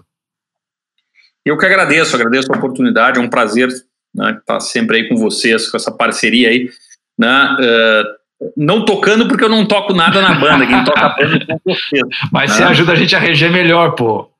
Eu 1.44 1.58
que 1.58 1.66
agradeço, 1.66 2.14
agradeço 2.14 2.52
a 2.52 2.56
oportunidade, 2.56 3.18
é 3.18 3.20
um 3.20 3.28
prazer 3.28 3.68
né, 4.14 4.36
estar 4.38 4.60
sempre 4.60 4.98
aí 4.98 5.08
com 5.08 5.16
vocês, 5.16 5.68
com 5.68 5.76
essa 5.76 5.90
parceria 5.90 6.50
aí. 6.50 6.70
Né, 7.18 7.56
uh, 7.58 8.15
não 8.56 8.84
tocando 8.84 9.26
porque 9.28 9.44
eu 9.44 9.48
não 9.48 9.64
toco 9.66 9.94
nada 9.94 10.20
na 10.20 10.34
banda, 10.34 10.66
quem 10.66 10.84
toca 10.84 11.06
a 11.06 11.08
banda 11.10 11.36
é 11.36 11.46
com 11.46 11.60
vocês. 11.64 12.02
Mas 12.32 12.50
né? 12.50 12.56
você 12.56 12.64
ajuda 12.64 12.92
a 12.92 12.96
gente 12.96 13.16
a 13.16 13.18
reger 13.18 13.50
melhor, 13.50 13.92
pô. 13.92 14.30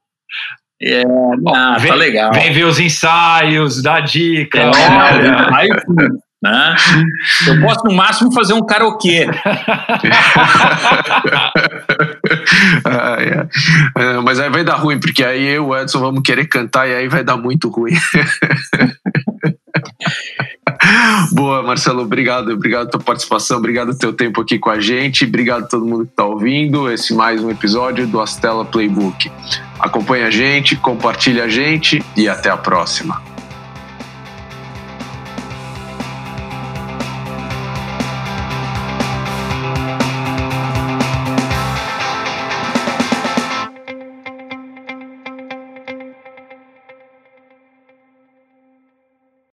É, 0.82 1.02
ah, 1.54 1.76
vem, 1.78 1.90
tá 1.90 1.94
legal. 1.96 2.32
Vem 2.32 2.52
ver 2.52 2.64
os 2.64 2.78
ensaios, 2.78 3.82
dá 3.82 4.00
dica. 4.00 4.58
É, 4.58 4.70
aí, 5.54 5.68
né? 6.42 6.76
Eu 7.48 7.60
posso, 7.62 7.84
no 7.84 7.94
máximo, 7.94 8.32
fazer 8.32 8.52
um 8.52 8.64
karaokê. 8.64 9.26
ah, 12.84 13.16
é. 13.18 13.48
É, 13.96 14.20
mas 14.20 14.38
aí 14.38 14.50
vai 14.50 14.62
dar 14.62 14.76
ruim, 14.76 15.00
porque 15.00 15.24
aí 15.24 15.44
eu 15.44 15.64
e 15.64 15.66
o 15.66 15.76
Edson 15.76 16.00
vamos 16.00 16.22
querer 16.22 16.46
cantar 16.46 16.86
e 16.88 16.94
aí 16.94 17.08
vai 17.08 17.24
dar 17.24 17.36
muito 17.36 17.70
ruim. 17.70 17.94
Boa, 21.32 21.62
Marcelo, 21.62 22.02
obrigado, 22.02 22.52
obrigado 22.52 22.90
pela 22.90 23.02
participação, 23.02 23.58
obrigado 23.58 23.88
pelo 23.88 23.98
teu 23.98 24.12
tempo 24.12 24.40
aqui 24.40 24.58
com 24.58 24.70
a 24.70 24.80
gente, 24.80 25.24
obrigado 25.24 25.64
a 25.64 25.66
todo 25.66 25.84
mundo 25.84 26.04
que 26.04 26.12
está 26.12 26.24
ouvindo 26.24 26.90
esse 26.90 27.14
mais 27.14 27.42
um 27.42 27.50
episódio 27.50 28.06
do 28.06 28.20
Astela 28.20 28.64
Playbook. 28.64 29.30
Acompanhe 29.78 30.24
a 30.24 30.30
gente, 30.30 30.76
compartilhe 30.76 31.40
a 31.40 31.48
gente 31.48 32.02
e 32.16 32.28
até 32.28 32.50
a 32.50 32.56
próxima. 32.56 33.35